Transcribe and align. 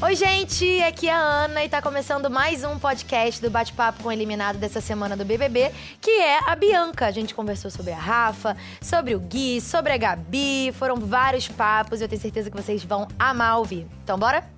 Oi, 0.00 0.14
gente, 0.14 0.80
aqui 0.82 1.08
é 1.08 1.12
a 1.12 1.18
Ana 1.18 1.64
e 1.64 1.68
tá 1.68 1.82
começando 1.82 2.30
mais 2.30 2.62
um 2.62 2.78
podcast 2.78 3.42
do 3.42 3.50
Bate-Papo 3.50 4.00
com 4.00 4.08
o 4.08 4.12
Eliminado 4.12 4.56
dessa 4.56 4.80
semana 4.80 5.16
do 5.16 5.24
BBB, 5.24 5.72
que 6.00 6.08
é 6.08 6.38
a 6.48 6.54
Bianca. 6.54 7.06
A 7.06 7.10
gente 7.10 7.34
conversou 7.34 7.68
sobre 7.68 7.90
a 7.90 7.98
Rafa, 7.98 8.56
sobre 8.80 9.16
o 9.16 9.18
Gui, 9.18 9.60
sobre 9.60 9.92
a 9.92 9.96
Gabi, 9.96 10.70
foram 10.72 10.94
vários 10.94 11.48
papos 11.48 12.00
e 12.00 12.04
eu 12.04 12.08
tenho 12.08 12.22
certeza 12.22 12.48
que 12.48 12.56
vocês 12.56 12.84
vão 12.84 13.08
amar 13.18 13.58
ouvir. 13.58 13.88
Então, 14.04 14.16
bora? 14.16 14.57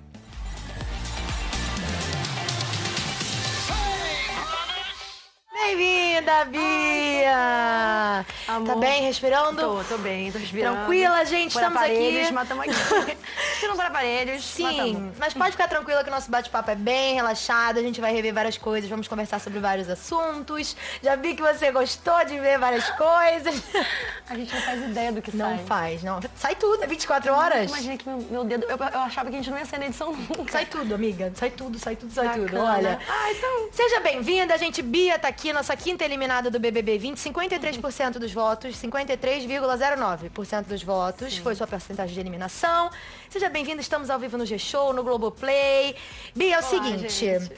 Bem-vinda, 5.63 6.45
Bia! 6.45 8.25
Amor. 8.47 8.67
Tá 8.67 8.75
bem, 8.75 9.03
respirando? 9.03 9.61
Tô, 9.61 9.83
tô 9.83 9.97
bem, 9.99 10.31
tô 10.31 10.39
respirando. 10.39 10.75
Tranquila, 10.77 11.23
gente, 11.25 11.53
Por 11.53 11.59
estamos 11.59 11.77
aparelhos, 11.77 12.23
aqui. 12.25 12.33
Mas 12.33 12.43
estamos 12.43 12.65
aqui. 12.65 13.17
Respirando 13.51 13.77
por 13.77 13.85
aparelhos. 13.85 14.43
Sim, 14.43 14.93
matamos. 14.93 15.17
mas 15.19 15.33
pode 15.35 15.51
ficar 15.51 15.67
tranquila 15.67 16.03
que 16.03 16.09
o 16.09 16.11
nosso 16.11 16.31
bate-papo 16.31 16.71
é 16.71 16.75
bem 16.75 17.13
relaxado, 17.13 17.77
a 17.77 17.81
gente 17.81 18.01
vai 18.01 18.11
rever 18.11 18.33
várias 18.33 18.57
coisas, 18.57 18.89
vamos 18.89 19.07
conversar 19.07 19.39
sobre 19.39 19.59
vários 19.59 19.87
assuntos. 19.87 20.75
Já 21.01 21.15
vi 21.15 21.35
que 21.35 21.43
você 21.43 21.71
gostou 21.71 22.25
de 22.25 22.39
ver 22.39 22.57
várias 22.57 22.89
coisas. 22.91 23.61
A 24.29 24.35
gente 24.35 24.55
não 24.55 24.61
faz 24.61 24.81
ideia 24.81 25.11
do 25.11 25.21
que 25.21 25.35
Não 25.35 25.57
sai. 25.57 25.65
faz, 25.65 26.03
não. 26.03 26.21
Sai 26.37 26.55
tudo, 26.55 26.81
é 26.81 26.87
24 26.87 27.33
horas. 27.33 27.69
Imagina 27.69 27.97
que 27.97 28.07
meu, 28.07 28.17
meu 28.31 28.43
dedo... 28.45 28.65
Eu, 28.65 28.77
eu 28.77 28.99
achava 29.01 29.29
que 29.29 29.35
a 29.35 29.39
gente 29.39 29.51
não 29.51 29.57
ia 29.57 29.65
sair 29.65 29.79
na 29.79 29.87
edição 29.87 30.13
nunca. 30.15 30.49
Sai 30.53 30.65
tudo, 30.65 30.95
amiga. 30.95 31.33
Sai 31.35 31.49
tudo, 31.51 31.77
sai 31.77 31.97
tudo, 31.97 32.13
sai 32.13 32.29
tudo. 32.33 32.45
Bacana. 32.45 32.77
Olha. 32.77 32.99
Ah, 33.09 33.31
então... 33.31 33.69
Seja 33.73 33.99
bem-vinda, 33.99 34.53
a 34.53 34.57
gente. 34.57 34.81
Bia 34.81 35.19
tá 35.19 35.27
aqui, 35.27 35.50
nossa 35.53 35.75
quinta 35.75 36.03
eliminada 36.03 36.49
do 36.49 36.59
BBB 36.59 36.97
20. 36.97 37.17
53% 37.17 38.13
dos 38.19 38.31
votos, 38.33 38.75
53,09% 38.77 40.65
dos 40.65 40.83
votos. 40.83 41.37
Foi 41.37 41.55
sua 41.55 41.67
porcentagem 41.67 42.13
de 42.13 42.19
eliminação. 42.19 42.89
Seja 43.29 43.49
bem-vinda, 43.49 43.81
estamos 43.81 44.09
ao 44.09 44.19
vivo 44.19 44.37
no 44.37 44.45
G-Show, 44.45 44.93
no 44.93 45.03
Globoplay. 45.03 45.95
Bia, 46.35 46.55
é 46.55 46.57
o 46.57 46.61
Olá, 46.61 46.69
seguinte. 46.69 47.09
gente. 47.09 47.51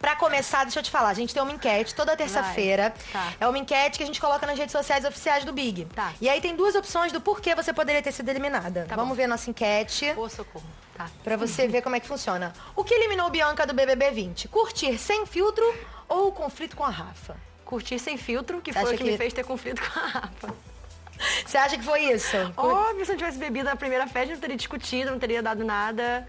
Pra 0.00 0.16
começar, 0.16 0.64
deixa 0.64 0.80
eu 0.80 0.82
te 0.82 0.90
falar, 0.90 1.08
a 1.08 1.14
gente 1.14 1.32
tem 1.32 1.42
uma 1.42 1.52
enquete 1.52 1.94
toda 1.94 2.14
terça-feira. 2.14 2.92
Tá. 3.10 3.32
É 3.40 3.48
uma 3.48 3.56
enquete 3.58 3.96
que 3.96 4.02
a 4.02 4.06
gente 4.06 4.20
coloca 4.20 4.46
nas 4.46 4.58
redes 4.58 4.72
sociais 4.72 5.02
oficiais 5.04 5.44
do 5.44 5.52
Big. 5.52 5.86
Tá. 5.86 6.12
E 6.20 6.28
aí 6.28 6.42
tem 6.42 6.54
duas 6.54 6.74
opções 6.74 7.10
do 7.10 7.22
porquê 7.22 7.54
você 7.54 7.72
poderia 7.72 8.02
ter 8.02 8.12
sido 8.12 8.28
eliminada. 8.28 8.84
Tá 8.86 8.96
Vamos 8.96 9.10
bom. 9.10 9.14
ver 9.14 9.24
a 9.24 9.28
nossa 9.28 9.48
enquete. 9.48 10.12
Ô, 10.14 10.28
socorro. 10.28 10.66
Tá. 10.94 11.08
Pra 11.24 11.36
você 11.36 11.66
ver 11.66 11.80
como 11.80 11.96
é 11.96 12.00
que 12.00 12.06
funciona. 12.06 12.52
O 12.76 12.84
que 12.84 12.92
eliminou 12.92 13.30
Bianca 13.30 13.66
do 13.66 13.72
BBB 13.72 14.10
20? 14.10 14.48
Curtir 14.48 14.98
sem 14.98 15.24
filtro 15.24 15.64
ou 16.14 16.28
o 16.28 16.32
conflito 16.32 16.76
com 16.76 16.84
a 16.84 16.90
Rafa? 16.90 17.36
Curtir 17.64 17.98
sem 17.98 18.16
filtro, 18.16 18.60
que 18.60 18.72
Você 18.72 18.80
foi 18.80 18.94
o 18.94 18.98
que, 18.98 19.04
que- 19.04 19.10
me 19.10 19.16
fez 19.16 19.32
ter 19.32 19.44
conflito 19.44 19.80
com 19.82 19.98
a 19.98 20.06
Rafa. 20.06 20.54
Você 21.46 21.56
acha 21.56 21.78
que 21.78 21.84
foi 21.84 22.00
isso? 22.12 22.36
Óbvio, 22.56 23.04
se 23.06 23.12
eu 23.12 23.14
não 23.14 23.18
tivesse 23.18 23.38
bebido 23.38 23.66
na 23.66 23.76
primeira 23.76 24.06
festa, 24.06 24.34
não 24.34 24.40
teria 24.40 24.56
discutido, 24.56 25.10
não 25.12 25.18
teria 25.18 25.42
dado 25.42 25.64
nada 25.64 26.26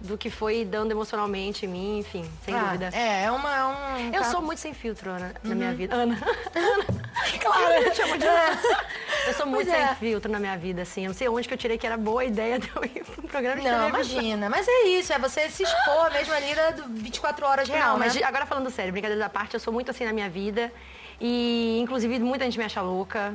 do 0.00 0.16
que 0.16 0.30
foi 0.30 0.64
dando 0.64 0.92
emocionalmente 0.92 1.66
em 1.66 1.68
mim, 1.68 1.98
enfim, 1.98 2.24
sem 2.44 2.54
Ah, 2.54 2.60
dúvida. 2.64 2.90
É, 2.92 3.24
é 3.24 3.30
uma. 3.32 3.56
é 3.56 3.64
um 3.64 4.14
Eu 4.14 4.24
sou 4.24 4.40
muito 4.40 4.58
sem 4.60 4.72
filtro, 4.72 5.10
Ana, 5.10 5.34
na 5.42 5.54
minha 5.54 5.72
vida. 5.74 5.94
Ana. 5.94 6.18
Claro. 7.40 7.72
Eu 7.74 7.94
chamo 7.94 8.16
de 8.16 8.24
Eu 9.26 9.34
sou 9.34 9.46
muito 9.46 9.66
Pois 9.66 9.76
é. 9.80 9.86
sem 9.88 9.94
filtro 9.96 10.30
na 10.30 10.38
minha 10.38 10.56
vida, 10.56 10.82
assim. 10.82 11.02
Eu 11.04 11.08
não 11.08 11.14
sei 11.14 11.28
onde 11.28 11.46
que 11.48 11.52
eu 11.54 11.58
tirei 11.58 11.76
que 11.76 11.86
era 11.86 11.96
boa 11.96 12.24
ideia 12.24 12.58
de 12.60 12.70
eu 12.74 12.84
ir 12.84 13.04
um 13.18 13.26
programa 13.26 13.60
de 13.60 13.68
Não, 13.68 13.88
imagina. 13.88 14.48
Mas 14.48 14.66
é 14.68 14.84
isso, 14.88 15.12
é 15.12 15.18
você 15.18 15.48
se 15.50 15.62
expor 15.64 16.10
mesmo 16.12 16.32
ali 16.32 16.54
da 16.54 16.70
do 16.70 16.84
24 16.88 17.44
horas 17.46 17.68
real, 17.68 17.92
Não, 17.94 17.98
mas 17.98 18.14
né? 18.14 18.22
agora 18.24 18.46
falando 18.46 18.70
sério, 18.70 18.92
brincadeira 18.92 19.20
da 19.22 19.28
parte, 19.28 19.54
eu 19.54 19.60
sou 19.60 19.72
muito 19.72 19.90
assim 19.90 20.04
na 20.04 20.12
minha 20.12 20.28
vida. 20.30 20.72
E, 21.20 21.78
inclusive, 21.82 22.18
muita 22.20 22.44
gente 22.44 22.56
me 22.58 22.64
acha 22.64 22.80
louca. 22.80 23.34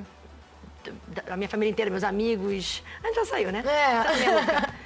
A 1.30 1.36
minha 1.38 1.50
família 1.50 1.70
inteira, 1.72 1.92
meus 1.92 2.04
amigos. 2.04 2.82
A 3.04 3.08
gente 3.08 3.16
já 3.18 3.26
saiu, 3.26 3.52
né? 3.52 3.64
É. 3.66 4.83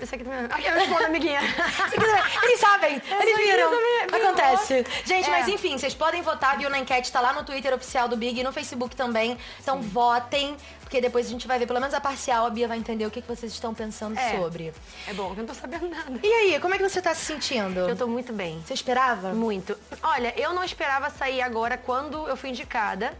É. 0.00 0.04
Isso 0.04 0.14
aqui 0.14 0.24
também. 0.24 0.44
Aqui 0.50 0.66
eu 0.66 0.74
respondo, 0.74 1.04
amiguinha. 1.04 1.40
Eles 2.42 2.60
sabem, 2.60 3.00
eles 3.20 3.36
viram. 3.36 3.70
viu? 3.70 4.16
Acontece. 4.16 4.84
Gente, 5.04 5.28
É. 5.28 5.30
mas 5.30 5.48
enfim, 5.48 5.78
vocês 5.78 5.94
podem 5.94 6.22
votar, 6.22 6.56
viu, 6.58 6.68
na 6.70 6.78
enquete, 6.78 7.10
tá 7.10 7.20
lá 7.20 7.32
no 7.32 7.44
Twitter 7.44 7.72
oficial 7.74 8.08
do 8.08 8.16
Big 8.16 8.38
e 8.40 8.42
no 8.42 8.52
Facebook 8.52 8.94
também. 8.96 9.38
Então 9.60 9.80
votem, 9.82 10.56
porque 10.80 11.00
depois 11.00 11.26
a 11.26 11.30
gente 11.30 11.46
vai 11.46 11.58
ver, 11.58 11.66
pelo 11.66 11.80
menos 11.80 11.94
a 11.94 12.00
parcial, 12.00 12.46
a 12.46 12.50
Bia 12.50 12.68
vai 12.68 12.78
entender 12.78 13.06
o 13.06 13.10
que, 13.10 13.20
que 13.22 13.28
vocês 13.28 13.52
estão 13.52 13.72
pensando 13.74 14.18
É. 14.18 14.36
sobre. 14.36 14.72
É 15.06 15.14
bom, 15.14 15.30
eu 15.30 15.36
não 15.36 15.46
tô 15.46 15.54
sabendo 15.54 15.88
nada. 15.88 16.20
E 16.22 16.32
aí, 16.32 16.60
como 16.60 16.74
é 16.74 16.78
que 16.78 16.88
você 16.88 17.00
tá 17.00 17.14
se 17.14 17.24
sentindo? 17.24 17.80
Eu 17.80 17.96
tô 17.96 18.06
muito 18.06 18.32
bem. 18.32 18.62
Você 18.66 18.74
esperava? 18.74 19.32
Muito. 19.32 19.76
Olha, 20.02 20.32
eu 20.40 20.52
não 20.52 20.64
esperava 20.64 21.10
sair 21.10 21.40
agora 21.42 21.76
quando 21.76 22.26
eu 22.28 22.36
fui 22.36 22.50
indicada. 22.50 23.12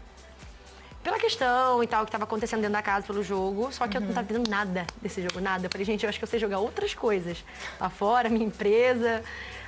Pela 1.03 1.19
questão 1.19 1.83
e 1.83 1.87
tal 1.87 2.05
que 2.05 2.11
tava 2.11 2.23
acontecendo 2.23 2.61
dentro 2.61 2.73
da 2.73 2.81
casa 2.81 3.05
pelo 3.05 3.21
jogo, 3.21 3.71
só 3.73 3.85
que 3.87 3.97
eu 3.97 4.01
não 4.01 4.13
tava 4.13 4.25
vendo 4.25 4.49
nada 4.49 4.87
desse 5.01 5.21
jogo, 5.21 5.41
nada. 5.41 5.65
Eu 5.65 5.69
falei, 5.69 5.83
gente, 5.85 6.03
eu 6.03 6.09
acho 6.09 6.17
que 6.17 6.23
eu 6.23 6.27
sei 6.29 6.39
jogar 6.39 6.59
outras 6.59 6.93
coisas. 6.93 7.43
Lá 7.79 7.89
fora, 7.89 8.29
minha 8.29 8.45
empresa. 8.45 9.21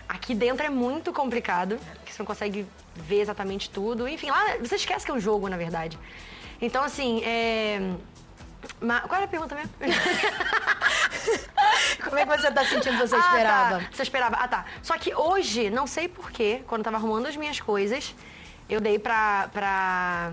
Aqui 0.07 0.34
dentro 0.34 0.66
é 0.66 0.69
muito 0.69 1.12
complicado, 1.12 1.78
porque 1.96 2.13
você 2.13 2.19
não 2.22 2.25
consegue 2.25 2.66
ver 2.96 3.19
exatamente 3.22 3.69
tudo. 3.69 4.07
Enfim, 4.07 4.29
lá 4.29 4.56
você 4.62 4.75
esquece 4.75 5.03
que 5.06 5.12
é 5.12 5.13
um 5.13 5.19
jogo, 5.19 5.50
na 5.50 5.57
verdade. 5.57 6.00
Então, 6.62 6.84
assim, 6.84 7.22
é. 7.25 7.79
Qual 8.79 9.16
era 9.16 9.25
a 9.25 9.28
pergunta 9.28 9.56
mesmo? 9.56 9.72
Como 12.03 12.17
é 12.17 12.25
que 12.25 12.38
você 12.38 12.52
tá 12.52 12.63
sentindo 12.66 12.97
que 12.97 13.07
você 13.07 13.16
Ah, 13.16 13.19
esperava? 13.19 13.79
tá. 13.79 13.85
Você 13.91 14.03
esperava. 14.03 14.35
Ah, 14.38 14.47
tá. 14.47 14.66
Só 14.81 14.97
que 14.97 15.13
hoje, 15.13 15.69
não 15.69 15.85
sei 15.88 16.07
porquê, 16.07 16.62
quando 16.67 16.79
eu 16.79 16.85
tava 16.85 16.97
arrumando 16.97 17.28
as 17.28 17.35
minhas 17.35 17.59
coisas, 17.59 18.16
eu 18.69 18.79
dei 18.79 18.97
pra, 19.00 19.50
pra, 19.52 20.31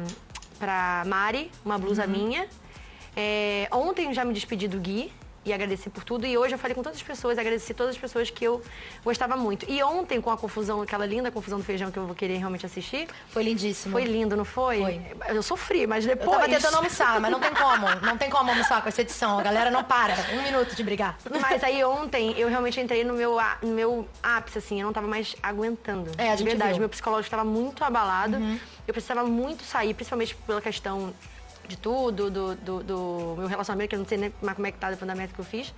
pra 0.66 1.02
Mari 1.06 1.50
uma 1.64 1.76
blusa 1.76 2.04
Uhum. 2.04 2.08
minha. 2.10 2.46
É, 3.16 3.66
ontem 3.72 4.06
eu 4.06 4.14
já 4.14 4.24
me 4.24 4.32
despedi 4.32 4.68
do 4.68 4.78
Gui 4.78 5.12
e 5.44 5.52
agradeci 5.52 5.90
por 5.90 6.04
tudo. 6.04 6.24
E 6.24 6.38
hoje 6.38 6.54
eu 6.54 6.58
falei 6.58 6.72
com 6.72 6.84
todas 6.84 6.96
as 6.98 7.02
pessoas, 7.02 7.36
agradeci 7.36 7.74
todas 7.74 7.96
as 7.96 8.00
pessoas 8.00 8.30
que 8.30 8.44
eu 8.44 8.62
gostava 9.04 9.36
muito. 9.36 9.66
E 9.68 9.82
ontem, 9.82 10.20
com 10.20 10.30
a 10.30 10.36
confusão, 10.38 10.80
aquela 10.80 11.04
linda 11.04 11.32
confusão 11.32 11.58
do 11.58 11.64
feijão 11.64 11.90
que 11.90 11.98
eu 11.98 12.06
vou 12.06 12.14
querer 12.14 12.36
realmente 12.36 12.64
assistir, 12.64 13.08
Foi 13.28 13.42
lindíssimo. 13.42 13.90
foi 13.90 14.04
lindo, 14.04 14.36
não 14.36 14.44
foi? 14.44 14.78
Foi. 14.78 15.00
Eu 15.34 15.42
sofri, 15.42 15.84
mas 15.84 16.06
Eu 16.06 16.14
depois. 16.14 16.30
tava 16.38 16.48
tentando 16.48 16.76
almoçar, 16.76 17.20
mas 17.20 17.28
não 17.32 17.40
tem 17.40 17.52
como. 17.52 17.86
Não 18.02 18.16
tem 18.16 18.30
como 18.30 18.50
almoçar 18.50 18.80
com 18.82 18.88
essa 18.88 19.00
edição. 19.02 19.36
A 19.36 19.42
galera 19.42 19.68
não 19.68 19.82
para. 19.82 20.14
Um 20.32 20.42
minuto 20.44 20.76
de 20.76 20.82
brigar. 20.84 21.18
Mas 21.40 21.64
aí 21.64 21.82
ontem 21.84 22.38
eu 22.38 22.48
realmente 22.48 22.80
entrei 22.80 23.02
no 23.02 23.14
meu, 23.14 23.36
no 23.60 23.72
meu 23.74 24.08
ápice, 24.22 24.58
assim, 24.58 24.80
eu 24.80 24.86
não 24.86 24.92
tava 24.92 25.08
mais 25.08 25.34
aguentando. 25.42 26.08
É, 26.18 26.28
a 26.30 26.32
de 26.34 26.38
gente 26.38 26.48
verdade, 26.50 26.70
viu. 26.74 26.80
meu 26.82 26.88
psicológico 26.88 27.26
estava 27.26 27.42
muito 27.44 27.82
abalado. 27.82 28.36
Eu 28.86 28.92
precisava 28.94 29.24
muito 29.24 29.64
sair, 29.64 29.94
principalmente 29.94 30.34
pela 30.34 30.60
questão 30.60 31.12
de 31.68 31.76
tudo, 31.76 32.30
do, 32.30 32.54
do, 32.56 32.82
do 32.82 33.34
meu 33.38 33.46
relacionamento, 33.46 33.90
que 33.90 33.94
eu 33.94 34.00
não 34.00 34.06
sei 34.06 34.18
nem 34.18 34.32
mais 34.42 34.56
como 34.56 34.66
é 34.66 34.72
que 34.72 34.78
tá 34.78 34.90
depois 34.90 35.06
da 35.06 35.14
meta 35.14 35.32
que 35.32 35.38
eu 35.38 35.44
fiz. 35.44 35.72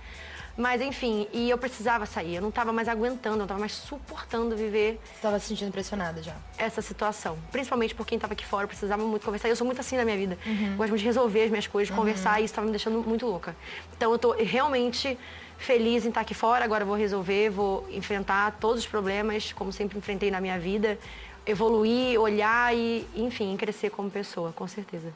Mas 0.57 0.81
enfim, 0.81 1.27
e 1.33 1.49
eu 1.49 1.57
precisava 1.57 2.05
sair, 2.05 2.35
eu 2.35 2.41
não 2.41 2.49
tava 2.49 2.71
mais 2.71 2.87
aguentando, 2.87 3.35
eu 3.35 3.39
não 3.39 3.47
tava 3.47 3.59
mais 3.59 3.73
suportando 3.73 4.55
viver 4.55 4.99
Você 5.03 5.21
tava 5.21 5.37
se 5.37 5.47
sentindo 5.47 5.69
pressionada 5.69 6.23
já. 6.23 6.33
essa 6.57 6.81
situação. 6.81 7.37
Principalmente 7.51 7.93
por 7.93 8.07
quem 8.07 8.17
tava 8.17 8.31
aqui 8.33 8.45
fora, 8.45 8.63
eu 8.63 8.67
precisava 8.69 9.03
muito 9.03 9.25
conversar. 9.25 9.49
Eu 9.49 9.55
sou 9.57 9.65
muito 9.65 9.81
assim 9.81 9.97
na 9.97 10.05
minha 10.05 10.15
vida. 10.17 10.37
Gosto 10.77 10.89
muito 10.89 10.99
de 10.99 11.05
resolver 11.05 11.43
as 11.43 11.49
minhas 11.49 11.67
coisas, 11.67 11.89
de 11.93 11.99
conversar, 11.99 12.39
e 12.41 12.45
isso 12.45 12.53
tava 12.53 12.65
me 12.65 12.71
deixando 12.71 13.03
muito 13.05 13.25
louca. 13.25 13.53
Então 13.97 14.13
eu 14.13 14.17
tô 14.17 14.31
realmente 14.31 15.17
feliz 15.57 16.05
em 16.05 16.09
estar 16.09 16.21
aqui 16.21 16.33
fora. 16.33 16.63
Agora 16.63 16.83
eu 16.83 16.87
vou 16.87 16.95
resolver, 16.95 17.49
vou 17.49 17.85
enfrentar 17.91 18.55
todos 18.59 18.79
os 18.83 18.87
problemas, 18.87 19.51
como 19.51 19.73
sempre 19.73 19.97
enfrentei 19.97 20.31
na 20.31 20.39
minha 20.39 20.57
vida. 20.57 20.97
Evoluir, 21.45 22.19
olhar 22.19 22.75
e, 22.75 23.07
enfim, 23.15 23.55
crescer 23.57 23.89
como 23.91 24.09
pessoa, 24.09 24.51
com 24.53 24.67
certeza. 24.67 25.13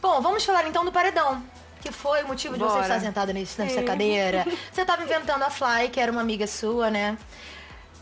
Bom, 0.00 0.20
vamos 0.20 0.44
falar 0.44 0.66
então 0.68 0.84
do 0.84 0.92
paredão. 0.92 1.42
Que 1.80 1.90
foi 1.90 2.22
o 2.22 2.28
motivo 2.28 2.54
de 2.54 2.60
você 2.62 2.74
Bora. 2.74 2.82
estar 2.82 3.00
sentada 3.00 3.32
nesse- 3.32 3.60
nessa 3.60 3.82
cadeira. 3.82 4.46
Você 4.72 4.84
tava 4.84 5.02
inventando 5.02 5.42
a 5.42 5.50
Fly, 5.50 5.88
que 5.90 5.98
era 5.98 6.12
uma 6.12 6.20
amiga 6.20 6.46
sua, 6.46 6.88
né? 6.90 7.18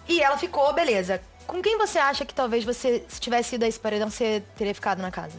E 0.06 0.20
ela 0.22 0.36
ficou, 0.36 0.70
beleza. 0.74 1.22
Com 1.46 1.62
quem 1.62 1.78
você 1.78 1.98
acha 1.98 2.26
que 2.26 2.34
talvez 2.34 2.62
você, 2.62 3.02
se 3.08 3.18
tivesse 3.18 3.54
ido 3.54 3.64
a 3.64 3.68
esse 3.68 3.80
paredão, 3.80 4.10
você 4.10 4.42
teria 4.54 4.74
ficado 4.74 5.00
na 5.00 5.10
casa? 5.10 5.38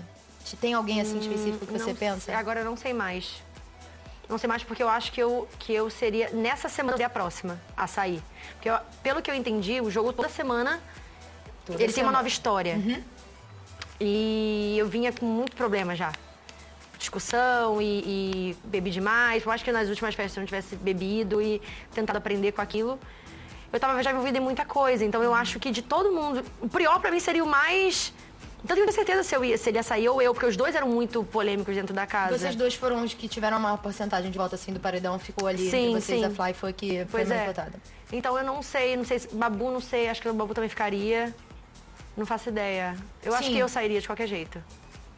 Tem 0.60 0.74
alguém 0.74 1.00
assim 1.00 1.20
específico 1.20 1.68
que 1.68 1.72
você 1.72 1.94
pensa? 1.94 2.20
sei, 2.26 2.34
agora 2.34 2.62
eu 2.62 2.66
não 2.66 2.76
sei 2.76 2.94
mais. 2.94 3.44
Não 4.28 4.40
sei 4.40 4.48
mais 4.50 4.64
porque 4.64 4.82
eu 4.82 4.90
acho 4.90 5.12
que 5.12 5.22
eu, 5.22 5.48
que 5.60 5.72
eu 5.72 5.88
seria, 5.92 6.32
nessa 6.32 6.68
semana, 6.68 7.06
a 7.06 7.10
próxima 7.10 7.62
a 7.78 7.86
sair. 7.86 8.24
Porque 8.54 8.70
eu- 8.72 8.80
pelo 9.04 9.22
que 9.22 9.30
eu 9.30 9.36
entendi, 9.36 9.80
o 9.80 9.92
jogo 9.92 10.12
toda 10.12 10.30
semana, 10.30 10.82
Toda 11.66 11.82
ele 11.84 11.92
tem. 11.94 12.04
Uhum. 12.04 12.10
uma 12.10 12.18
nova 12.18 12.28
história. 12.28 12.80
E 14.00 14.76
eu 14.78 14.88
vinha 14.88 15.12
com 15.12 15.26
muito 15.26 15.56
problema 15.56 15.96
já. 15.96 16.12
Discussão 16.98 17.82
e, 17.82 18.04
e 18.06 18.58
bebi 18.66 18.92
demais. 18.92 19.44
Por 19.44 19.50
mais 19.50 19.64
que 19.64 19.72
nas 19.72 19.90
últimas 19.90 20.14
festas 20.16 20.38
eu 20.38 20.42
não 20.42 20.48
tivesse 20.48 20.76
bebido 20.76 21.42
e 21.42 21.62
tentado 21.94 22.18
aprender 22.18 22.52
com 22.52 22.62
aquilo. 22.62 23.00
Eu 23.72 23.80
tava 23.80 24.02
já 24.04 24.12
envolvida 24.12 24.38
em 24.38 24.42
muita 24.42 24.66
coisa. 24.66 25.04
Então 25.06 25.24
eu 25.24 25.34
acho 25.34 25.60
que 25.60 25.72
de 25.72 25.82
todo 25.82 26.12
mundo. 26.12 26.44
O 26.60 26.68
Prior 26.68 27.00
pra 27.00 27.10
mim 27.12 27.20
seria 27.20 27.44
o 27.44 27.48
mais. 27.48 28.14
Então 28.64 28.78
eu 28.78 28.84
tenho 28.84 28.94
certeza 28.94 29.24
se, 29.24 29.36
eu 29.36 29.44
ia, 29.44 29.58
se 29.58 29.70
ele 29.70 29.80
ia 29.80 29.84
sair 29.84 30.08
ou 30.08 30.22
eu, 30.22 30.34
porque 30.36 30.46
os 30.46 30.56
dois 30.56 30.76
eram 30.76 30.88
muito 30.88 31.24
polêmicos 31.24 31.74
dentro 31.76 31.96
da 31.96 32.06
casa. 32.06 32.38
Vocês 32.38 32.56
dois 32.56 32.76
foram 32.76 33.04
os 33.04 33.12
que 33.12 33.28
tiveram 33.28 33.58
a 33.58 33.60
maior 33.60 33.78
porcentagem 33.78 34.30
de 34.30 34.38
volta 34.38 34.54
assim 34.56 34.72
do 34.72 34.80
paredão, 34.80 35.18
ficou 35.18 35.48
ali 35.48 35.68
Sim, 35.72 35.94
vocês, 35.94 36.20
sim. 36.20 36.26
a 36.26 36.30
Fly 36.30 36.54
foi 36.54 36.72
que 36.72 36.98
foi 37.06 37.22
Pois 37.22 37.30
mais 37.30 37.42
é. 37.42 37.46
votada. 37.48 37.74
Então 38.12 38.38
eu 38.38 38.44
não 38.44 38.62
sei, 38.62 38.96
não 38.96 39.04
sei 39.04 39.18
se. 39.18 39.34
Babu, 39.34 39.72
não 39.72 39.82
sei, 39.82 40.10
acho 40.10 40.22
que 40.22 40.30
o 40.30 40.34
Babu 40.34 40.54
também 40.54 40.70
ficaria. 40.70 41.34
Não 42.16 42.26
faço 42.26 42.50
ideia. 42.50 42.96
Eu 43.24 43.34
acho 43.34 43.48
Sim. 43.48 43.54
que 43.54 43.60
eu 43.60 43.70
sairia 43.70 44.02
de 44.02 44.08
qualquer 44.08 44.28
jeito. 44.28 44.62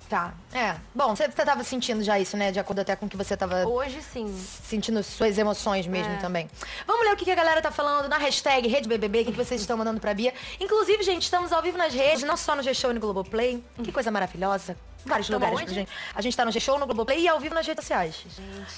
Tá. 0.09 0.33
É. 0.53 0.75
Bom, 0.93 1.15
você 1.15 1.27
tava 1.29 1.63
sentindo 1.63 2.03
já 2.03 2.19
isso, 2.19 2.37
né? 2.37 2.51
De 2.51 2.59
acordo 2.59 2.79
até 2.81 2.95
com 2.95 3.07
o 3.07 3.09
que 3.09 3.17
você 3.17 3.35
tava 3.35 3.65
Hoje 3.65 3.99
sim. 4.03 4.27
sentindo 4.63 5.01
suas 5.01 5.37
emoções 5.39 5.87
mesmo 5.87 6.13
É. 6.13 6.17
também. 6.17 6.47
Vamos 6.85 7.03
ler 7.05 7.13
o 7.13 7.17
que 7.17 7.25
que 7.25 7.31
a 7.31 7.35
galera 7.35 7.61
tá 7.63 7.71
falando 7.71 8.07
na 8.07 8.17
hashtag 8.19 8.67
RedeBBB, 8.67 9.21
o 9.21 9.25
que 9.25 9.31
que 9.31 9.37
vocês 9.37 9.61
estão 9.61 9.75
mandando 9.75 9.99
pra 9.99 10.13
Bia. 10.13 10.31
Inclusive, 10.59 11.01
gente, 11.01 11.23
estamos 11.23 11.51
ao 11.51 11.63
vivo 11.63 11.77
nas 11.79 11.93
redes, 11.93 12.21
não 12.23 12.37
só 12.37 12.55
no 12.55 12.61
G-Show 12.61 12.91
e 12.91 12.93
no 12.93 12.99
Globoplay. 12.99 13.63
Que 13.83 13.91
coisa 13.91 14.11
maravilhosa. 14.11 14.77
Vários 15.05 15.27
Tamo 15.27 15.39
lugares 15.39 15.61
onde? 15.61 15.73
gente. 15.73 15.91
A 16.15 16.21
gente 16.21 16.35
tá 16.37 16.45
no 16.45 16.51
G-Show, 16.51 16.79
no 16.79 16.85
Globoplay 16.85 17.21
e 17.21 17.27
ao 17.27 17.39
vivo 17.39 17.53
nas 17.53 17.65
redes 17.67 17.83
sociais. 17.83 18.15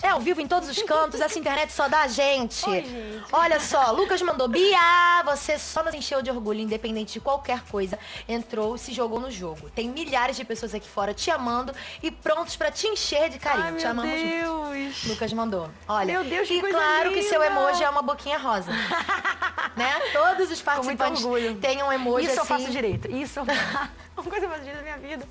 É 0.01 0.09
ao 0.09 0.19
vivo 0.19 0.41
em 0.41 0.47
todos 0.47 0.67
os 0.67 0.81
cantos, 0.81 1.21
essa 1.21 1.37
internet 1.37 1.71
só 1.71 1.87
dá 1.87 2.01
a 2.01 2.07
gente. 2.07 2.67
Oi, 2.67 2.81
gente. 2.83 3.23
Olha 3.31 3.59
só, 3.59 3.91
Lucas 3.91 4.21
mandou, 4.21 4.47
Bia, 4.47 5.23
você 5.25 5.57
só 5.59 5.83
nos 5.83 5.93
encheu 5.93 6.21
de 6.21 6.31
orgulho, 6.31 6.59
independente 6.59 7.13
de 7.13 7.19
qualquer 7.19 7.61
coisa. 7.69 7.97
Entrou 8.27 8.75
e 8.75 8.79
se 8.79 8.91
jogou 8.93 9.19
no 9.19 9.29
jogo. 9.29 9.69
Tem 9.69 9.87
milhares 9.89 10.35
de 10.35 10.43
pessoas 10.43 10.73
aqui 10.73 10.87
fora 10.87 11.13
te 11.13 11.29
amando 11.29 11.73
e 12.01 12.09
prontos 12.09 12.55
pra 12.55 12.71
te 12.71 12.87
encher 12.87 13.29
de 13.29 13.37
carinho. 13.37 13.65
Ai, 13.65 13.75
te 13.75 13.85
amamos 13.85 14.11
muito. 14.11 14.71
Deus. 14.71 15.03
Lucas 15.05 15.33
mandou. 15.33 15.69
Olha, 15.87 16.13
Meu 16.13 16.23
Deus, 16.23 16.47
que 16.47 16.55
e 16.55 16.61
claro 16.61 17.11
que 17.11 17.23
seu 17.23 17.41
linda. 17.41 17.53
emoji 17.59 17.83
é 17.83 17.89
uma 17.89 18.01
boquinha 18.01 18.37
rosa. 18.37 18.71
né? 19.75 19.99
Todos 20.11 20.49
os 20.51 20.63
muito 20.63 20.97
participantes 20.97 21.23
têm 21.61 21.83
um 21.83 21.91
emoji 21.91 22.27
Isso 22.27 22.35
eu 22.37 22.43
assim. 22.43 22.53
faço 22.53 22.71
direito. 22.71 23.11
Isso 23.11 23.39
eu 23.39 23.45
faço. 23.45 23.89
Uma 24.17 24.23
coisa 24.23 24.45
eu 24.45 24.49
faço 24.49 24.61
direito 24.61 24.77
na 24.77 24.83
minha 24.83 24.97
vida 24.97 25.27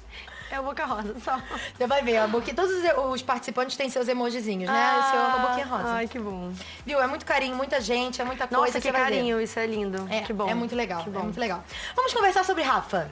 é 0.55 0.61
o 0.61 0.63
Boca 0.63 0.85
Rosa, 0.85 1.15
só. 1.25 1.39
Você 1.77 1.87
vai 1.87 2.03
ver, 2.03 2.17
a 2.19 2.27
boquinha, 2.27 2.55
todos 2.55 2.73
os, 3.13 3.23
participantes 3.23 3.77
têm 3.77 3.89
seus 3.91 4.09
emojizinhos, 4.09 4.71
né? 4.71 4.99
o 4.99 5.11
seu 5.11 5.21
é 5.21 5.27
uma 5.27 5.39
boquinha 5.49 5.67
rosa. 5.67 5.89
Ai, 5.89 6.09
que 6.09 6.19
bom. 6.19 6.53
Viu? 6.87 7.01
É 7.01 7.07
muito 7.07 7.25
carinho, 7.27 7.57
muita 7.57 7.81
gente, 7.81 8.21
é 8.21 8.25
muita 8.25 8.47
coisa. 8.47 8.65
Nossa, 8.67 8.81
que 8.81 8.91
ver. 8.91 8.99
carinho, 8.99 9.41
isso 9.41 9.59
é 9.59 9.67
lindo. 9.67 10.07
É, 10.11 10.21
que 10.21 10.33
bom. 10.33 10.49
é 10.49 10.55
muito 10.55 10.75
legal, 10.75 11.03
Que 11.03 11.09
é 11.09 11.13
bom. 11.13 11.21
muito 11.21 11.39
legal. 11.41 11.63
Vamos 11.95 12.13
conversar 12.15 12.45
sobre 12.45 12.63
Rafa. 12.63 13.11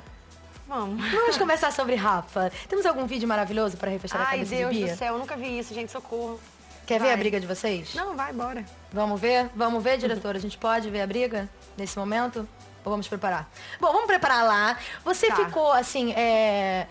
Vamos. 0.68 1.10
Vamos 1.10 1.36
conversar 1.36 1.70
sobre 1.72 1.94
Rafa. 1.96 2.50
Temos 2.68 2.86
algum 2.86 3.04
vídeo 3.06 3.28
maravilhoso 3.28 3.76
para 3.76 3.90
refrescar 3.90 4.22
a 4.22 4.24
Ai, 4.24 4.38
cabeça 4.38 4.54
Deus 4.56 4.72
de 4.74 4.84
Bia? 4.84 4.92
do 4.94 4.98
céu, 4.98 5.12
eu 5.14 5.18
nunca 5.18 5.36
vi 5.36 5.58
isso, 5.58 5.74
gente, 5.74 5.92
socorro. 5.92 6.40
Quer 6.86 6.98
ver 6.98 7.06
Vai. 7.06 7.14
a 7.14 7.16
briga 7.16 7.38
de 7.38 7.46
vocês? 7.46 7.94
Não, 7.94 8.16
vai, 8.16 8.32
bora. 8.32 8.64
Vamos 8.92 9.20
ver? 9.20 9.48
Vamos 9.54 9.82
ver, 9.82 9.98
diretora? 9.98 10.38
A 10.38 10.40
gente 10.40 10.58
pode 10.58 10.90
ver 10.90 11.00
a 11.02 11.06
briga 11.06 11.48
nesse 11.76 11.96
momento? 11.98 12.48
Ou 12.84 12.90
vamos 12.90 13.06
preparar? 13.06 13.48
Bom, 13.80 13.92
vamos 13.92 14.06
preparar 14.06 14.44
lá. 14.44 14.76
Você 15.04 15.28
Tá. 15.28 15.36
ficou, 15.36 15.70
assim, 15.72 16.12
é... 16.14 16.88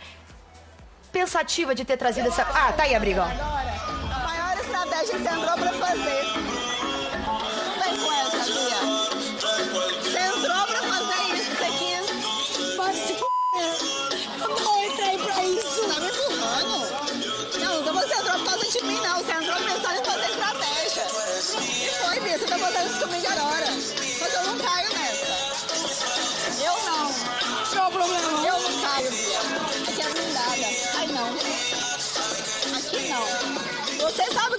pensativa 1.11 1.75
de 1.75 1.83
ter 1.85 1.97
trazido 1.97 2.29
essa... 2.29 2.43
Ah, 2.43 2.71
tá 2.71 2.83
aí 2.83 2.95
a 2.95 2.99
briga, 2.99 3.21
ó. 3.21 3.25
A 3.25 4.19
maior 4.19 4.57
estratégia 4.57 5.17
que 5.17 5.23
você 5.23 5.29
entrou 5.29 5.57
pra 5.57 5.73
fazer. 5.73 6.23
Vem 7.83 7.97
com 7.97 8.11
essa, 8.13 8.45
Bia. 8.45 8.79
Você 10.01 10.19
entrou 10.19 10.65
pra 10.67 10.81
fazer 10.81 11.21
isso, 11.35 11.51
você 11.51 11.69
quis. 11.77 12.05
Pode 12.75 12.97
se 12.97 13.13
f***. 13.13 13.21
Eu 14.39 14.47
não 14.47 14.85
entrei 14.85 15.17
pra 15.17 15.43
isso. 15.43 15.81
Tá 15.87 15.99
me 15.99 16.07
empurrando? 16.07 16.77
Não, 17.59 17.73
então 17.81 17.93
você 17.93 18.13
entrou 18.13 18.37
por 18.39 18.45
causa 18.45 18.65
de 18.71 18.81
mim, 18.83 18.99
não. 19.01 19.17
Você 19.19 19.31
entrou 19.31 19.57
pensando 19.57 19.97
em 19.99 20.03
fazer 20.05 20.29
estratégia. 20.31 21.05
E 21.61 21.89
foi, 22.03 22.19
Bia, 22.21 22.37
você 22.37 22.45
tá 22.45 22.57
fazendo 22.57 22.89
isso 22.89 22.99
comigo 23.01 23.27
agora. 23.27 23.67
Mas 23.67 24.33
eu 24.33 24.43
não 24.43 24.57
caio 24.57 24.89
nessa. 24.89 25.00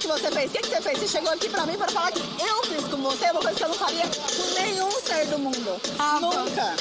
Que 0.03 0.07
você 0.07 0.31
fez? 0.31 0.51
O 0.51 0.53
que, 0.53 0.61
que 0.61 0.67
você 0.67 0.81
fez? 0.81 0.99
Você 0.99 1.07
chegou 1.07 1.31
aqui 1.31 1.49
pra 1.49 1.65
mim 1.65 1.77
pra 1.77 1.87
falar 1.87 2.11
que 2.11 2.19
eu 2.19 2.63
fiz 2.63 2.83
com 2.91 2.97
você 2.97 3.31
uma 3.31 3.39
coisa 3.41 3.55
que 3.55 3.63
eu 3.63 3.69
não 3.69 3.75
faria 3.75 4.03
com 4.03 4.61
nenhum 4.61 4.91
ser 4.91 5.25
do 5.27 5.39
mundo. 5.39 5.81
Nunca. 6.19 6.75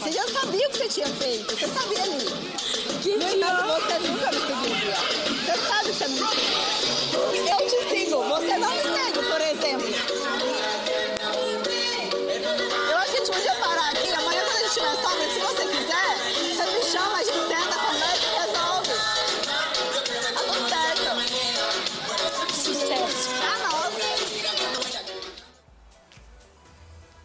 Você 0.00 0.10
já 0.10 0.26
sabia 0.26 0.66
o 0.66 0.70
que 0.70 0.78
você 0.78 0.88
tinha 0.88 1.06
feito. 1.06 1.54
Você 1.54 1.68
sabia 1.68 2.02
ali. 2.02 2.18
no 3.16 3.28
entanto, 3.28 3.80
você 3.80 3.98
nunca 4.00 4.32
me 4.32 4.40
seguiu, 4.40 4.74
Bia. 4.74 4.96
Você 5.38 5.56
sabe 5.68 5.84
que 5.84 5.94
você 5.94 6.08
não 6.08 6.30
me 6.30 6.36
seguiu. 6.36 7.58
Eu 7.58 7.63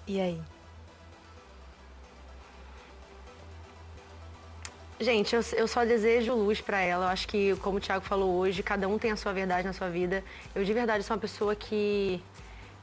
E 0.09 0.19
aí? 0.19 0.41
Gente, 4.99 5.35
eu, 5.35 5.41
eu 5.55 5.67
só 5.67 5.85
desejo 5.85 6.33
luz 6.33 6.59
pra 6.59 6.79
ela. 6.81 7.05
Eu 7.05 7.09
acho 7.09 7.27
que, 7.27 7.55
como 7.57 7.77
o 7.77 7.79
Thiago 7.79 8.03
falou 8.03 8.35
hoje, 8.37 8.63
cada 8.63 8.87
um 8.87 8.97
tem 8.97 9.11
a 9.11 9.15
sua 9.15 9.31
verdade 9.31 9.67
na 9.67 9.71
sua 9.71 9.87
vida. 9.87 10.23
Eu, 10.55 10.63
de 10.65 10.73
verdade, 10.73 11.03
sou 11.03 11.15
uma 11.15 11.21
pessoa 11.21 11.55
que. 11.55 12.19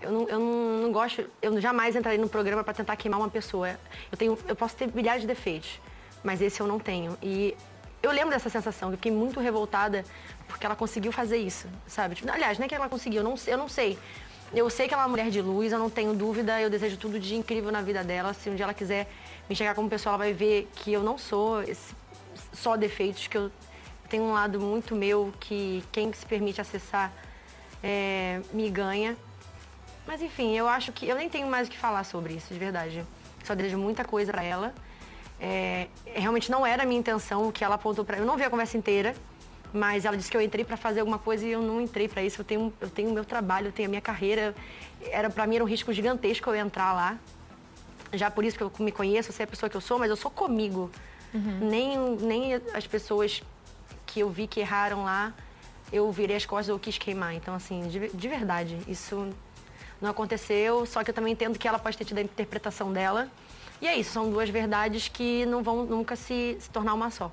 Eu 0.00 0.12
não, 0.12 0.28
eu 0.28 0.38
não, 0.38 0.82
não 0.82 0.92
gosto. 0.92 1.28
Eu 1.42 1.60
jamais 1.60 1.96
entraria 1.96 2.20
no 2.20 2.28
programa 2.28 2.62
pra 2.62 2.72
tentar 2.72 2.94
queimar 2.94 3.18
uma 3.18 3.28
pessoa. 3.28 3.70
Eu, 4.12 4.16
tenho, 4.16 4.38
eu 4.46 4.54
posso 4.54 4.76
ter 4.76 4.86
milhares 4.94 5.22
de 5.22 5.26
defeitos, 5.26 5.80
mas 6.22 6.40
esse 6.40 6.60
eu 6.60 6.66
não 6.68 6.78
tenho. 6.78 7.18
E 7.20 7.56
eu 8.04 8.12
lembro 8.12 8.30
dessa 8.30 8.48
sensação, 8.48 8.90
eu 8.90 8.96
fiquei 8.96 9.10
muito 9.10 9.40
revoltada 9.40 10.04
porque 10.46 10.64
ela 10.64 10.76
conseguiu 10.76 11.10
fazer 11.10 11.38
isso, 11.38 11.66
sabe? 11.88 12.14
Tipo, 12.14 12.30
aliás, 12.30 12.56
não 12.56 12.66
é 12.66 12.68
que 12.68 12.74
ela 12.74 12.88
conseguiu, 12.88 13.22
eu 13.22 13.24
não, 13.24 13.34
eu 13.48 13.58
não 13.58 13.68
sei. 13.68 13.98
Eu 14.54 14.70
sei 14.70 14.86
que 14.88 14.94
ela 14.94 15.02
é 15.02 15.06
uma 15.06 15.10
mulher 15.10 15.28
de 15.30 15.42
luz, 15.42 15.72
eu 15.72 15.78
não 15.78 15.90
tenho 15.90 16.14
dúvida, 16.14 16.60
eu 16.60 16.70
desejo 16.70 16.96
tudo 16.96 17.18
de 17.18 17.34
incrível 17.34 17.70
na 17.72 17.82
vida 17.82 18.02
dela. 18.04 18.32
Se 18.32 18.48
um 18.48 18.54
dia 18.54 18.64
ela 18.64 18.74
quiser 18.74 19.06
me 19.48 19.52
enxergar 19.52 19.74
como 19.74 19.88
pessoa, 19.88 20.12
ela 20.12 20.18
vai 20.18 20.32
ver 20.32 20.68
que 20.76 20.92
eu 20.92 21.02
não 21.02 21.18
sou 21.18 21.62
esse- 21.62 21.94
só 22.52 22.76
defeitos, 22.76 23.26
que 23.26 23.36
eu 23.36 23.50
tenho 24.08 24.22
um 24.22 24.32
lado 24.32 24.60
muito 24.60 24.94
meu 24.94 25.32
que 25.40 25.82
quem 25.92 26.12
se 26.12 26.24
permite 26.24 26.60
acessar 26.60 27.12
é, 27.82 28.40
me 28.52 28.70
ganha. 28.70 29.16
Mas 30.06 30.22
enfim, 30.22 30.56
eu 30.56 30.68
acho 30.68 30.92
que 30.92 31.06
eu 31.06 31.16
nem 31.16 31.28
tenho 31.28 31.48
mais 31.48 31.66
o 31.68 31.70
que 31.70 31.76
falar 31.78 32.04
sobre 32.04 32.34
isso, 32.34 32.52
de 32.54 32.58
verdade. 32.58 33.04
Só 33.44 33.54
desejo 33.54 33.76
muita 33.78 34.04
coisa 34.04 34.32
pra 34.32 34.42
ela. 34.42 34.72
É, 35.40 35.88
realmente 36.14 36.50
não 36.50 36.64
era 36.64 36.84
a 36.84 36.86
minha 36.86 36.98
intenção 36.98 37.48
o 37.48 37.52
que 37.52 37.62
ela 37.64 37.74
apontou 37.74 38.04
pra. 38.04 38.16
Eu 38.16 38.24
não 38.24 38.36
vi 38.36 38.44
a 38.44 38.50
conversa 38.50 38.78
inteira, 38.78 39.14
mas 39.76 40.04
ela 40.04 40.16
disse 40.16 40.30
que 40.30 40.36
eu 40.36 40.40
entrei 40.40 40.64
pra 40.64 40.76
fazer 40.76 41.00
alguma 41.00 41.18
coisa 41.18 41.46
e 41.46 41.52
eu 41.52 41.62
não 41.62 41.80
entrei 41.80 42.08
pra 42.08 42.22
isso. 42.22 42.40
Eu 42.40 42.44
tenho 42.44 42.72
eu 42.80 42.90
tenho 42.90 43.10
o 43.10 43.12
meu 43.12 43.24
trabalho, 43.24 43.68
eu 43.68 43.72
tenho 43.72 43.88
a 43.88 43.90
minha 43.90 44.00
carreira. 44.00 44.54
Era 45.02 45.30
para 45.30 45.46
mim 45.46 45.56
era 45.56 45.64
um 45.64 45.68
risco 45.68 45.92
gigantesco 45.92 46.50
eu 46.50 46.56
entrar 46.56 46.92
lá. 46.92 47.18
Já 48.12 48.30
por 48.30 48.44
isso 48.44 48.56
que 48.56 48.64
eu 48.64 48.72
me 48.78 48.90
conheço, 48.90 49.28
eu 49.28 49.34
sei 49.34 49.44
a 49.44 49.46
pessoa 49.46 49.68
que 49.68 49.76
eu 49.76 49.80
sou, 49.80 49.98
mas 49.98 50.08
eu 50.08 50.16
sou 50.16 50.30
comigo. 50.30 50.90
Nem, 51.60 51.98
nem 52.16 52.54
as 52.72 52.86
pessoas 52.86 53.42
que 54.06 54.20
eu 54.20 54.30
vi 54.30 54.46
que 54.46 54.60
erraram 54.60 55.04
lá, 55.04 55.34
eu 55.92 56.10
virei 56.10 56.36
as 56.36 56.46
costas 56.46 56.72
ou 56.72 56.78
quis 56.78 56.96
queimar. 56.96 57.34
Então, 57.34 57.54
assim, 57.54 57.86
de, 57.88 58.08
de 58.08 58.28
verdade, 58.28 58.78
isso 58.88 59.28
não 60.00 60.08
aconteceu. 60.10 60.86
Só 60.86 61.04
que 61.04 61.10
eu 61.10 61.14
também 61.14 61.32
entendo 61.32 61.58
que 61.58 61.68
ela 61.68 61.78
pode 61.78 61.98
ter 61.98 62.04
tido 62.04 62.18
a 62.18 62.22
interpretação 62.22 62.90
dela. 62.92 63.28
E 63.82 63.86
é 63.86 63.94
isso, 63.96 64.12
são 64.12 64.30
duas 64.30 64.48
verdades 64.48 65.08
que 65.08 65.44
não 65.44 65.62
vão 65.62 65.84
nunca 65.84 66.16
se, 66.16 66.56
se 66.58 66.70
tornar 66.70 66.94
uma 66.94 67.10
só. 67.10 67.30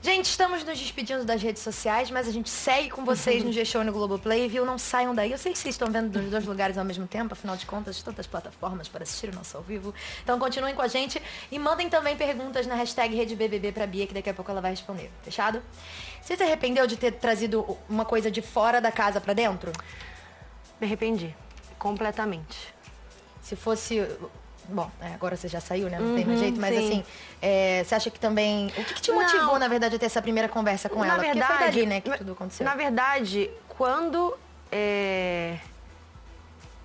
Gente, 0.00 0.26
estamos 0.26 0.62
nos 0.62 0.78
despedindo 0.78 1.24
das 1.24 1.42
redes 1.42 1.60
sociais, 1.60 2.08
mas 2.08 2.28
a 2.28 2.30
gente 2.30 2.48
segue 2.48 2.88
com 2.88 3.04
vocês 3.04 3.42
no 3.42 3.50
G-Show 3.52 3.82
e 3.82 3.84
no 3.84 3.92
Globoplay, 3.92 4.48
viu? 4.48 4.64
Não 4.64 4.78
saiam 4.78 5.12
daí. 5.12 5.32
Eu 5.32 5.38
sei 5.38 5.52
que 5.52 5.58
vocês 5.58 5.74
estão 5.74 5.90
vendo 5.90 6.08
dos 6.08 6.30
dois 6.30 6.46
lugares 6.46 6.78
ao 6.78 6.84
mesmo 6.84 7.04
tempo, 7.08 7.32
afinal 7.32 7.56
de 7.56 7.66
contas, 7.66 8.00
tantas 8.00 8.24
plataformas 8.24 8.86
para 8.86 9.02
assistir 9.02 9.28
o 9.30 9.34
nosso 9.34 9.56
ao 9.56 9.62
vivo. 9.62 9.92
Então 10.22 10.38
continuem 10.38 10.72
com 10.72 10.82
a 10.82 10.86
gente 10.86 11.20
e 11.50 11.58
mandem 11.58 11.88
também 11.88 12.16
perguntas 12.16 12.64
na 12.64 12.76
hashtag 12.76 13.14
RedeBBB 13.16 13.72
pra 13.72 13.88
Bia, 13.88 14.06
que 14.06 14.14
daqui 14.14 14.30
a 14.30 14.34
pouco 14.34 14.48
ela 14.52 14.60
vai 14.60 14.70
responder. 14.70 15.10
Fechado? 15.24 15.60
Você 16.22 16.36
se 16.36 16.42
arrependeu 16.44 16.86
de 16.86 16.96
ter 16.96 17.12
trazido 17.12 17.76
uma 17.88 18.04
coisa 18.04 18.30
de 18.30 18.40
fora 18.40 18.80
da 18.80 18.92
casa 18.92 19.20
pra 19.20 19.34
dentro? 19.34 19.72
Me 20.80 20.86
arrependi. 20.86 21.34
Completamente. 21.76 22.72
Se 23.42 23.56
fosse. 23.56 24.06
Bom, 24.68 24.90
é, 25.00 25.14
agora 25.14 25.34
você 25.36 25.48
já 25.48 25.60
saiu, 25.60 25.88
né? 25.88 25.98
Não 25.98 26.14
tem 26.14 26.26
mais 26.26 26.38
jeito, 26.38 26.60
mas 26.60 26.74
sim. 26.74 26.78
assim, 26.84 27.04
é, 27.40 27.82
você 27.84 27.94
acha 27.94 28.10
que 28.10 28.20
também. 28.20 28.66
O 28.76 28.84
que, 28.84 28.94
que 28.94 29.00
te 29.00 29.10
Não. 29.10 29.20
motivou, 29.22 29.58
na 29.58 29.66
verdade, 29.66 29.96
a 29.96 29.98
ter 29.98 30.06
essa 30.06 30.20
primeira 30.20 30.48
conversa 30.48 30.88
com 30.90 31.00
na 31.00 31.06
ela? 31.06 31.18
verdade, 31.22 31.40
Porque 31.46 31.58
foi 31.64 31.66
dali, 31.72 31.86
né, 31.86 32.00
que 32.02 32.08
na- 32.10 32.18
tudo 32.18 32.32
aconteceu. 32.32 32.64
Na 32.66 32.74
verdade, 32.74 33.50
quando 33.66 34.36
é, 34.70 35.56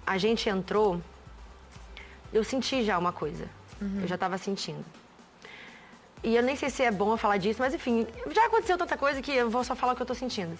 a 0.08 0.18
gente 0.18 0.48
entrou, 0.48 1.02
eu 2.32 2.44
senti 2.44 2.84
já 2.84 2.98
uma 2.98 3.12
coisa. 3.12 3.46
Uhum. 3.82 4.00
Eu 4.02 4.08
já 4.08 4.16
estava 4.16 4.38
sentindo. 4.38 4.86
E 6.24 6.38
eu 6.38 6.42
nem 6.42 6.56
sei 6.56 6.70
se 6.70 6.82
é 6.84 6.90
bom 6.92 7.12
eu 7.12 7.18
falar 7.18 7.36
disso, 7.36 7.60
mas 7.62 7.74
enfim, 7.74 8.08
já 8.32 8.46
aconteceu 8.46 8.78
tanta 8.78 8.96
coisa 8.96 9.22
que 9.22 9.32
eu 9.34 9.50
vou 9.50 9.62
só 9.62 9.76
falar 9.76 9.92
o 9.92 9.96
que 9.98 10.02
eu 10.02 10.06
tô 10.06 10.16
sentindo. 10.16 10.58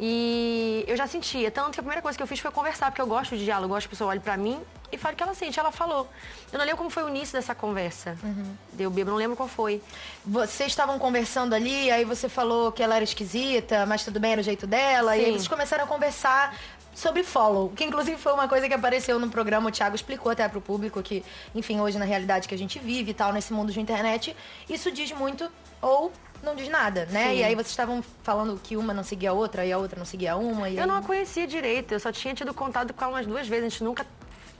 E 0.00 0.84
eu 0.86 0.96
já 0.96 1.06
sentia, 1.06 1.50
tanto 1.50 1.72
que 1.72 1.80
a 1.80 1.82
primeira 1.82 2.00
coisa 2.00 2.16
que 2.16 2.22
eu 2.22 2.26
fiz 2.26 2.38
foi 2.38 2.50
conversar, 2.52 2.90
porque 2.90 3.02
eu 3.02 3.06
gosto 3.06 3.36
de 3.36 3.44
diálogo, 3.44 3.66
eu 3.66 3.76
gosto 3.76 3.88
que 3.88 3.94
a 3.94 3.96
pessoa 3.96 4.10
olhe 4.10 4.20
pra 4.20 4.36
mim 4.36 4.60
e 4.92 4.96
fale 4.96 5.14
o 5.14 5.16
que 5.16 5.22
ela 5.22 5.34
sente. 5.34 5.58
Ela 5.58 5.72
falou. 5.72 6.08
Eu 6.52 6.58
não 6.58 6.64
lembro 6.64 6.78
como 6.78 6.90
foi 6.90 7.02
o 7.02 7.08
início 7.08 7.32
dessa 7.32 7.54
conversa. 7.54 8.16
Uhum. 8.22 8.54
Deu 8.72 8.90
bebo, 8.90 9.10
não 9.10 9.18
lembro 9.18 9.36
qual 9.36 9.48
foi. 9.48 9.82
Vocês 10.24 10.70
estavam 10.70 10.98
conversando 10.98 11.52
ali, 11.52 11.90
aí 11.90 12.04
você 12.04 12.28
falou 12.28 12.70
que 12.70 12.82
ela 12.82 12.94
era 12.94 13.04
esquisita, 13.04 13.84
mas 13.86 14.04
tudo 14.04 14.20
bem, 14.20 14.32
era 14.32 14.40
o 14.40 14.44
jeito 14.44 14.66
dela. 14.66 15.16
E 15.16 15.20
aí 15.20 15.26
Sim. 15.26 15.32
vocês 15.32 15.48
começaram 15.48 15.84
a 15.84 15.86
conversar 15.86 16.54
sobre 16.98 17.22
follow, 17.22 17.70
que 17.70 17.84
inclusive 17.84 18.16
foi 18.18 18.32
uma 18.32 18.48
coisa 18.48 18.66
que 18.66 18.74
apareceu 18.74 19.20
no 19.20 19.30
programa, 19.30 19.68
o 19.68 19.70
Thiago 19.70 19.94
explicou 19.94 20.32
até 20.32 20.48
pro 20.48 20.60
público 20.60 21.00
que, 21.00 21.24
enfim, 21.54 21.78
hoje 21.80 21.96
na 21.96 22.04
realidade 22.04 22.48
que 22.48 22.54
a 22.54 22.58
gente 22.58 22.80
vive 22.80 23.12
e 23.12 23.14
tal, 23.14 23.32
nesse 23.32 23.52
mundo 23.52 23.70
de 23.70 23.80
internet, 23.80 24.34
isso 24.68 24.90
diz 24.90 25.12
muito 25.12 25.48
ou 25.80 26.12
não 26.42 26.54
diz 26.54 26.68
nada, 26.68 27.06
né? 27.10 27.28
Sim. 27.30 27.36
E 27.38 27.44
aí 27.44 27.54
vocês 27.54 27.68
estavam 27.70 28.02
falando 28.22 28.58
que 28.62 28.76
uma 28.76 28.92
não 28.94 29.02
seguia 29.04 29.30
a 29.30 29.32
outra 29.32 29.64
e 29.66 29.72
a 29.72 29.78
outra 29.78 29.98
não 29.98 30.06
seguia 30.06 30.36
uma. 30.36 30.68
E 30.68 30.76
Eu 30.76 30.82
aí- 30.82 30.88
não 30.88 30.96
a 30.96 31.02
conhecia 31.02 31.46
direito, 31.46 31.92
eu 31.92 32.00
só 32.00 32.10
tinha 32.12 32.34
tido 32.34 32.52
contato 32.54 32.92
com 32.94 33.04
ela 33.04 33.14
umas 33.14 33.26
duas 33.26 33.46
vezes. 33.48 33.66
A 33.66 33.68
gente 33.70 33.84
nunca 33.84 34.06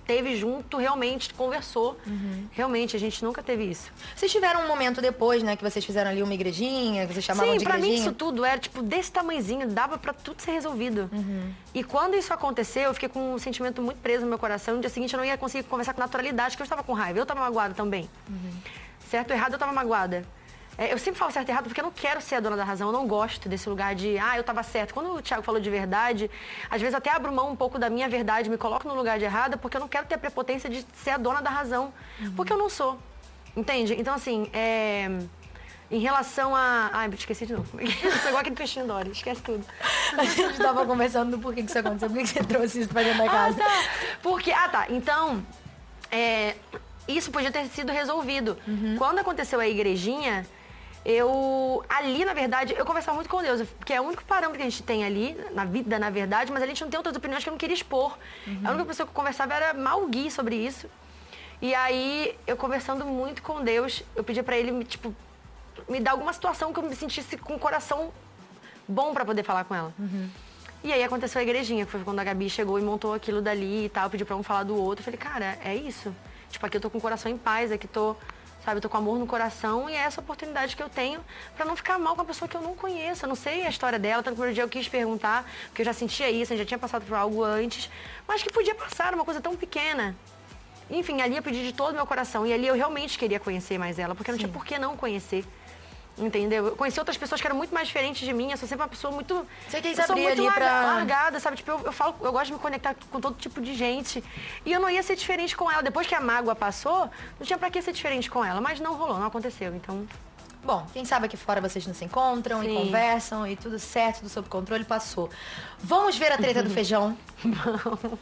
teve 0.07 0.37
junto, 0.37 0.79
realmente 0.79 1.35
conversou. 1.35 1.99
Realmente, 2.53 2.97
a 2.97 2.99
gente 2.99 3.23
nunca 3.23 3.43
teve 3.43 3.65
isso. 3.65 3.91
Vocês 4.17 4.33
tiveram 4.33 4.63
um 4.65 4.67
momento 4.67 5.03
depois, 5.03 5.43
né, 5.43 5.55
que 5.55 5.63
vocês 5.63 5.85
fizeram 5.85 6.11
ali 6.11 6.23
uma 6.23 6.33
igrejinha, 6.33 7.07
que 7.07 7.13
vocês 7.13 7.23
chamavam 7.25 7.53
Sim, 7.53 7.59
de 7.59 7.65
pra 7.65 7.75
mim 7.75 7.81
igrejinha. 7.89 8.07
isso 8.09 8.13
tudo 8.15 8.43
era 8.43 8.59
tipo 8.59 8.83
desse 8.83 9.13
tamanhozinho, 9.13 9.69
dava 9.69 9.99
pra 9.99 10.15
tudo 10.15 10.41
ser 10.41 10.53
resolvido. 10.53 11.11
E 11.75 11.85
quando 11.85 12.15
isso 12.17 12.33
aconteceu, 12.33 12.85
eu 12.85 12.95
fiquei 12.95 13.11
com 13.11 13.35
um 13.35 13.39
sentimento 13.39 13.83
muito 13.83 13.99
preso 13.99 14.23
no 14.23 14.31
meu 14.31 14.39
coração. 14.39 14.77
No 14.77 14.81
dia 14.81 14.89
seguinte 14.89 15.13
eu 15.13 15.19
não 15.19 15.27
ia 15.27 15.37
conseguir 15.37 15.69
conversar 15.69 15.93
com 15.93 16.01
naturalidade, 16.01 16.53
porque 16.53 16.63
eu 16.63 16.65
estava 16.65 16.83
com 16.83 16.95
raiva. 16.95 17.19
Eu 17.19 17.25
estava 17.25 17.41
magoada 17.41 17.75
também. 17.75 18.09
Certo 19.11 19.31
ou 19.31 19.37
errado, 19.37 19.53
eu 19.53 19.57
estava 19.57 19.73
magoada. 19.75 20.25
É, 20.81 20.93
eu 20.93 20.99
sempre 20.99 21.19
falo 21.19 21.33
certo 21.33 21.49
e 21.49 21.51
errado 21.51 21.65
porque 21.65 21.81
eu 21.81 21.85
não 21.85 21.91
quero 21.91 22.21
ser 22.21 22.37
a 22.37 22.41
dona 22.41 22.57
da 22.57 22.63
razão. 22.63 22.87
Eu 22.89 22.93
não 22.93 23.07
gosto 23.09 23.49
desse 23.49 23.69
lugar 23.69 23.97
de, 23.97 24.17
ah, 24.19 24.37
eu 24.37 24.43
estava 24.43 24.63
certo. 24.63 24.95
Quando 24.95 25.13
o 25.13 25.21
Thiago 25.21 25.43
falou 25.43 25.61
de 25.61 25.69
verdade, 25.69 26.31
às 26.71 26.81
vezes 26.81 26.95
eu 26.95 26.99
até 26.99 27.11
abro 27.11 27.33
mão 27.33 27.51
um 27.51 27.57
pouco 27.57 27.81
da 27.81 27.91
minha 27.91 28.09
verdade, 28.09 28.49
me 28.49 28.57
coloco 28.57 28.87
no 28.87 28.95
lugar 28.95 29.19
de 29.19 29.25
errada, 29.25 29.57
porque 29.57 29.77
eu 29.77 29.81
não 29.81 29.89
quero 29.89 30.07
ter 30.07 30.15
a 30.15 30.19
prepotência 30.19 30.71
de 30.71 30.87
ser 31.03 31.11
a 31.11 31.17
dona 31.17 31.43
da 31.43 31.51
razão. 31.51 31.93
Porque 32.37 32.53
eu 32.53 32.57
não 32.57 32.71
sou. 32.71 32.97
Entende? 33.57 33.95
Então, 33.99 34.15
assim, 34.15 34.49
é... 34.53 35.11
Em 35.91 35.99
relação 36.01 36.55
a. 36.55 36.91
Ai, 36.93 37.09
esqueci 37.17 37.47
de 37.47 37.55
novo. 37.55 37.67
Sou 38.21 38.29
igual 38.29 38.37
aquele 38.41 38.55
peixinho 38.55 38.87
Dory, 38.87 39.11
esquece 39.11 39.41
tudo. 39.41 39.65
A 40.19 40.23
gente 40.23 40.59
tava 40.59 40.85
conversando 40.85 41.31
do 41.31 41.39
porquê 41.39 41.63
que 41.63 41.71
isso 41.71 41.79
aconteceu, 41.79 42.11
por 42.11 42.19
que 42.19 42.27
você 42.27 42.45
trouxe 42.45 42.81
isso 42.81 42.91
pra 42.91 43.03
dentro 43.03 43.17
da 43.17 43.25
Ah, 43.25 43.31
casa. 43.31 43.57
tá. 43.59 43.65
Porque. 44.23 44.53
Ah, 44.53 44.69
tá. 44.69 44.87
Então. 44.91 45.43
é, 46.13 46.57
isso 47.09 47.31
podia 47.31 47.51
ter 47.51 47.65
sido 47.69 47.91
resolvido. 47.91 48.59
Quando 48.99 49.19
aconteceu 49.21 49.59
a 49.61 49.67
igrejinha, 49.67 50.47
eu. 51.09 51.83
Ali, 51.89 52.23
na 52.25 52.35
verdade, 52.35 52.75
eu 52.77 52.85
conversava 52.85 53.15
muito 53.15 53.31
com 53.31 53.43
Deus, 53.43 53.63
porque 53.79 53.95
é 53.95 54.01
o 54.01 54.05
único 54.05 54.23
parâmetro 54.25 54.59
que 54.59 54.63
a 54.67 54.69
gente 54.69 54.83
tem 54.83 55.05
ali, 55.05 55.35
na 55.53 55.65
vida, 55.65 55.99
na 55.99 56.11
verdade, 56.11 56.53
mas 56.53 56.63
a 56.63 56.67
gente 56.67 56.83
não 56.83 56.91
tem 56.91 56.99
outras 56.99 57.17
opiniões 57.17 57.43
que 57.43 57.49
eu 57.49 57.53
não 57.53 57.59
queria 57.59 57.75
expor. 57.75 58.17
A 58.63 58.71
única 58.71 58.85
pessoa 58.85 59.07
que 59.07 59.11
eu 59.11 59.15
conversava 59.15 59.55
era 59.55 59.73
mal 59.73 60.07
Gui 60.07 60.31
sobre 60.31 60.55
isso. 60.55 60.87
E 61.63 61.75
aí, 61.75 62.39
eu 62.47 62.57
conversando 62.57 63.07
muito 63.07 63.43
com 63.43 63.65
Deus, 63.65 64.05
eu 64.15 64.23
pedi 64.23 64.43
pra 64.43 64.57
ele, 64.57 64.85
tipo, 64.85 65.15
me 65.89 65.99
dar 65.99 66.11
alguma 66.11 66.33
situação 66.33 66.73
que 66.73 66.79
eu 66.79 66.83
me 66.83 66.95
sentisse 66.95 67.39
com 67.39 67.55
o 67.55 67.59
coração 67.59 68.13
bom 68.87 69.15
pra 69.15 69.25
poder 69.25 69.43
falar 69.43 69.65
com 69.65 69.75
ela. 69.75 69.95
E 70.85 70.93
aí 70.93 71.03
aconteceu 71.03 71.41
a 71.41 71.43
igrejinha, 71.43 71.87
que 71.87 71.91
foi 71.91 72.05
quando 72.05 72.21
a 72.21 72.25
Gabi 72.25 72.49
chegou 72.51 72.79
e 72.79 72.83
montou 72.83 73.15
aquilo 73.15 73.41
dali 73.41 73.87
e 73.87 73.89
tal, 73.89 74.09
pediu 74.11 74.27
pra 74.27 74.37
um 74.37 74.43
falar 74.43 74.63
do 74.63 74.77
outro. 74.77 75.01
Eu 75.01 75.05
falei, 75.05 75.19
cara, 75.19 75.59
é 75.65 75.75
isso. 75.75 76.15
Tipo, 76.51 76.65
aqui 76.67 76.77
eu 76.77 76.81
tô 76.81 76.89
com 76.91 76.99
o 76.99 77.01
coração 77.01 77.33
em 77.33 77.37
paz, 77.37 77.73
aqui 77.73 77.89
tô, 77.89 78.15
sabe, 78.69 78.79
eu 78.79 78.83
tô 78.83 78.89
com 78.91 78.99
amor 78.99 79.19
no 79.19 79.27
coração 79.27 79.89
e 79.89 79.95
é 79.95 79.99
essa 79.99 80.21
oportunidade 80.21 80.77
que 80.77 80.83
eu 80.83 80.91
tenho 80.91 81.21
pra 81.57 81.65
não 81.65 81.75
ficar 81.75 81.99
mal 81.99 82.15
com 82.15 82.21
uma 82.21 82.27
pessoa 82.27 82.47
que 82.47 82.55
eu 82.55 82.61
não 82.61 82.75
conheço. 82.75 83.25
Eu 83.25 83.29
não 83.29 83.35
sei 83.35 83.65
a 83.65 83.71
história 83.71 83.99
dela, 83.99 84.23
tanto 84.23 84.35
que 84.35 84.41
no 84.41 84.45
primeiro 84.45 84.55
dia 84.55 84.65
eu 84.65 84.69
quis 84.69 84.87
perguntar, 84.89 85.51
porque 85.69 85.81
eu 85.81 85.87
já 85.87 85.95
sentia 85.95 86.31
isso, 86.31 86.53
eu 86.53 86.59
já 86.59 86.67
tinha 86.67 86.79
passado 86.79 87.05
por 87.07 87.17
algo 87.17 87.43
antes, 87.43 87.91
mas 88.27 88.43
que 88.43 88.53
podia 88.53 88.75
passar, 88.75 89.15
uma 89.15 89.25
coisa 89.25 89.41
tão 89.41 89.57
pequena. 89.57 90.15
Enfim, 90.91 91.23
ali 91.23 91.37
eu 91.37 91.43
pedi 91.43 91.65
de 91.65 91.73
todo 91.73 91.93
o 91.93 91.95
meu 91.95 92.07
coração. 92.07 92.47
E 92.47 92.53
ali 92.53 92.67
eu 92.67 92.75
realmente 92.75 93.19
queria 93.19 93.41
conhecer 93.41 93.79
mais 93.79 93.99
ela, 93.99 94.15
porque 94.15 94.31
não 94.31 94.39
tinha 94.39 94.51
por 94.51 94.65
que 94.67 94.79
não 94.79 94.97
conhecer. 94.97 95.45
Entendeu? 96.19 96.67
Eu 96.67 96.77
conheci 96.77 96.99
outras 96.99 97.17
pessoas 97.17 97.41
que 97.41 97.47
eram 97.47 97.57
muito 97.57 97.73
mais 97.73 97.87
diferentes 97.89 98.27
de 98.27 98.33
mim. 98.35 98.51
Eu 98.51 98.57
sou 98.57 98.69
sempre 98.69 98.83
uma 98.83 98.89
pessoa 98.89 99.13
muito. 99.13 99.47
Você 99.69 99.81
quis 99.81 99.99
eu 99.99 100.05
sou 100.05 100.13
abrir 100.15 100.27
muito 100.27 100.39
ali 100.41 100.47
larga- 100.49 100.65
pra- 100.67 100.95
largada, 100.95 101.41
sabe? 101.41 101.57
Tipo, 101.57 101.71
eu, 101.71 101.81
eu 101.87 101.93
falo, 101.93 102.17
eu 102.21 102.33
gosto 102.33 102.47
de 102.47 102.53
me 102.55 102.59
conectar 102.59 102.95
com 103.11 103.21
todo 103.21 103.37
tipo 103.37 103.61
de 103.61 103.75
gente. 103.75 104.23
E 104.67 104.73
eu 104.73 104.81
não 104.81 104.91
ia 104.91 105.03
ser 105.03 105.15
diferente 105.17 105.57
com 105.57 105.71
ela. 105.71 105.83
Depois 105.83 106.07
que 106.07 106.15
a 106.15 106.21
mágoa 106.21 106.55
passou, 106.55 107.09
não 107.39 107.47
tinha 107.47 107.59
pra 107.59 107.71
que 107.71 107.81
ser 107.81 107.93
diferente 107.93 108.29
com 108.31 108.45
ela. 108.45 108.61
Mas 108.61 108.81
não 108.81 108.95
rolou, 108.95 109.19
não 109.19 109.27
aconteceu. 109.27 109.75
Então. 109.75 110.07
Bom, 110.63 110.87
quem 110.93 111.05
sabe 111.05 111.27
aqui 111.27 111.37
fora 111.37 111.61
vocês 111.61 111.87
não 111.87 111.95
se 111.95 112.05
encontram 112.05 112.63
e 112.63 112.67
Sim. 112.67 112.75
conversam 112.75 113.47
e 113.47 113.57
tudo 113.57 113.79
certo, 113.79 114.19
tudo 114.19 114.29
sob 114.29 114.49
controle, 114.49 114.85
passou. 114.85 115.31
Vamos 115.79 116.17
ver 116.19 116.33
a 116.33 116.37
treta 116.37 116.63
do 116.63 116.69
feijão? 116.71 117.17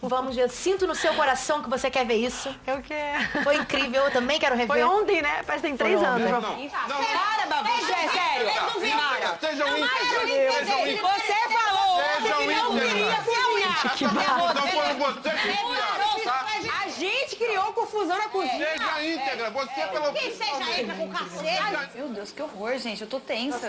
Vamos 0.03 0.37
ver. 0.37 0.49
Sinto 0.51 0.87
no 0.87 0.95
seu 0.95 1.15
coração 1.15 1.63
que 1.63 1.69
você 1.71 1.91
quer 1.91 2.07
ver 2.07 2.17
isso. 2.17 2.55
Eu 2.67 2.81
quero. 2.83 3.43
Foi 3.43 3.57
incrível, 3.57 4.05
eu 4.05 4.11
também 4.13 4.39
quero 4.39 4.55
rever. 4.55 4.69
Foi 4.69 4.83
ontem, 4.85 5.23
né? 5.23 5.43
Parece 5.45 5.63
que 5.63 5.69
tem 5.69 5.77
três 5.77 5.99
Foi 5.99 6.07
anos. 6.09 6.45
ontem. 6.45 6.71
Para, 6.71 7.47
bagunça, 7.47 7.93
é 7.93 8.09
sério. 8.09 8.49
Íntegros. 8.77 9.41
Sejam 9.41 9.69
íntegros. 9.79 11.01
Você 11.01 11.35
falou 11.53 11.76
Sejam 11.97 12.39
que 12.39 12.55
não 12.55 12.77
íntegros. 12.77 12.93
queria 12.93 13.25
ser 13.25 13.47
unha. 13.47 13.67
Essa 13.67 13.89
confusão 13.89 14.69
foram 14.69 14.95
vocês 14.97 15.41
que 15.41 15.57
criaram, 15.57 16.21
tá? 16.25 16.47
A 16.83 16.89
gente 16.89 17.37
criou 17.37 17.73
confusão 17.73 18.19
na 18.19 18.29
cozinha. 18.29 18.69
Seja 18.69 19.03
íntegra. 19.03 19.51
Você 19.51 19.87
pelo 19.87 20.13
Quem 20.13 20.33
seja 20.35 20.81
entra 20.81 20.95
com 20.95 21.09
cacete. 21.09 21.97
Meu 21.97 22.09
Deus, 22.09 22.33
que 22.33 22.43
horror, 22.43 22.79
gente. 22.79 23.03
Eu 23.03 23.09
tô 23.09 23.21
tensa. 23.21 23.69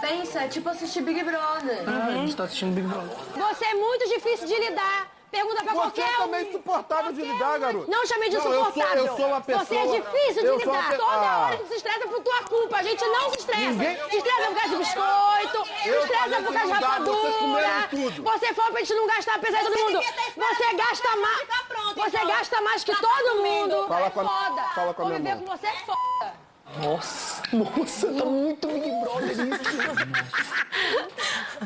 Pensa, 0.00 0.40
é 0.42 0.48
tipo 0.48 0.68
assistir 0.68 1.02
Big 1.02 1.22
Brother. 1.22 1.84
A 1.88 2.10
gente 2.12 2.36
tá 2.36 2.44
assistindo 2.44 2.74
Big 2.74 2.86
Brother. 2.86 3.16
Você 3.48 3.64
é 3.64 3.74
muito 3.74 4.08
difícil 4.08 4.46
de 4.46 4.58
lidar. 4.58 5.13
Pergunta 5.34 5.64
pra 5.64 5.72
Você 5.74 5.80
qualquer 5.80 6.10
um. 6.14 6.16
também 6.22 6.40
é 6.40 6.42
insuportável 6.48 7.12
de 7.12 7.22
lidar, 7.22 7.58
garoto. 7.58 7.90
Não 7.90 8.06
chamei 8.06 8.28
de 8.30 8.36
Não, 8.36 8.44
eu 8.44 8.50
sou- 8.52 8.60
insuportável. 8.68 9.06
eu 9.06 9.16
sou 9.16 9.26
uma 9.26 9.40
pessoa- 9.40 9.64
Você 9.64 9.74
é 9.76 9.86
difícil 10.00 10.42
de 10.42 10.64
lidar. 10.64 10.88
pe- 10.90 10.96
Toda 10.96 11.10
Ah. 11.12 11.46
hora 11.46 11.56
que 11.56 11.66
se 11.68 11.74
estressa 11.74 12.06
por 12.06 12.20
tua 12.22 12.42
culpa. 12.44 12.76
A 12.76 12.82
gente 12.84 13.04
não 13.04 13.30
se 13.30 13.38
estressa. 13.38 13.60
Ninguém- 13.62 13.96
Se 14.10 14.16
estressa 14.16 14.46
por 14.46 14.54
causa 14.54 14.68
de 14.68 14.76
biscoito, 14.76 15.64
se 15.82 15.88
Eu 15.88 16.00
estressa 16.02 16.22
falei 16.24 16.42
por 16.44 16.52
causa 16.54 16.66
de 16.66 16.72
rapadura. 16.84 17.88
tudo. 17.90 18.22
Você 18.22 18.54
falou 18.54 18.70
pra 18.70 18.80
gente 18.80 18.94
não 18.94 19.06
gastar, 19.08 19.34
apesar 19.34 19.58
de 19.58 19.64
todo 19.64 19.78
mundo. 19.78 19.98
Você 20.36 20.74
gasta 20.74 21.16
mais. 21.16 21.48
Você 21.96 22.18
gasta 22.26 22.60
mais 22.62 22.84
que 22.84 22.94
todo 22.94 23.42
mundo. 23.42 23.88
Fala 23.88 24.06
é 24.06 24.10
com 24.10 24.20
a- 24.20 24.24
foda. 24.24 24.62
fala 24.74 24.94
com 24.94 25.02
a 25.02 25.04
minha 25.06 25.18
Conviver 25.18 25.34
mãe. 25.36 25.44
com 25.44 25.56
você 25.56 25.66
é 25.66 25.72
foda. 25.84 26.34
Nossa, 26.80 27.42
nossa, 27.52 28.06
tá 28.12 28.24
muito 28.24 28.68
Big 28.68 28.90
Brother 29.00 29.30
isso. 29.30 29.44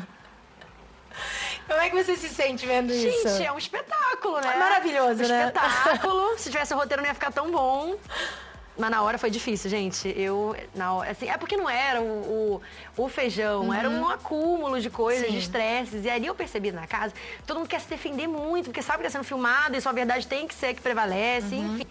Como 1.69 1.81
é 1.81 1.89
que 1.89 2.03
você 2.03 2.15
se 2.15 2.29
sente 2.29 2.65
vendo 2.65 2.91
isso? 2.91 3.29
Gente, 3.29 3.45
é 3.45 3.51
um 3.51 3.57
espetáculo, 3.57 4.41
né? 4.41 4.55
Maravilhoso, 4.57 5.23
um 5.23 5.27
né? 5.27 5.45
espetáculo. 5.45 6.35
Se 6.39 6.49
tivesse 6.49 6.73
o 6.73 6.77
roteiro, 6.77 7.03
não 7.03 7.07
ia 7.07 7.13
ficar 7.13 7.31
tão 7.31 7.51
bom. 7.51 7.95
Mas 8.75 8.89
na 8.89 9.03
hora 9.03 9.17
foi 9.17 9.29
difícil, 9.29 9.69
gente. 9.69 10.11
Eu, 10.17 10.55
na 10.73 10.93
hora, 10.93 11.11
assim, 11.11 11.29
é 11.29 11.37
porque 11.37 11.55
não 11.55 11.69
era 11.69 12.01
o, 12.01 12.61
o, 12.97 13.03
o 13.03 13.09
feijão, 13.09 13.73
era 13.73 13.89
um 13.89 14.07
acúmulo 14.07 14.79
de 14.81 14.89
coisas, 14.89 15.27
Sim. 15.27 15.33
de 15.33 15.39
estresses. 15.39 16.05
E 16.05 16.09
ali 16.09 16.25
eu 16.25 16.33
percebi 16.33 16.71
na 16.71 16.87
casa, 16.87 17.13
todo 17.45 17.57
mundo 17.57 17.67
quer 17.67 17.81
se 17.81 17.89
defender 17.89 18.25
muito, 18.25 18.65
porque 18.65 18.81
sabe 18.81 18.99
que 18.99 19.07
está 19.07 19.19
sendo 19.19 19.27
filmado 19.27 19.75
e 19.75 19.81
sua 19.81 19.91
verdade 19.91 20.25
tem 20.25 20.47
que 20.47 20.55
ser 20.55 20.73
que 20.73 20.81
prevalece, 20.81 21.53
enfim. 21.55 21.85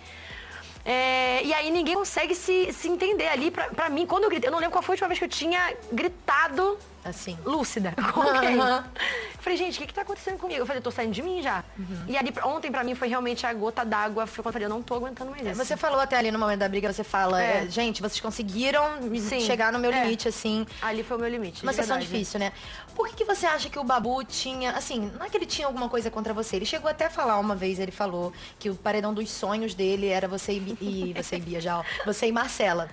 É, 0.85 1.43
e 1.45 1.53
aí 1.53 1.71
ninguém 1.71 1.95
consegue 1.95 2.35
se, 2.35 2.73
se 2.73 2.89
entender 2.89 3.29
ali. 3.29 3.51
Pra, 3.51 3.65
pra 3.69 3.91
mim, 3.91 4.07
quando 4.07 4.25
eu 4.25 4.31
gritei, 4.31 4.49
eu 4.49 4.53
não 4.53 4.59
lembro 4.59 4.73
qual 4.73 4.83
foi 4.83 4.95
a 4.95 4.95
última 4.95 5.09
vez 5.09 5.19
que 5.19 5.25
eu 5.27 5.29
tinha 5.29 5.77
gritado 5.93 6.79
Assim. 7.09 7.39
lúcida. 7.45 7.95
Aham. 7.99 8.85
Eu 8.97 9.43
Falei, 9.43 9.57
gente, 9.57 9.77
o 9.77 9.81
que, 9.81 9.87
que 9.87 9.95
tá 9.95 10.03
acontecendo 10.03 10.37
comigo? 10.37 10.61
Eu 10.61 10.67
falei, 10.67 10.83
tô 10.83 10.91
saindo 10.91 11.13
de 11.13 11.23
mim 11.23 11.41
já. 11.43 11.65
E 12.07 12.17
ali, 12.17 12.35
ontem 12.45 12.71
pra 12.71 12.83
mim 12.85 12.95
foi 12.95 13.09
realmente 13.09 13.47
a 13.47 13.53
gota 13.55 13.85
d'água. 13.85 14.27
Foi 14.27 14.43
quando 14.43 14.47
eu 14.49 14.53
falei, 14.53 14.67
eu 14.67 14.71
não 14.71 14.83
tô 14.83 14.95
aguentando 14.97 15.31
mais 15.31 15.47
isso. 15.47 15.55
Você 15.55 15.77
falou 15.77 15.99
até 16.01 16.17
ali 16.17 16.31
no 16.31 16.39
momento 16.39 16.59
da 16.59 16.69
briga, 16.69 16.93
você 16.93 17.05
fala, 17.05 17.43
É. 17.43 17.65
é, 17.65 17.69
gente, 17.71 18.03
vocês 18.03 18.21
conseguiram 18.21 18.83
Sim. 19.21 19.41
chegar 19.41 19.73
no 19.73 19.79
meu 19.79 19.93
É. 19.93 20.03
limite, 20.03 20.29
assim. 20.29 20.67
Ali 20.83 21.03
foi 21.03 21.17
o 21.17 21.21
meu 21.21 21.31
limite. 21.31 21.63
Uma 21.63 21.73
verdade. 21.73 22.05
difícil, 22.05 22.41
né? 22.41 22.53
Por 22.95 23.09
que, 23.09 23.15
que 23.17 23.25
você 23.25 23.47
acha 23.47 23.71
que 23.71 23.79
o 23.79 23.85
Babu 23.85 24.23
tinha. 24.25 24.73
Assim, 24.73 25.11
não 25.17 25.25
é 25.25 25.31
que 25.31 25.37
ele 25.37 25.47
tinha 25.47 25.67
alguma 25.67 25.89
coisa 25.89 26.11
contra 26.11 26.35
você. 26.35 26.57
Ele 26.57 26.67
chegou 26.67 26.91
até 26.91 27.07
a 27.07 27.11
falar 27.11 27.39
uma 27.39 27.55
vez, 27.55 27.79
ele 27.79 27.93
falou 27.93 28.33
que 28.59 28.69
o 28.69 28.75
paredão 28.75 29.15
dos 29.15 29.31
sonhos 29.31 29.73
dele 29.73 30.09
era 30.09 30.27
você 30.27 30.53
e, 30.53 30.77
e 30.81 31.13
você 31.23 31.37
e 31.37 31.41
Bia 31.41 31.61
já, 31.61 31.79
ó, 31.79 31.85
você 32.05 32.27
e 32.27 32.33
Marcela. 32.33 32.91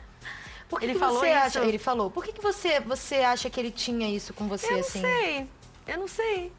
Por 0.75 0.79
que 0.81 0.85
Ele 0.87 0.93
que 0.93 0.99
falou 0.99 1.19
você 1.19 1.29
isso? 1.29 1.37
acha? 1.37 1.59
Ele 1.65 1.77
falou. 1.77 2.11
Por 2.11 2.23
que, 2.25 2.33
que 2.33 2.41
você, 2.41 2.81
você 2.81 3.15
acha 3.15 3.49
que 3.49 3.57
ele 3.59 3.71
tinha 3.71 4.09
isso 4.13 4.33
com 4.33 4.45
você, 4.49 4.67
Eu 4.67 4.71
não 4.73 4.79
assim? 4.81 5.01
sei. 5.01 5.47
Eu 5.87 5.97
não 5.99 6.07
sei. 6.07 6.51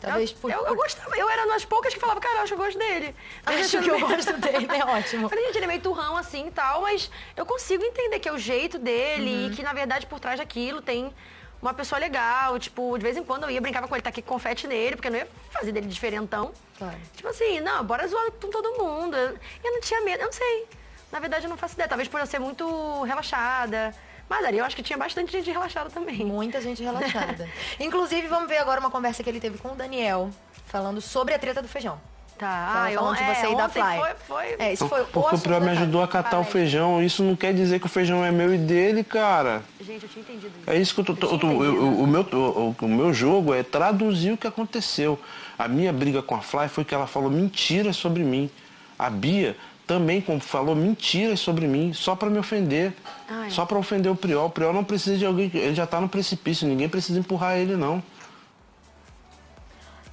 Talvez 0.00 0.30
eu, 0.30 0.36
por. 0.38 0.50
eu, 0.50 0.66
eu 0.66 0.74
gostava. 0.74 1.14
Eu 1.16 1.28
era 1.28 1.42
uma 1.44 1.52
das 1.52 1.64
poucas 1.66 1.92
que 1.92 2.00
falava, 2.00 2.18
cara, 2.18 2.36
eu 2.36 2.42
acho 2.44 2.54
que 2.54 2.60
eu 2.60 2.64
gosto 2.64 2.78
dele. 2.78 3.14
Acho 3.44 3.82
que 3.82 3.90
eu 3.90 4.00
não- 4.00 4.08
gosto 4.08 4.32
dele, 4.38 4.66
é 4.74 4.84
ótimo. 4.98 5.28
Falei, 5.28 5.44
gente, 5.46 5.56
ele 5.56 5.64
é 5.64 5.68
meio 5.68 5.80
turrão 5.82 6.16
assim 6.16 6.46
e 6.46 6.50
tal, 6.50 6.80
mas 6.80 7.10
eu 7.36 7.44
consigo 7.44 7.84
entender 7.84 8.18
que 8.20 8.28
é 8.28 8.32
o 8.32 8.38
jeito 8.38 8.78
dele 8.78 9.30
Uhum. 9.44 9.46
e 9.52 9.54
que, 9.54 9.62
na 9.62 9.72
verdade, 9.74 10.06
por 10.06 10.18
trás 10.18 10.38
daquilo 10.40 10.80
tem 10.80 11.12
uma 11.60 11.74
pessoa 11.74 11.98
legal. 11.98 12.58
Tipo, 12.58 12.96
de 12.96 13.02
vez 13.04 13.16
em 13.18 13.22
quando 13.22 13.42
eu 13.44 13.50
ia 13.50 13.60
brincava 13.60 13.86
com 13.86 13.94
ele, 13.94 14.02
tá 14.02 14.08
aqui 14.08 14.22
com 14.22 14.32
confete 14.34 14.66
nele, 14.66 14.96
porque 14.96 15.08
eu 15.08 15.12
não 15.12 15.18
ia 15.18 15.28
fazer 15.50 15.70
dele 15.72 15.86
diferentão. 15.86 16.52
Claro. 16.78 16.96
Tipo 17.14 17.28
assim, 17.28 17.60
não, 17.60 17.84
bora 17.84 18.08
zoar 18.08 18.30
com 18.32 18.50
todo 18.50 18.72
mundo. 18.82 19.14
Eu, 19.16 19.38
eu 19.62 19.72
não 19.72 19.80
tinha 19.82 20.00
medo, 20.00 20.20
eu 20.22 20.26
não 20.26 20.32
sei. 20.32 20.66
Na 21.12 21.20
verdade, 21.20 21.44
eu 21.44 21.50
não 21.50 21.56
faço 21.58 21.74
ideia. 21.74 21.88
Talvez 21.88 22.08
por 22.08 22.18
eu 22.18 22.26
ser 22.26 22.38
muito 22.38 23.02
relaxada. 23.02 23.94
Mas 24.28 24.44
ali 24.46 24.58
eu 24.58 24.64
acho 24.64 24.74
que 24.74 24.82
tinha 24.82 24.98
bastante 24.98 25.30
gente 25.30 25.50
relaxada 25.50 25.90
também. 25.90 26.24
Muita 26.24 26.60
gente 26.60 26.82
relaxada. 26.82 27.46
Inclusive, 27.78 28.26
vamos 28.28 28.48
ver 28.48 28.56
agora 28.58 28.80
uma 28.80 28.90
conversa 28.90 29.22
que 29.22 29.28
ele 29.28 29.38
teve 29.40 29.58
com 29.58 29.72
o 29.72 29.74
Daniel, 29.74 30.30
falando 30.66 31.00
sobre 31.02 31.34
a 31.34 31.38
treta 31.38 31.60
do 31.60 31.68
feijão. 31.68 32.00
Tá, 32.38 32.88
ah, 32.88 32.90
falando 32.92 33.16
de 33.16 33.22
é, 33.22 33.34
você 33.34 33.52
e 33.52 33.56
da 33.56 33.68
Fly. 33.68 33.82
Foi, 33.82 34.10
foi... 34.26 34.56
É, 34.58 34.72
isso 34.72 34.88
foi 34.88 35.02
o 35.02 35.04
Porque 35.04 35.36
o 35.36 35.38
Prior 35.38 35.60
me 35.60 35.68
ajudou 35.68 36.02
a 36.02 36.08
catar 36.08 36.40
o 36.40 36.44
feijão. 36.44 37.00
Isso 37.00 37.22
não 37.22 37.36
quer 37.36 37.54
dizer 37.54 37.78
que 37.78 37.86
o 37.86 37.88
feijão 37.88 38.24
é 38.24 38.32
meu 38.32 38.52
e 38.52 38.58
dele, 38.58 39.04
cara. 39.04 39.62
Gente, 39.80 40.04
eu 40.04 40.08
tinha 40.08 40.22
entendido 40.22 40.52
isso. 40.58 40.68
É 40.70 40.76
isso 40.76 40.94
que 40.94 41.00
eu 41.02 41.04
tô. 41.04 41.14
tô- 41.14 41.38
tô- 41.38 41.46
eu- 41.62 41.76
eu- 41.76 42.00
o, 42.00 42.06
meu, 42.06 42.22
o, 42.22 42.74
o 42.80 42.88
meu 42.88 43.14
jogo 43.14 43.54
é 43.54 43.62
traduzir 43.62 44.32
o 44.32 44.36
que 44.36 44.46
aconteceu. 44.46 45.20
A 45.56 45.68
minha 45.68 45.92
briga 45.92 46.20
com 46.20 46.34
a 46.34 46.40
Fly 46.40 46.68
foi 46.68 46.84
que 46.84 46.92
ela 46.94 47.06
falou 47.06 47.30
mentiras 47.30 47.94
sobre 47.96 48.24
mim. 48.24 48.50
A 48.98 49.08
Bia 49.08 49.56
também 49.86 50.24
falou 50.40 50.74
mentiras 50.74 51.40
sobre 51.40 51.66
mim, 51.66 51.92
só 51.92 52.14
pra 52.16 52.30
me 52.30 52.38
ofender. 52.38 52.92
Ai. 53.28 53.50
Só 53.50 53.66
pra 53.66 53.78
ofender 53.78 54.10
o 54.10 54.16
Priol. 54.16 54.46
O 54.46 54.50
Priol 54.50 54.72
não 54.72 54.84
precisa 54.84 55.16
de 55.18 55.26
alguém, 55.26 55.50
que- 55.50 55.58
ele 55.58 55.74
já 55.74 55.86
tá 55.86 56.00
no 56.00 56.08
precipício, 56.08 56.66
ninguém 56.66 56.88
precisa 56.88 57.18
empurrar 57.18 57.56
ele, 57.58 57.76
não. 57.76 58.02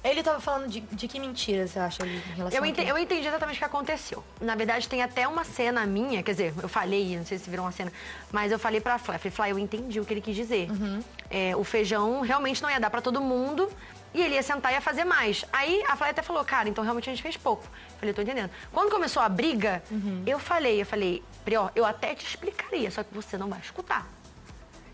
Ele 0.02 0.22
tava 0.22 0.40
falando 0.40 0.66
de, 0.66 0.80
de 0.80 1.06
que 1.06 1.20
mentira 1.20 1.66
você 1.66 1.78
acha 1.78 2.02
ali 2.02 2.16
em 2.16 2.34
relação 2.36 2.58
Eu 2.58 2.64
a 2.64 2.68
entendi, 2.68 2.88
eu 2.88 2.96
entendi 2.96 3.26
exatamente 3.28 3.56
o 3.56 3.58
que 3.58 3.64
aconteceu. 3.66 4.24
Na 4.40 4.54
verdade, 4.54 4.88
tem 4.88 5.02
até 5.02 5.28
uma 5.28 5.44
cena 5.44 5.84
minha, 5.84 6.22
quer 6.22 6.30
dizer, 6.32 6.54
eu 6.62 6.70
falei, 6.70 7.18
não 7.18 7.26
sei 7.26 7.36
se 7.36 7.50
virou 7.50 7.66
uma 7.66 7.72
cena, 7.72 7.92
mas 8.32 8.50
eu 8.50 8.58
falei 8.58 8.80
pra 8.80 8.98
Flá, 8.98 9.18
falei, 9.18 9.30
Flá, 9.30 9.50
eu 9.50 9.58
entendi 9.58 10.00
o 10.00 10.04
que 10.06 10.14
ele 10.14 10.22
quis 10.22 10.34
dizer. 10.34 10.70
Uhum. 10.70 11.02
É, 11.30 11.54
o 11.54 11.62
feijão 11.62 12.22
realmente 12.22 12.62
não 12.62 12.70
ia 12.70 12.80
dar 12.80 12.88
pra 12.88 13.02
todo 13.02 13.20
mundo 13.20 13.68
e 14.14 14.22
ele 14.22 14.36
ia 14.36 14.42
sentar 14.42 14.72
e 14.72 14.76
ia 14.76 14.80
fazer 14.80 15.04
mais. 15.04 15.44
Aí 15.52 15.84
a 15.86 15.94
Flá 15.96 16.08
até 16.08 16.22
falou, 16.22 16.42
cara, 16.46 16.66
então 16.66 16.82
realmente 16.82 17.10
a 17.10 17.12
gente 17.12 17.22
fez 17.22 17.36
pouco. 17.36 17.64
Falei, 18.00 18.14
tô 18.14 18.22
entendendo. 18.22 18.50
Quando 18.72 18.90
começou 18.90 19.22
a 19.22 19.28
briga, 19.28 19.82
Uhum. 19.90 20.22
eu 20.26 20.38
falei, 20.38 20.80
eu 20.80 20.86
falei, 20.86 21.22
Prió, 21.44 21.68
eu 21.76 21.84
até 21.84 22.14
te 22.14 22.24
explicaria, 22.26 22.90
só 22.90 23.02
que 23.04 23.12
você 23.14 23.36
não 23.36 23.48
vai 23.50 23.60
escutar. 23.60 24.06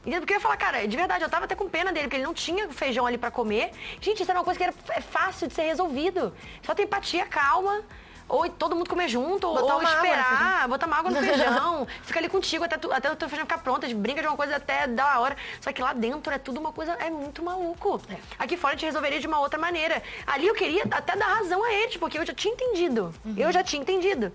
Entendeu? 0.01 0.21
Porque 0.21 0.33
eu 0.35 0.37
ia 0.39 0.41
falar, 0.41 0.57
cara, 0.57 0.87
de 0.87 0.97
verdade, 0.97 1.23
eu 1.25 1.31
tava 1.31 1.45
até 1.45 1.55
com 1.55 1.69
pena 1.69 1.93
dele, 1.93 2.07
porque 2.07 2.17
ele 2.17 2.25
não 2.25 2.35
tinha 2.35 2.69
feijão 2.69 3.07
ali 3.07 3.17
pra 3.17 3.31
comer. 3.31 3.71
Gente, 4.01 4.23
isso 4.23 4.31
era 4.31 4.39
uma 4.41 4.45
coisa 4.45 4.59
que 4.59 4.65
era 4.65 4.75
é 4.91 5.01
fácil 5.01 5.47
de 5.47 5.55
ser 5.55 5.63
resolvido. 5.63 6.35
Só 6.65 6.75
ter 6.75 6.83
empatia, 6.83 7.27
calma. 7.27 7.83
Ou 8.29 8.49
todo 8.49 8.75
mundo 8.75 8.91
comer 8.91 9.09
junto, 9.09 9.47
Botar 9.47 9.75
ou 9.75 9.81
uma 9.81 9.89
água 9.89 10.07
esperar, 10.09 10.69
botar 10.69 10.87
uma 10.87 10.97
água 10.97 11.11
no 11.13 11.21
feijão, 11.21 11.87
fica 12.03 12.19
ali 12.19 12.29
contigo 12.29 12.65
até, 12.65 12.77
tu, 12.77 12.93
até 12.93 13.11
o 13.11 13.15
teu 13.15 13.29
feijão 13.29 13.47
ficar 13.47 13.59
pronto, 13.59 13.87
a 13.87 13.89
gente 13.89 13.99
brinca 13.99 14.21
de 14.21 14.27
uma 14.27 14.37
coisa 14.37 14.57
até 14.57 14.87
da 14.89 15.21
hora. 15.21 15.37
Só 15.61 15.73
que 15.73 15.81
lá 15.81 15.93
dentro 15.93 16.33
é 16.33 16.39
tudo 16.39 16.59
uma 16.59 16.73
coisa, 16.73 16.93
é 16.95 17.09
muito 17.09 17.43
maluco. 17.43 18.01
Aqui 18.39 18.57
fora 18.57 18.75
a 18.75 18.77
gente 18.77 18.87
resolveria 18.87 19.21
de 19.21 19.27
uma 19.29 19.39
outra 19.39 19.61
maneira. 19.61 20.03
Ali 20.27 20.47
eu 20.49 20.55
queria 20.55 20.83
até 20.91 21.15
dar 21.15 21.27
razão 21.27 21.63
a 21.63 21.73
eles, 21.73 21.97
porque 21.97 22.19
eu 22.19 22.27
já 22.27 22.35
tinha 22.35 22.53
entendido. 22.53 23.15
Eu 23.37 23.53
já 23.53 23.63
tinha 23.63 23.81
entendido. 23.81 24.33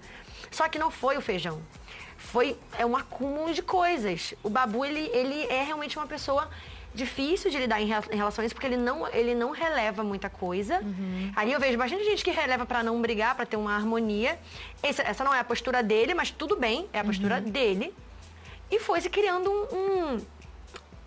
Só 0.49 0.69
que 0.69 0.79
não 0.79 0.89
foi 0.89 1.17
o 1.17 1.21
feijão 1.21 1.61
foi 2.21 2.55
é 2.77 2.85
um 2.85 2.95
acúmulo 2.95 3.53
de 3.53 3.61
coisas. 3.61 4.33
O 4.43 4.49
Babu, 4.49 4.85
ele, 4.85 5.09
ele 5.11 5.43
é 5.47 5.63
realmente 5.63 5.97
uma 5.97 6.07
pessoa 6.07 6.49
difícil 6.93 7.49
de 7.49 7.57
lidar 7.57 7.81
em, 7.81 7.85
rela- 7.85 8.05
em 8.11 8.15
relação 8.17 8.43
a 8.43 8.45
isso, 8.45 8.53
porque 8.55 8.67
ele 8.67 8.77
não, 8.77 9.07
ele 9.07 9.33
não 9.35 9.51
releva 9.51 10.03
muita 10.03 10.29
coisa. 10.29 10.81
Ali 11.35 11.51
eu 11.53 11.59
vejo 11.59 11.77
bastante 11.77 12.03
gente 12.03 12.23
que 12.23 12.31
releva 12.31 12.65
pra 12.65 12.83
não 12.83 13.01
brigar, 13.01 13.35
pra 13.35 13.45
ter 13.45 13.55
uma 13.57 13.73
harmonia. 13.75 14.37
Esse- 14.83 15.01
essa 15.01 15.23
não 15.23 15.33
é 15.33 15.39
a 15.39 15.43
postura 15.43 15.81
dele, 15.81 16.13
mas 16.13 16.31
tudo 16.31 16.55
bem, 16.57 16.87
é 16.91 16.99
a 16.99 17.03
postura 17.03 17.39
dele. 17.41 17.93
E 18.69 18.79
foi 18.79 19.01
se 19.01 19.09
criando 19.09 19.49
um- 19.51 20.15
um 20.15 20.21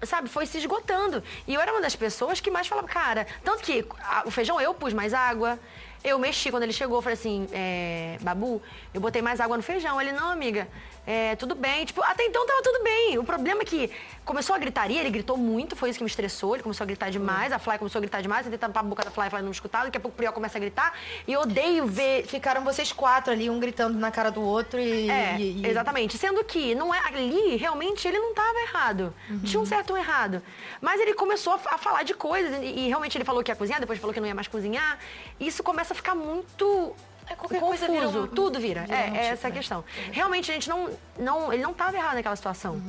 sabe, 0.07 0.29
foi 0.29 0.45
se 0.47 0.59
esgotando. 0.59 1.23
E 1.47 1.55
eu 1.55 1.61
era 1.61 1.73
uma 1.73 1.81
das 1.81 1.97
pessoas 1.97 2.38
que 2.41 2.50
mais 2.50 2.67
falava, 2.67 2.87
cara, 2.88 3.26
tanto 3.43 3.62
que 3.62 3.85
a- 4.00 4.23
o 4.26 4.31
feijão 4.31 4.61
eu 4.61 4.75
pus 4.75 4.93
mais 4.93 5.14
água. 5.14 5.59
Eu 6.03 6.19
mexi 6.19 6.50
quando 6.50 6.64
ele 6.64 6.73
chegou, 6.75 7.00
falei 7.00 7.14
assim, 7.14 7.49
é, 7.50 8.19
Babu, 8.21 8.61
eu 8.93 9.00
botei 9.00 9.23
mais 9.23 9.41
água 9.41 9.57
no 9.57 9.62
feijão. 9.62 9.99
Ele, 9.99 10.12
não, 10.12 10.31
amiga, 10.31 10.69
é, 11.06 11.37
tudo 11.37 11.54
bem. 11.54 11.84
Tipo, 11.84 12.02
até 12.02 12.25
então 12.25 12.46
tava 12.46 12.62
tudo 12.62 12.82
bem. 12.82 13.18
O 13.18 13.25
problema 13.25 13.62
é 13.62 13.64
que 13.64 13.90
começou 14.25 14.54
a 14.56 14.58
gritaria, 14.58 15.00
ele 15.00 15.11
gritou 15.11 15.37
muito, 15.37 15.76
foi 15.76 15.90
isso 15.90 15.99
que 15.99 16.04
me 16.04 16.11
estressou. 16.11 16.54
Ele 16.54 16.62
começou 16.62 16.84
a 16.84 16.87
gritar 16.87 17.11
demais, 17.11 17.52
a 17.52 17.58
Fly 17.58 17.78
começou 17.78 17.99
a 17.99 18.00
gritar 18.00 18.20
demais, 18.23 18.46
eu 18.46 18.52
tentei 18.52 18.66
tampar 18.66 18.82
a 18.82 18.87
boca 18.87 19.04
da 19.04 19.11
Fly, 19.11 19.26
a 19.26 19.30
Fly 19.30 19.40
não 19.40 19.49
me 19.49 19.54
escutava, 19.54 19.84
daqui 19.84 19.99
a 19.99 20.00
pouco 20.00 20.14
o 20.14 20.16
Priol 20.16 20.32
começa 20.32 20.56
a 20.56 20.61
gritar. 20.61 20.92
E 21.26 21.32
eu 21.32 21.40
odeio 21.40 21.87
ver 21.87 22.25
Ficaram 22.26 22.64
vocês 22.64 22.92
quatro 22.92 23.32
ali, 23.32 23.49
um 23.50 23.61
gritando 23.61 23.99
na 23.99 24.11
cara 24.11 24.30
do 24.30 24.42
outro 24.42 24.80
e. 24.80 25.11
é, 25.11 25.37
e- 25.38 25.66
exatamente. 25.66 26.16
Sendo 26.16 26.42
que 26.44 26.75
não 26.75 26.94
é 26.94 26.99
ali, 27.06 27.56
realmente, 27.56 28.06
ele 28.08 28.18
não 28.18 28.30
estava 28.30 28.58
errado. 28.61 29.14
Tinha 29.44 29.61
um 29.61 29.66
certo 29.66 29.96
errado. 29.96 30.42
Mas 30.80 31.00
ele 31.00 31.14
começou 31.14 31.52
a, 31.54 31.75
a 31.75 31.78
falar 31.78 32.02
de 32.02 32.14
coisas 32.14 32.62
e, 32.62 32.66
e 32.66 32.88
realmente 32.88 33.16
ele 33.16 33.25
falou 33.25 33.42
que 33.42 33.50
ia 33.50 33.56
cozinhar, 33.56 33.80
depois 33.80 33.99
falou 33.99 34.12
que 34.12 34.20
não 34.20 34.26
ia 34.26 34.34
mais 34.34 34.49
cozinhar. 34.49 34.99
E 35.38 35.46
isso 35.46 35.62
começa 35.62 35.92
a 35.92 35.96
ficar 35.96 36.14
muito 36.14 36.94
É, 37.28 37.35
qualquer 37.35 37.61
confuso. 37.61 37.87
coisa 37.87 37.88
vira 37.88 38.09
um- 38.09 38.26
Tudo 38.26 38.61
vira. 38.61 38.83
vira 38.83 38.95
é, 38.97 39.11
um 39.11 39.14
é 39.16 39.26
essa 39.28 39.47
a 39.47 39.50
né? 39.50 39.57
questão. 39.57 39.85
Realmente, 40.12 40.50
a 40.50 40.54
gente 40.54 40.69
não, 40.69 40.90
não... 41.19 41.52
Ele 41.52 41.62
não 41.62 41.73
estava 41.73 41.97
errado 41.97 42.14
naquela 42.14 42.37
situação. 42.37 42.81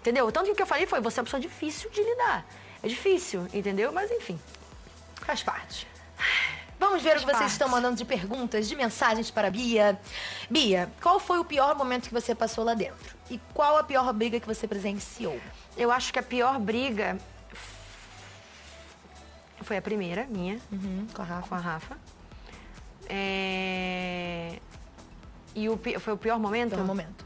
Entendeu? 0.00 0.30
Tanto 0.32 0.46
que 0.46 0.52
o 0.52 0.54
que 0.56 0.62
eu 0.62 0.66
falei 0.66 0.86
foi, 0.86 1.00
você 1.00 1.18
é 1.18 1.20
uma 1.20 1.24
pessoa 1.24 1.40
difícil 1.40 1.90
de 1.90 2.02
lidar. 2.02 2.44
É 2.82 2.88
difícil, 2.88 3.46
entendeu? 3.52 3.92
Mas 3.92 4.10
enfim. 4.10 4.40
Faz 5.16 5.42
parte. 5.42 5.86
Vamos 6.80 7.00
ver 7.02 7.10
o 7.16 7.20
que 7.20 7.24
vocês 7.26 7.38
parte. 7.38 7.52
estão 7.52 7.68
mandando 7.68 7.94
de 7.96 8.04
perguntas, 8.04 8.68
de 8.68 8.74
mensagens 8.74 9.30
para 9.30 9.46
a 9.46 9.50
Bia. 9.52 9.96
Bia, 10.50 10.90
qual 11.00 11.20
foi 11.20 11.38
o 11.38 11.44
pior 11.44 11.76
momento 11.76 12.08
que 12.08 12.14
você 12.14 12.34
passou 12.34 12.64
lá 12.64 12.74
dentro? 12.74 13.14
E 13.30 13.38
qual 13.54 13.76
a 13.78 13.84
pior 13.84 14.12
briga 14.12 14.40
que 14.40 14.46
você 14.46 14.66
presenciou? 14.66 15.38
Eu 15.76 15.92
acho 15.92 16.12
que 16.12 16.18
a 16.18 16.22
pior 16.24 16.58
briga 16.58 17.16
foi 19.60 19.76
a 19.76 19.82
primeira, 19.82 20.26
minha. 20.28 20.58
Uhum, 20.72 21.06
com 21.14 21.22
a 21.22 21.24
Rafa. 21.24 21.48
com 21.48 21.54
a 21.54 21.58
Rafa. 21.58 21.96
É, 23.08 24.58
E 25.54 25.68
o, 25.68 25.78
foi 26.00 26.12
o 26.12 26.16
pior 26.16 26.38
momento? 26.38 26.74
Pior 26.74 26.84
momento. 26.86 27.24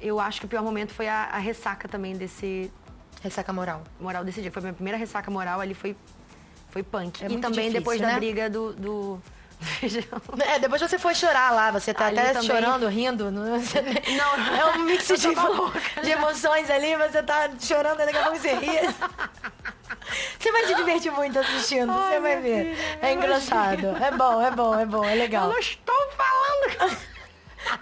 Eu 0.00 0.20
acho 0.20 0.40
que 0.40 0.46
o 0.46 0.48
pior 0.48 0.62
momento 0.62 0.92
foi 0.92 1.08
a, 1.08 1.24
a 1.32 1.38
ressaca 1.38 1.88
também 1.88 2.16
desse 2.16 2.70
Ressaca 3.22 3.52
moral. 3.52 3.82
moral 3.98 4.24
desse 4.24 4.40
dia. 4.40 4.50
Foi 4.52 4.60
a 4.60 4.62
minha 4.64 4.74
primeira 4.74 4.96
ressaca 4.96 5.28
moral 5.30 5.60
ali, 5.60 5.74
foi, 5.74 5.96
foi 6.70 6.84
punk. 6.84 7.24
É 7.24 7.26
e 7.26 7.38
também 7.38 7.50
difícil, 7.70 7.72
depois 7.72 8.00
né? 8.00 8.12
da 8.12 8.16
briga 8.16 8.48
do, 8.50 8.72
do. 8.74 9.22
É, 10.46 10.60
depois 10.60 10.80
você 10.80 11.00
foi 11.00 11.16
chorar 11.16 11.50
lá, 11.52 11.72
você 11.72 11.92
tá 11.92 12.06
Ali 12.06 12.18
até 12.20 12.32
também. 12.34 12.46
chorando, 12.48 12.86
rindo. 12.86 13.28
Não, 13.32 13.58
você- 13.58 13.82
Não, 14.16 14.56
é 14.56 14.64
um 14.76 14.84
mix 14.84 15.08
de, 15.18 15.26
louca, 15.34 15.80
de 16.00 16.10
emoções 16.10 16.70
ali, 16.70 16.94
você 16.96 17.20
tá 17.24 17.50
chorando, 17.58 17.96
daqui 17.98 18.16
a 18.18 18.22
pouco 18.22 18.38
você 18.38 18.54
ri. 18.54 18.68
Você 20.38 20.52
vai 20.52 20.66
se 20.66 20.74
divertir 20.74 21.12
muito 21.12 21.38
assistindo, 21.38 21.92
você 21.92 22.14
Ai, 22.14 22.20
vai 22.20 22.36
minha 22.36 22.40
ver. 22.64 22.76
filha, 22.76 22.98
é 23.02 23.12
engraçado. 23.12 23.86
É 24.02 24.10
bom, 24.10 24.40
é 24.42 24.50
bom, 24.50 24.78
é 24.78 24.86
bom, 24.86 25.04
é 25.04 25.14
Eu 25.14 25.18
legal. 25.18 25.48
não 25.48 25.58
estou 25.58 25.94
falando. 26.16 26.96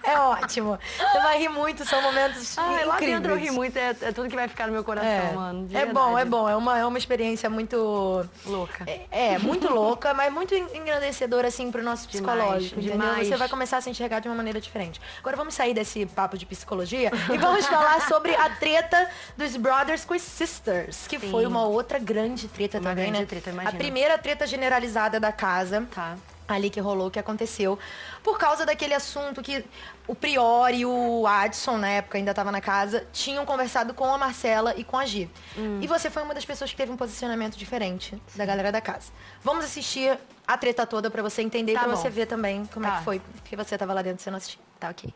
É 0.03 0.19
ótimo. 0.19 0.77
Você 0.97 1.19
vai 1.19 1.37
rir 1.39 1.49
muito, 1.49 1.85
são 1.85 2.01
momentos 2.01 2.57
Ai, 2.57 2.85
lá 2.85 2.95
incríveis. 2.95 3.17
dentro 3.21 3.31
eu 3.33 3.37
ri 3.37 3.51
muito, 3.51 3.77
é, 3.77 3.89
é 4.01 4.11
tudo 4.11 4.29
que 4.29 4.35
vai 4.35 4.47
ficar 4.47 4.67
no 4.67 4.73
meu 4.73 4.83
coração, 4.83 5.09
É, 5.09 5.31
mano. 5.33 5.67
é 5.73 5.85
bom, 5.85 6.17
é 6.17 6.25
bom. 6.25 6.47
É 6.49 6.55
uma, 6.55 6.77
é 6.79 6.85
uma 6.85 6.97
experiência 6.97 7.49
muito. 7.49 8.27
Louca. 8.45 8.83
É, 8.87 9.33
é, 9.33 9.37
muito 9.39 9.67
louca, 9.71 10.13
mas 10.13 10.31
muito 10.33 10.53
en- 10.55 10.67
engrandecedora, 10.75 11.47
assim, 11.47 11.71
pro 11.71 11.83
nosso 11.83 12.07
Demais, 12.07 12.35
psicológico. 12.37 12.79
entendeu? 12.79 12.99
demais. 12.99 13.27
Você 13.27 13.35
vai 13.37 13.49
começar 13.49 13.77
a 13.77 13.81
se 13.81 13.89
enxergar 13.89 14.19
de 14.19 14.27
uma 14.27 14.35
maneira 14.35 14.59
diferente. 14.61 14.99
Agora 15.19 15.35
vamos 15.35 15.53
sair 15.53 15.73
desse 15.73 16.05
papo 16.05 16.37
de 16.37 16.45
psicologia 16.45 17.11
e 17.33 17.37
vamos 17.37 17.65
falar 17.65 18.07
sobre 18.07 18.35
a 18.35 18.49
treta 18.49 19.09
dos 19.35 19.55
Brothers 19.57 20.05
com 20.05 20.13
os 20.13 20.21
Sisters, 20.21 21.07
que 21.07 21.19
Sim. 21.19 21.31
foi 21.31 21.45
uma 21.45 21.65
outra 21.65 21.99
grande 21.99 22.47
treta 22.47 22.77
Uma 22.79 22.89
também, 22.89 23.05
grande 23.05 23.19
né? 23.21 23.25
treta, 23.25 23.49
a 23.49 23.53
imagino. 23.53 23.77
primeira 23.77 24.17
treta 24.17 24.45
generalizada 24.47 25.19
da 25.19 25.31
casa 25.31 25.87
Tá. 25.93 26.15
Ali 26.47 26.69
que 26.69 26.79
rolou, 26.79 27.11
que 27.11 27.19
aconteceu, 27.19 27.77
por 28.23 28.37
causa 28.37 28.65
daquele 28.65 28.93
assunto 28.93 29.41
que 29.43 29.65
o 30.07 30.15
Prior 30.15 30.69
e 30.73 30.85
o 30.85 31.25
Adson, 31.27 31.77
na 31.77 31.89
época 31.89 32.17
ainda 32.17 32.31
estava 32.31 32.51
na 32.51 32.61
casa, 32.61 33.05
tinham 33.11 33.45
conversado 33.45 33.93
com 33.93 34.05
a 34.05 34.17
Marcela 34.17 34.73
e 34.77 34.83
com 34.83 34.97
a 34.97 35.05
Gi. 35.05 35.29
Hum. 35.57 35.79
E 35.81 35.87
você 35.87 36.09
foi 36.09 36.23
uma 36.23 36.33
das 36.33 36.45
pessoas 36.45 36.71
que 36.71 36.77
teve 36.77 36.91
um 36.91 36.97
posicionamento 36.97 37.57
diferente 37.57 38.21
da 38.35 38.45
galera 38.45 38.71
da 38.71 38.79
casa. 38.79 39.11
Vamos 39.43 39.65
assistir 39.65 40.17
a 40.47 40.57
treta 40.57 40.85
toda 40.85 41.11
pra 41.11 41.21
você 41.21 41.41
entender 41.41 41.73
Tá 41.73 41.79
e 41.81 41.83
pra 41.83 41.91
bom. 41.93 42.01
você 42.01 42.09
ver 42.09 42.25
também 42.25 42.65
como 42.73 42.85
é 42.85 42.89
Tá. 42.89 42.97
que 42.99 43.03
foi. 43.03 43.19
Porque 43.19 43.55
você 43.55 43.77
tava 43.77 43.93
lá 43.93 44.01
dentro 44.01 44.23
você 44.23 44.31
não 44.31 44.37
assistiu. 44.37 44.59
Tá 44.79 44.89
ok. 44.91 45.09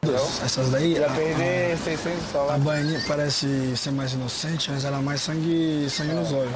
Essas 0.44 0.70
daí, 0.72 1.04
a, 1.04 1.08
perder 1.10 1.78
600 1.78 2.30
a 2.30 2.38
dólares. 2.40 2.64
baianinha 2.64 3.02
parece 3.08 3.78
ser 3.78 3.92
mais 3.92 4.12
inocente, 4.14 4.72
mas 4.72 4.84
ela 4.86 4.98
é 4.98 5.02
mais 5.02 5.22
sangue, 5.22 5.88
sangue 5.88 6.14
nos 6.14 6.32
olhos. 6.32 6.52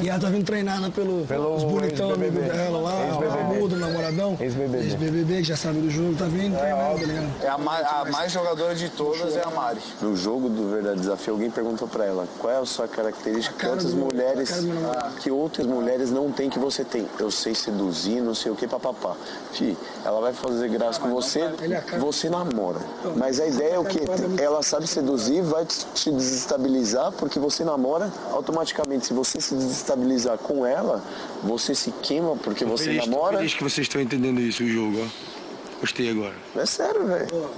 E 0.00 0.08
ela 0.08 0.18
tá 0.20 0.28
vindo 0.28 0.44
treinada 0.44 0.90
pelo, 0.90 1.26
Pelo 1.26 1.56
os 1.56 1.64
bonitão 1.64 2.12
amigo 2.12 2.38
dela 2.40 2.78
lá, 2.80 2.92
Ramudo, 3.30 3.74
o 3.74 3.78
namoradão. 3.78 4.36
Ex-BBB. 4.38 4.78
Ex-BBB, 4.84 5.36
que 5.38 5.44
já 5.44 5.56
sabe 5.56 5.80
do 5.80 5.90
jogo, 5.90 6.14
tá 6.14 6.26
vindo 6.26 6.56
treinado, 6.56 7.00
tá 7.00 7.06
ligado? 7.06 7.26
É 7.42 7.48
a, 7.48 7.58
ma- 7.58 7.78
a 7.78 8.04
mais 8.10 8.30
jogadora 8.30 8.74
de 8.74 8.88
todas 8.90 9.34
é 9.36 9.42
a 9.42 9.50
Mari. 9.50 9.80
No 10.00 10.14
jogo 10.14 10.48
do 10.48 10.70
Verdade 10.70 11.00
Desafio, 11.00 11.32
alguém 11.34 11.50
perguntou 11.50 11.88
pra 11.88 12.04
ela 12.04 12.26
qual 12.38 12.52
é 12.52 12.58
a 12.58 12.64
sua 12.66 12.86
característica 12.86 13.54
que 13.54 13.60
cara 13.60 13.72
outras 13.72 13.92
do- 13.92 13.96
mulheres 14.04 14.50
a 14.52 15.10
que 15.20 15.30
outras 15.30 15.66
mulheres 15.66 16.10
não 16.10 16.30
têm 16.30 16.48
que 16.50 16.58
você 16.58 16.84
tem. 16.84 17.08
Eu 17.18 17.30
sei 17.30 17.54
seduzir, 17.54 18.20
não 18.20 18.34
sei 18.34 18.52
o 18.52 18.56
que, 18.56 18.68
papapá. 18.68 19.16
Fi, 19.52 19.76
ela 20.04 20.20
vai 20.20 20.32
fazer 20.32 20.68
graça 20.68 21.00
com 21.00 21.10
você, 21.10 21.40
Ele 21.60 21.74
é 21.74 21.78
a 21.78 21.82
você 22.02 22.28
namora. 22.28 22.80
Mas 23.16 23.38
a 23.38 23.46
ideia 23.46 23.74
é 23.74 23.78
o 23.78 23.84
quê? 23.84 24.00
Ela 24.38 24.60
sabe 24.62 24.88
seduzir, 24.88 25.40
vai 25.42 25.64
te 25.64 26.10
desestabilizar 26.10 27.12
porque 27.12 27.38
você 27.38 27.64
namora 27.64 28.12
automaticamente. 28.32 29.06
Se 29.06 29.14
você 29.14 29.40
se 29.40 29.54
desestabilizar 29.54 30.36
com 30.38 30.66
ela, 30.66 31.00
você 31.44 31.74
se 31.74 31.92
queima 32.02 32.36
porque 32.36 32.64
você 32.64 32.86
feliz, 32.86 33.06
namora. 33.06 33.38
feliz 33.38 33.54
que 33.54 33.62
vocês 33.62 33.86
estão 33.86 34.00
entendendo 34.00 34.40
isso, 34.40 34.64
o 34.64 34.68
jogo, 34.68 34.98
ó. 35.04 35.80
Gostei 35.80 36.10
agora. 36.10 36.34
É 36.56 36.66
sério, 36.66 37.06
velho. 37.06 37.50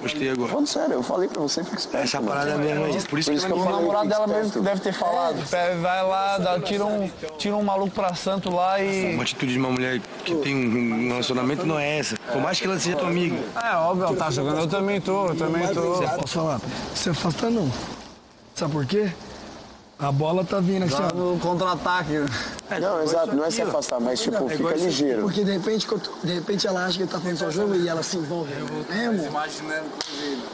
Gostei 0.00 0.30
agora. 0.30 0.48
Falando 0.50 0.66
sério, 0.66 0.92
eu 0.94 1.02
falei 1.02 1.28
pra 1.28 1.42
você, 1.42 1.64
fica 1.64 1.76
esperto. 1.78 2.04
Essa 2.04 2.20
mano. 2.20 2.32
parada 2.32 2.56
mesmo 2.56 2.84
é 2.86 2.90
isso. 2.90 3.08
Por 3.08 3.18
isso, 3.18 3.30
Por 3.30 3.36
isso 3.36 3.46
que, 3.46 3.52
que 3.52 3.58
eu 3.58 3.62
eu 3.62 3.64
falei. 3.64 3.78
O 3.78 3.80
namorado 3.82 4.08
dela 4.08 4.26
mesmo 4.26 4.52
que 4.52 4.60
deve 4.60 4.80
ter 4.80 4.92
falado. 4.92 5.50
Pé, 5.50 5.74
Vai 5.76 6.02
lá, 6.06 6.38
dá- 6.38 6.60
tira, 6.60 6.84
um, 6.86 7.10
tira 7.36 7.56
um 7.56 7.62
maluco 7.62 7.90
pra 7.90 8.14
santo 8.14 8.48
lá 8.54 8.80
e. 8.80 9.14
Uma 9.14 9.22
atitude 9.24 9.52
de 9.52 9.58
uma 9.58 9.70
mulher 9.70 10.00
que 10.24 10.34
tem 10.36 10.54
um 10.54 11.08
relacionamento 11.08 11.66
não 11.66 11.78
é 11.78 11.98
essa. 11.98 12.16
Por 12.32 12.40
mais 12.40 12.60
que 12.60 12.66
ela 12.66 12.78
seja 12.78 12.96
tua 12.96 13.08
amiga. 13.08 13.36
É 13.62 13.74
óbvio, 13.76 14.04
ela 14.06 14.16
tá 14.16 14.30
jogando. 14.30 14.58
Eu 14.58 14.66
também 14.68 15.00
tô, 15.00 15.28
eu 15.28 15.36
também 15.36 15.66
tô. 15.74 15.80
Posso 16.20 16.34
falar? 16.34 16.60
Você 16.94 17.10
afasta 17.10 17.50
não. 17.50 17.70
Sabe 18.54 18.72
por 18.72 18.86
quê? 18.86 19.10
A 19.98 20.12
bola 20.12 20.44
tá 20.44 20.60
vindo 20.60 20.84
aqui, 20.84 20.94
Tá 20.94 21.08
ó. 21.12 21.16
no 21.16 21.38
contra-ataque. 21.40 22.12
Não, 22.80 23.02
exato, 23.02 23.34
não 23.34 23.44
é 23.44 23.50
se 23.50 23.62
afastar, 23.62 24.00
mas 24.00 24.20
tipo, 24.20 24.36
É 24.50 24.56
fica 24.56 24.74
isso- 24.74 24.84
ligeiro. 24.84 25.22
Porque 25.22 25.42
de 25.44 25.52
repente, 25.52 25.86
de 26.24 26.34
repente 26.34 26.66
ela 26.66 26.84
acha 26.84 26.96
que 26.96 27.02
ele 27.04 27.10
tá 27.10 27.18
fazendo 27.18 27.38
seu 27.38 27.50
jogo 27.50 27.74
e 27.74 27.88
ela 27.88 28.02
se 28.02 28.16
envolve. 28.18 28.52
É, 28.90 29.06
amor? 29.06 29.26
Imaginando 29.26 29.88
com 29.90 30.22
ele. 30.22 30.44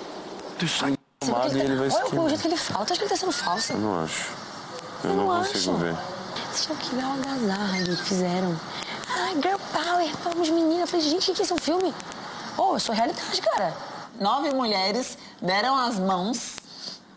Tu 0.59 0.69
sai 0.69 0.95
armado 1.23 1.57
e 1.57 1.61
ele 1.61 1.77
vai 1.77 1.91
se 1.91 1.97
Olha 1.97 2.21
o 2.21 2.29
jeito 2.29 2.41
que 2.43 2.49
ele 2.49 2.57
fala. 2.57 2.85
Tu 2.87 2.93
acha 2.93 2.99
que 3.01 3.05
ele 3.05 3.11
tá 3.11 3.17
sendo 3.17 3.33
falso? 3.33 3.73
Eu 3.73 3.79
não 3.81 4.05
acho. 4.05 4.29
Eu 5.03 5.11
Eu 5.11 5.17
não 5.17 5.27
não 5.27 5.39
consigo 5.39 5.73
acho. 5.75 5.85
ver. 5.85 5.95
Vocês 6.53 6.67
tinham 6.67 6.79
que 6.79 6.95
ver 6.95 7.03
o 7.05 7.07
algazarra 7.09 7.83
que 7.83 7.97
fizeram. 7.97 8.61
Ai, 9.09 9.35
girl 9.35 9.57
power, 9.73 10.11
vamos 10.23 10.49
meninas. 10.51 10.81
Eu 10.83 10.87
falei, 10.87 11.05
gente, 11.09 11.23
o 11.23 11.27
que 11.27 11.35
que 11.35 11.43
é 11.43 11.45
esse 11.45 11.53
um 11.53 11.59
filme? 11.59 11.93
Oh, 12.57 12.75
eu 12.75 12.81
sou 12.81 12.95
realidade, 12.95 13.41
cara. 13.43 13.75
Nove 14.21 14.51
mulheres 14.55 15.19
deram 15.43 15.77
as 15.77 15.99
mãos 15.99 16.57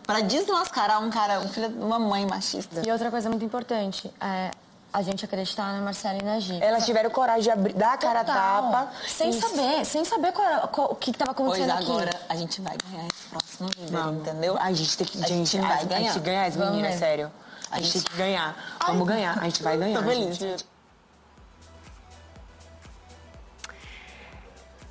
pra 0.04 0.20
desmascarar 0.20 1.00
um 1.02 1.10
cara, 1.10 1.38
um 1.40 1.48
filho 1.48 1.68
de 1.68 1.78
uma 1.78 1.98
mãe 1.98 2.26
machista. 2.26 2.82
E 2.84 2.90
outra 2.90 3.10
coisa 3.10 3.28
muito 3.28 3.44
importante, 3.44 4.12
é 4.20 4.50
a 4.92 5.02
gente 5.02 5.24
acreditar 5.24 5.72
na 5.72 5.80
Marcela 5.82 6.18
e 6.18 6.22
na 6.24 6.40
Gi. 6.40 6.58
Elas 6.62 6.84
tiveram 6.86 7.10
coragem 7.10 7.42
de 7.42 7.50
abrir, 7.50 7.74
dar 7.74 7.92
a 7.92 7.96
cara 7.98 8.20
a 8.20 8.24
Total. 8.24 8.62
tapa. 8.62 8.92
Sem 9.06 9.30
e- 9.30 9.40
saber, 9.40 9.84
sem 9.84 10.04
saber 10.04 10.32
qual 10.32 10.68
qual- 10.68 10.92
o 10.92 10.94
que 10.96 11.10
estava 11.10 11.34
Pois 11.34 11.48
acontecendo 11.60 11.72
aqui. 11.78 11.90
agora 11.90 12.10
a 12.28 12.36
gente 12.36 12.60
vai 12.60 12.76
ganhar 12.90 13.06
esse 13.06 13.28
próximo 13.28 13.68
líder, 13.76 13.90
Vamos. 13.92 14.20
entendeu? 14.26 14.56
A 14.58 14.72
gente 14.72 14.96
tem 14.96 15.06
que, 15.06 15.18
A 15.22 15.26
gente, 15.28 15.50
gente 15.50 15.58
a, 15.58 15.68
vai 15.68 15.76
a 15.76 15.80
gente 15.80 15.88
ganhar. 15.88 16.18
ganhar 16.20 16.44
as 16.46 16.56
meninas, 16.56 16.94
sério. 16.96 17.30
A 17.70 17.80
gente 17.80 17.92
tem 17.92 18.02
que 18.02 18.16
ganhar. 18.16 18.78
Vamos 18.86 19.06
ganhar, 19.06 19.38
a 19.38 19.44
gente 19.44 19.62
vai 19.62 19.76
ganhar. 19.76 20.00
Tô 20.02 20.08
feliz. 20.08 20.36
gente. 20.36 20.66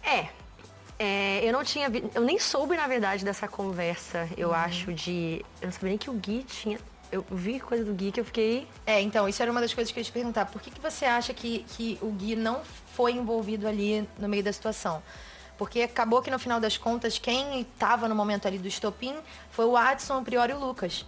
É. 0.03 0.27
É, 0.99 1.39
eu 1.43 1.53
não 1.53 1.63
tinha. 1.63 1.89
vi- 1.89 2.09
Eu 2.15 2.23
nem 2.23 2.39
soube, 2.39 2.75
na 2.75 2.87
verdade, 2.87 3.23
dessa 3.23 3.47
conversa, 3.47 4.27
eu 4.37 4.53
acho, 4.53 4.93
de. 4.93 5.45
Eu 5.61 5.67
não 5.67 5.71
sabia 5.71 5.89
nem 5.89 5.97
que 5.97 6.09
o 6.09 6.13
Gui 6.13 6.43
tinha. 6.43 6.79
Eu 7.11 7.25
vi 7.31 7.59
coisa 7.59 7.85
do 7.85 7.93
Gui 7.93 8.11
que 8.11 8.19
eu 8.19 8.25
fiquei. 8.25 8.67
É, 8.85 9.01
então, 9.01 9.27
isso 9.29 9.41
era 9.41 9.51
uma 9.51 9.61
das 9.61 9.73
coisas 9.73 9.91
que 9.91 9.99
eu 9.99 10.01
ia 10.01 10.05
te 10.05 10.11
perguntar. 10.11 10.45
Por 10.45 10.61
que, 10.61 10.69
que 10.69 10.81
você 10.81 11.05
acha 11.05 11.33
que, 11.33 11.65
que 11.69 11.97
o 12.01 12.11
Gui 12.11 12.35
não 12.35 12.61
foi 12.93 13.13
envolvido 13.13 13.67
ali 13.67 14.07
no 14.17 14.27
meio 14.27 14.43
da 14.43 14.51
situação? 14.51 15.01
Porque 15.57 15.81
acabou 15.81 16.21
que 16.21 16.29
no 16.29 16.37
final 16.37 16.59
das 16.59 16.77
contas, 16.77 17.17
quem 17.17 17.61
estava 17.61 18.07
no 18.07 18.13
momento 18.13 18.47
ali 18.47 18.59
do 18.59 18.67
estopim 18.67 19.15
foi 19.49 19.65
o 19.65 19.75
Adson, 19.75 20.19
o 20.19 20.23
Priori 20.23 20.51
e 20.51 20.55
o 20.55 20.59
Lucas. 20.59 21.05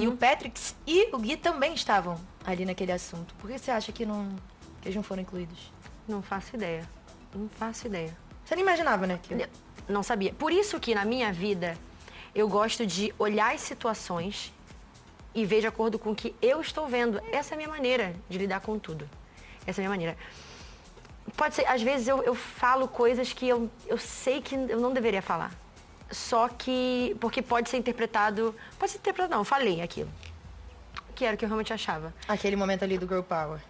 E 0.00 0.08
o 0.08 0.16
Patrick 0.16 0.60
e 0.86 1.14
o 1.14 1.18
Gui 1.18 1.36
também 1.36 1.74
estavam 1.74 2.18
ali 2.44 2.64
naquele 2.64 2.90
assunto. 2.90 3.34
Por 3.36 3.48
que 3.48 3.58
você 3.58 3.70
acha 3.70 3.92
que, 3.92 4.04
não, 4.04 4.34
que 4.80 4.88
eles 4.88 4.96
não 4.96 5.02
foram 5.02 5.22
incluídos? 5.22 5.72
Não 6.08 6.20
faço 6.20 6.56
ideia. 6.56 6.88
Não 7.34 7.48
faço 7.48 7.86
ideia. 7.86 8.16
Você 8.44 8.56
nem 8.56 8.64
imaginava, 8.64 9.06
né? 9.06 9.20
Que... 9.22 9.48
Não 9.88 10.02
sabia. 10.02 10.32
Por 10.32 10.50
isso 10.50 10.80
que 10.80 10.94
na 10.94 11.04
minha 11.04 11.32
vida 11.32 11.76
eu 12.34 12.48
gosto 12.48 12.84
de 12.84 13.14
olhar 13.18 13.54
as 13.54 13.60
situações 13.60 14.52
e 15.34 15.44
ver 15.44 15.60
de 15.60 15.66
acordo 15.66 15.98
com 15.98 16.10
o 16.10 16.14
que 16.14 16.34
eu 16.40 16.60
estou 16.60 16.86
vendo. 16.86 17.20
Essa 17.32 17.52
é 17.52 17.54
a 17.54 17.56
minha 17.56 17.68
maneira 17.68 18.14
de 18.28 18.38
lidar 18.38 18.60
com 18.60 18.78
tudo. 18.78 19.08
Essa 19.66 19.80
é 19.80 19.84
a 19.84 19.88
minha 19.88 19.90
maneira. 19.90 20.16
Pode 21.36 21.54
ser, 21.54 21.66
às 21.66 21.80
vezes 21.80 22.08
eu, 22.08 22.22
eu 22.22 22.34
falo 22.34 22.88
coisas 22.88 23.32
que 23.32 23.48
eu, 23.48 23.70
eu 23.86 23.96
sei 23.98 24.42
que 24.42 24.54
eu 24.54 24.80
não 24.80 24.92
deveria 24.92 25.22
falar. 25.22 25.52
Só 26.10 26.48
que. 26.48 27.16
Porque 27.20 27.40
pode 27.40 27.70
ser 27.70 27.78
interpretado. 27.78 28.54
Pode 28.78 28.92
ser 28.92 28.98
interpretado, 28.98 29.30
não, 29.30 29.40
eu 29.40 29.44
falei 29.44 29.80
aquilo. 29.80 30.10
Que 31.14 31.24
era 31.24 31.34
o 31.34 31.38
que 31.38 31.44
eu 31.44 31.48
realmente 31.48 31.72
achava. 31.72 32.12
Aquele 32.28 32.56
momento 32.56 32.82
ali 32.82 32.98
do 32.98 33.06
Girl 33.06 33.22
Power. 33.22 33.60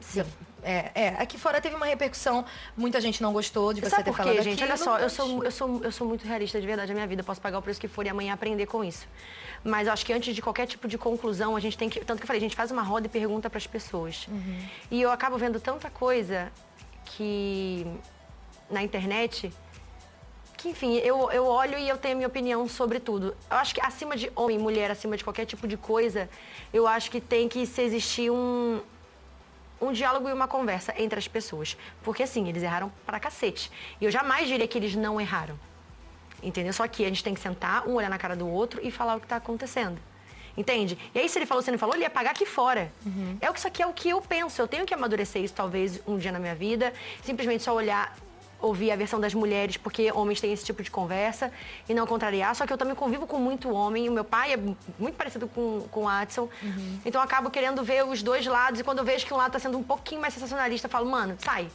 Sim. 0.00 0.24
É, 0.64 0.90
é, 0.94 1.08
aqui 1.18 1.38
fora 1.38 1.60
teve 1.60 1.76
uma 1.76 1.84
repercussão, 1.84 2.42
muita 2.74 2.98
gente 2.98 3.22
não 3.22 3.34
gostou 3.34 3.74
de 3.74 3.82
você 3.82 3.90
Sabe 3.90 4.04
ter 4.04 4.10
por 4.10 4.16
falado 4.16 4.36
quê, 4.36 4.42
gente? 4.42 4.64
Olha 4.64 4.78
só, 4.78 4.98
eu 4.98 5.10
sou, 5.10 5.44
eu, 5.44 5.50
sou, 5.50 5.84
eu 5.84 5.92
sou 5.92 6.08
muito 6.08 6.26
realista 6.26 6.58
de 6.58 6.66
verdade 6.66 6.88
na 6.88 6.94
minha 6.94 7.06
vida. 7.06 7.22
Posso 7.22 7.40
pagar 7.40 7.58
o 7.58 7.62
preço 7.62 7.78
que 7.78 7.86
for 7.86 8.06
e 8.06 8.08
amanhã 8.08 8.32
aprender 8.32 8.64
com 8.64 8.82
isso. 8.82 9.06
Mas 9.62 9.86
eu 9.86 9.92
acho 9.92 10.06
que 10.06 10.12
antes 10.12 10.34
de 10.34 10.40
qualquer 10.40 10.66
tipo 10.66 10.88
de 10.88 10.96
conclusão, 10.96 11.54
a 11.54 11.60
gente 11.60 11.76
tem 11.76 11.90
que. 11.90 12.00
Tanto 12.00 12.18
que 12.18 12.24
eu 12.24 12.26
falei, 12.26 12.38
a 12.38 12.40
gente 12.40 12.56
faz 12.56 12.70
uma 12.70 12.82
roda 12.82 13.06
e 13.06 13.10
pergunta 13.10 13.50
para 13.50 13.58
as 13.58 13.66
pessoas. 13.66 14.26
E 14.90 15.02
eu 15.02 15.10
acabo 15.10 15.36
vendo 15.36 15.60
tanta 15.60 15.90
coisa 15.90 16.50
que. 17.04 17.86
na 18.70 18.82
internet. 18.82 19.52
Que, 20.56 20.70
enfim, 20.70 20.94
eu, 20.96 21.30
eu 21.30 21.44
olho 21.44 21.76
e 21.76 21.86
eu 21.86 21.98
tenho 21.98 22.14
a 22.14 22.16
minha 22.16 22.28
opinião 22.28 22.66
sobre 22.66 22.98
tudo. 22.98 23.36
Eu 23.50 23.58
acho 23.58 23.74
que 23.74 23.82
acima 23.82 24.16
de 24.16 24.32
homem, 24.34 24.58
mulher, 24.58 24.90
acima 24.90 25.14
de 25.14 25.22
qualquer 25.22 25.44
tipo 25.44 25.68
de 25.68 25.76
coisa, 25.76 26.26
eu 26.72 26.86
acho 26.86 27.10
que 27.10 27.20
tem 27.20 27.50
que 27.50 27.66
se 27.66 27.82
existir 27.82 28.30
um, 28.30 28.80
um 29.84 29.92
diálogo 29.92 30.28
e 30.28 30.32
uma 30.32 30.48
conversa 30.48 30.94
entre 30.96 31.18
as 31.18 31.28
pessoas. 31.28 31.76
Porque 32.02 32.22
assim, 32.22 32.48
eles 32.48 32.62
erraram 32.62 32.92
pra 33.06 33.20
cacete. 33.20 33.70
E 34.00 34.04
eu 34.04 34.10
jamais 34.10 34.48
diria 34.48 34.66
que 34.66 34.78
eles 34.78 34.94
não 34.94 35.20
erraram. 35.20 35.58
Entendeu? 36.42 36.72
Só 36.72 36.86
que 36.86 37.04
a 37.04 37.08
gente 37.08 37.24
tem 37.24 37.34
que 37.34 37.40
sentar, 37.40 37.86
um 37.88 37.94
olhar 37.94 38.10
na 38.10 38.18
cara 38.18 38.36
do 38.36 38.48
outro 38.48 38.80
e 38.82 38.90
falar 38.90 39.16
o 39.16 39.20
que 39.20 39.26
tá 39.26 39.36
acontecendo. 39.36 39.98
Entende? 40.56 40.96
E 41.14 41.18
aí, 41.18 41.28
se 41.28 41.38
ele 41.38 41.46
falou, 41.46 41.62
você 41.62 41.70
não 41.70 41.78
falou, 41.78 41.96
ele 41.96 42.04
ia 42.04 42.10
pagar 42.10 42.30
aqui 42.30 42.46
fora. 42.46 42.92
É 43.40 43.50
o 43.50 43.52
que 43.52 43.58
isso 43.58 43.66
aqui 43.66 43.82
é 43.82 43.86
o 43.86 43.92
que 43.92 44.08
eu 44.08 44.20
penso. 44.20 44.62
Eu 44.62 44.68
tenho 44.68 44.86
que 44.86 44.94
amadurecer 44.94 45.42
isso, 45.42 45.54
talvez, 45.54 46.00
um 46.06 46.16
dia 46.16 46.30
na 46.30 46.38
minha 46.38 46.54
vida. 46.54 46.92
Simplesmente 47.22 47.62
só 47.64 47.74
olhar, 47.74 48.14
ouvir 48.60 48.90
a 48.90 48.96
versão 48.96 49.20
das 49.20 49.34
mulheres, 49.34 49.76
porque 49.76 50.10
homens 50.12 50.40
têm 50.40 50.52
esse 50.52 50.64
tipo 50.64 50.82
de 50.82 50.90
conversa, 50.90 51.52
e 51.88 51.94
não 51.94 52.06
contrariar. 52.06 52.54
Só 52.54 52.66
que 52.66 52.72
eu 52.72 52.78
também 52.78 52.94
convivo 52.94 53.26
com 53.26 53.38
muito 53.38 53.72
homem. 53.72 54.08
O 54.08 54.12
meu 54.12 54.24
pai 54.24 54.54
é 54.54 54.56
muito 54.56 55.16
parecido 55.16 55.46
com, 55.48 55.82
com 55.90 56.04
o 56.04 56.08
Adson. 56.08 56.48
Então 57.04 57.20
eu 57.20 57.24
acabo 57.24 57.50
querendo 57.50 57.82
ver 57.82 58.04
os 58.04 58.22
dois 58.22 58.46
lados. 58.46 58.80
E 58.80 58.84
quando 58.84 58.98
eu 58.98 59.04
vejo 59.04 59.26
que 59.26 59.34
um 59.34 59.36
lado 59.36 59.52
tá 59.52 59.58
sendo 59.58 59.78
um 59.78 59.82
pouquinho 59.82 60.20
mais 60.20 60.34
sensacionalista, 60.34 60.86
eu 60.86 60.90
falo, 60.90 61.08
mano, 61.10 61.36
sai. 61.38 61.68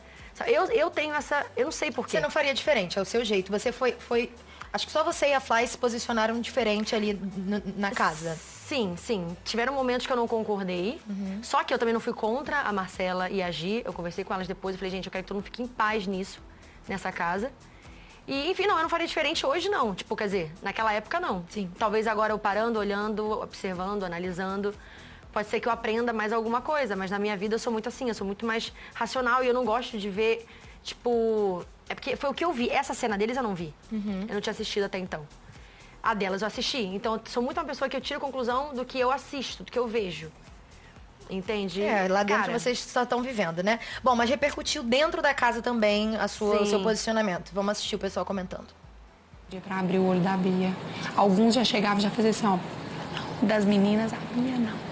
Eu, 0.47 0.65
eu 0.65 0.89
tenho 0.89 1.13
essa. 1.13 1.45
Eu 1.55 1.65
não 1.65 1.71
sei 1.71 1.91
porquê. 1.91 2.11
Você 2.11 2.21
não 2.21 2.29
faria 2.29 2.53
diferente, 2.53 2.97
é 2.97 3.01
o 3.01 3.05
seu 3.05 3.23
jeito. 3.25 3.51
Você 3.51 3.71
foi. 3.71 3.93
foi 3.93 4.31
acho 4.71 4.85
que 4.85 4.91
só 4.91 5.03
você 5.03 5.27
e 5.27 5.33
a 5.33 5.39
Fly 5.39 5.67
se 5.67 5.77
posicionaram 5.77 6.39
diferente 6.39 6.95
ali 6.95 7.19
na 7.75 7.91
casa. 7.91 8.37
Sim, 8.69 8.93
sim. 8.95 9.35
Tiveram 9.43 9.73
momentos 9.73 10.05
que 10.05 10.13
eu 10.13 10.17
não 10.17 10.27
concordei. 10.27 11.01
Só 11.41 11.63
que 11.63 11.73
eu 11.73 11.79
também 11.79 11.93
não 11.93 11.99
fui 11.99 12.13
contra 12.13 12.61
a 12.61 12.71
Marcela 12.71 13.29
e 13.29 13.41
a 13.41 13.49
Gi. 13.49 13.81
Eu 13.83 13.91
conversei 13.91 14.23
com 14.23 14.31
elas 14.33 14.47
depois 14.47 14.75
e 14.75 14.77
falei, 14.77 14.91
gente, 14.91 15.07
eu 15.07 15.11
quero 15.11 15.23
que 15.23 15.27
todo 15.27 15.37
mundo 15.37 15.45
fique 15.45 15.63
em 15.63 15.67
paz 15.67 16.05
nisso, 16.05 16.39
nessa 16.89 17.11
casa. 17.11 17.51
E, 18.27 18.51
enfim, 18.51 18.67
não, 18.67 18.75
eu 18.75 18.83
não 18.83 18.89
faria 18.89 19.07
diferente 19.07 19.45
hoje, 19.45 19.69
não. 19.69 19.95
Tipo, 19.95 20.15
quer 20.15 20.25
dizer, 20.25 20.51
naquela 20.61 20.91
época, 20.93 21.19
não. 21.19 21.45
Sim. 21.49 21.71
Talvez 21.79 22.05
agora 22.07 22.33
eu 22.33 22.39
parando, 22.39 22.77
olhando, 22.77 23.31
observando, 23.31 24.03
analisando. 24.03 24.75
Pode 25.31 25.47
ser 25.47 25.59
que 25.59 25.67
eu 25.67 25.71
aprenda 25.71 26.11
mais 26.11 26.33
alguma 26.33 26.61
coisa, 26.61 26.95
mas 26.95 27.09
na 27.09 27.19
minha 27.19 27.37
vida 27.37 27.55
eu 27.55 27.59
sou 27.59 27.71
muito 27.71 27.87
assim, 27.87 28.07
eu 28.09 28.15
sou 28.15 28.25
muito 28.25 28.45
mais 28.45 28.73
racional 28.93 29.43
e 29.43 29.47
eu 29.47 29.53
não 29.53 29.63
gosto 29.63 29.97
de 29.97 30.09
ver, 30.09 30.45
tipo. 30.83 31.65
É 31.87 31.95
porque 31.95 32.15
foi 32.15 32.29
o 32.29 32.33
que 32.33 32.45
eu 32.45 32.51
vi. 32.51 32.69
Essa 32.69 32.93
cena 32.93 33.17
deles 33.17 33.37
eu 33.37 33.43
não 33.43 33.55
vi. 33.55 33.73
Eu 34.27 34.33
não 34.35 34.41
tinha 34.41 34.51
assistido 34.51 34.83
até 34.83 34.99
então. 34.99 35.27
A 36.03 36.13
delas 36.13 36.41
eu 36.41 36.47
assisti. 36.47 36.83
Então 36.83 37.15
eu 37.15 37.21
sou 37.25 37.41
muito 37.41 37.57
uma 37.57 37.65
pessoa 37.65 37.89
que 37.89 37.95
eu 37.95 38.01
tiro 38.01 38.19
conclusão 38.19 38.73
do 38.75 38.85
que 38.85 38.99
eu 38.99 39.11
assisto, 39.11 39.63
do 39.63 39.71
que 39.71 39.79
eu 39.79 39.87
vejo. 39.87 40.31
Entende? 41.29 41.83
É, 41.83 42.07
lá 42.07 42.23
dentro 42.23 42.45
Cara, 42.45 42.59
vocês 42.59 42.79
só 42.79 43.03
estão 43.03 43.21
vivendo, 43.21 43.61
né? 43.61 43.79
Bom, 44.03 44.15
mas 44.15 44.29
repercutiu 44.29 44.81
dentro 44.81 45.21
da 45.21 45.33
casa 45.33 45.61
também 45.61 46.17
a 46.17 46.27
sua, 46.27 46.61
o 46.61 46.65
seu 46.65 46.81
posicionamento. 46.81 47.51
Vamos 47.53 47.73
assistir 47.73 47.95
o 47.95 47.99
pessoal 47.99 48.25
comentando. 48.25 48.67
Dia 49.49 49.61
pra 49.61 49.79
abrir 49.79 49.99
o 49.99 50.07
olho 50.07 50.19
da 50.21 50.35
Bia. 50.35 50.75
Alguns 51.15 51.55
já 51.55 51.63
chegavam 51.63 51.99
e 51.99 52.01
já 52.01 52.09
faziam 52.09 52.31
assim, 52.31 52.47
ó. 52.47 53.45
Das 53.45 53.63
meninas, 53.63 54.11
a 54.11 54.17
Bia 54.33 54.57
não. 54.57 54.89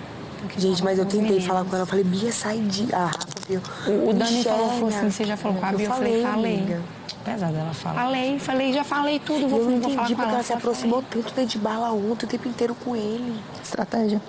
Gente, 0.57 0.83
mas 0.83 0.99
eu 0.99 1.05
tentei 1.05 1.21
meninos. 1.21 1.45
falar 1.45 1.63
com 1.65 1.71
ela. 1.75 1.81
Eu 1.83 1.87
falei, 1.87 2.03
Bia, 2.03 2.31
sai 2.31 2.59
de. 2.59 2.87
Ah, 2.93 3.11
viu? 3.47 3.61
O, 3.87 4.09
o 4.09 4.13
Dani 4.13 4.39
Enxerga. 4.39 4.57
falou, 4.57 4.69
falou 4.73 4.87
assim, 4.89 5.09
você 5.09 5.23
já 5.25 5.37
falou 5.37 5.57
com 5.57 5.65
a 5.65 5.71
Bia? 5.71 5.85
Eu 5.85 5.91
falei, 5.91 6.23
falei. 6.23 6.55
amiga. 6.55 6.81
Apesar 7.21 7.51
dela 7.51 7.73
falar. 7.73 8.01
Falei, 8.01 8.39
falei, 8.39 8.73
já 8.73 8.83
falei 8.83 9.19
tudo, 9.19 9.47
vou, 9.49 9.59
eu 9.59 9.69
não 9.69 9.79
vou 9.79 9.91
falar 9.91 9.93
entendi 9.93 10.15
porque 10.15 10.29
ela. 10.29 10.33
ela 10.33 10.43
se 10.43 10.53
aproximou 10.53 11.03
tanto 11.09 11.33
dentro 11.33 11.45
de 11.45 11.57
bala 11.57 11.91
ontem, 11.91 12.25
o 12.25 12.29
tempo 12.29 12.47
inteiro 12.47 12.73
com 12.75 12.95
ele. 12.95 13.39
Estratégia. 13.61 14.21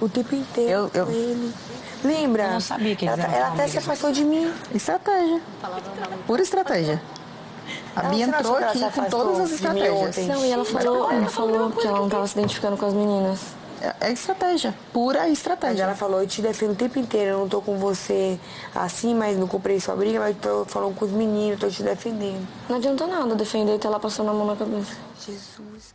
O 0.00 0.08
tempo 0.08 0.34
inteiro 0.34 0.70
Eu- 0.72 0.90
eu- 0.94 1.06
com 1.06 1.12
ele. 1.12 1.52
Lembra? 2.02 2.44
Eu 2.44 2.50
não 2.52 2.60
sabia 2.60 2.96
que 2.96 3.04
eles 3.04 3.18
ela, 3.18 3.34
ela 3.36 3.48
até 3.48 3.68
se 3.68 3.76
afastou 3.78 4.10
de 4.10 4.24
mim. 4.24 4.50
Estratégia. 4.74 5.40
Pura 6.26 6.40
estratégia. 6.42 7.02
A 7.94 8.00
Ela 8.00 8.08
Bia 8.08 8.24
entrou 8.24 8.56
aqui 8.56 8.90
com 8.90 9.04
todas 9.04 9.40
as 9.40 9.52
estratégias. 9.52 10.16
Não, 10.26 10.44
e 10.44 10.50
ela 10.50 10.64
falou, 10.64 11.10
ela 11.12 11.28
falou 11.28 11.70
que 11.72 11.86
ela 11.86 11.98
não 12.00 12.08
tava 12.08 12.26
se 12.26 12.38
identificando 12.38 12.76
com 12.76 12.86
as 12.86 12.94
meninas. 12.94 13.40
É, 13.82 14.08
é 14.08 14.12
estratégia. 14.12 14.74
Pura 14.92 15.20
Mas 15.20 15.32
estratégia. 15.32 15.82
ela 15.84 15.94
falou, 15.94 16.20
eu 16.20 16.26
te 16.26 16.42
defendo 16.42 16.72
o 16.72 16.74
tempo 16.74 16.98
inteiro, 16.98 17.30
eu 17.30 17.38
não 17.40 17.48
tô 17.48 17.60
com 17.62 17.78
você 17.78 18.38
assim, 18.74 19.14
mas 19.14 19.36
não 19.38 19.46
comprei 19.48 19.80
sua 19.80 19.96
briga, 19.96 20.20
mas 20.20 20.36
tô 20.36 20.64
falando 20.66 20.94
com 20.94 21.04
os 21.04 21.10
meninos, 21.10 21.58
tô 21.58 21.68
te 21.68 21.82
defendendo. 21.82 22.46
Não 22.68 22.76
adianta 22.76 23.06
nada 23.06 23.34
defender 23.34 23.76
e 23.76 23.78
ter 23.78 23.86
ela 23.86 23.98
passando 23.98 24.30
a 24.30 24.32
mão 24.34 24.46
na 24.46 24.56
cabeça. 24.56 24.92
Jesus. 25.24 25.94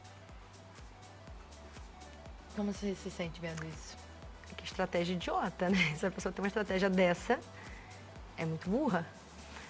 Como 2.56 2.72
você 2.72 2.96
se 2.96 3.12
sente 3.12 3.40
vendo 3.42 3.64
isso? 3.66 3.98
Que 4.56 4.64
estratégia 4.64 5.14
idiota, 5.14 5.70
né? 5.70 5.78
Se 5.98 6.06
a 6.06 6.12
pessoa 6.12 6.32
tem 6.32 6.42
uma 6.42 6.48
estratégia 6.48 6.90
dessa, 6.90 7.40
é 8.38 8.46
muito 8.46 8.70
burra. 8.70 9.06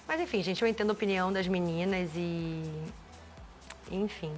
Mas 0.08 0.22
enfim, 0.22 0.44
gente, 0.44 0.62
eu 0.62 0.68
entendo 0.68 0.92
a 0.92 0.94
opinião 0.94 1.34
das 1.34 1.48
meninas 1.48 2.12
e. 2.16 2.64
Enfim. 3.92 4.32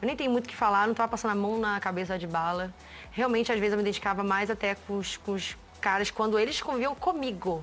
Eu 0.00 0.06
nem 0.06 0.16
tenho 0.16 0.30
muito 0.30 0.46
o 0.46 0.48
que 0.48 0.56
falar, 0.56 0.86
não 0.86 0.94
tava 0.94 1.10
passando 1.10 1.32
a 1.32 1.34
mão 1.34 1.58
na 1.58 1.78
cabeça 1.78 2.18
de 2.18 2.26
bala. 2.26 2.72
Realmente, 3.12 3.52
às 3.52 3.58
vezes, 3.58 3.72
eu 3.72 3.76
me 3.76 3.82
identificava 3.82 4.24
mais 4.24 4.50
até 4.50 4.74
com 4.74 4.96
os, 4.96 5.18
com 5.18 5.32
os 5.32 5.56
caras 5.80 6.10
quando 6.10 6.38
eles 6.38 6.62
conviviam 6.62 6.94
comigo. 6.94 7.62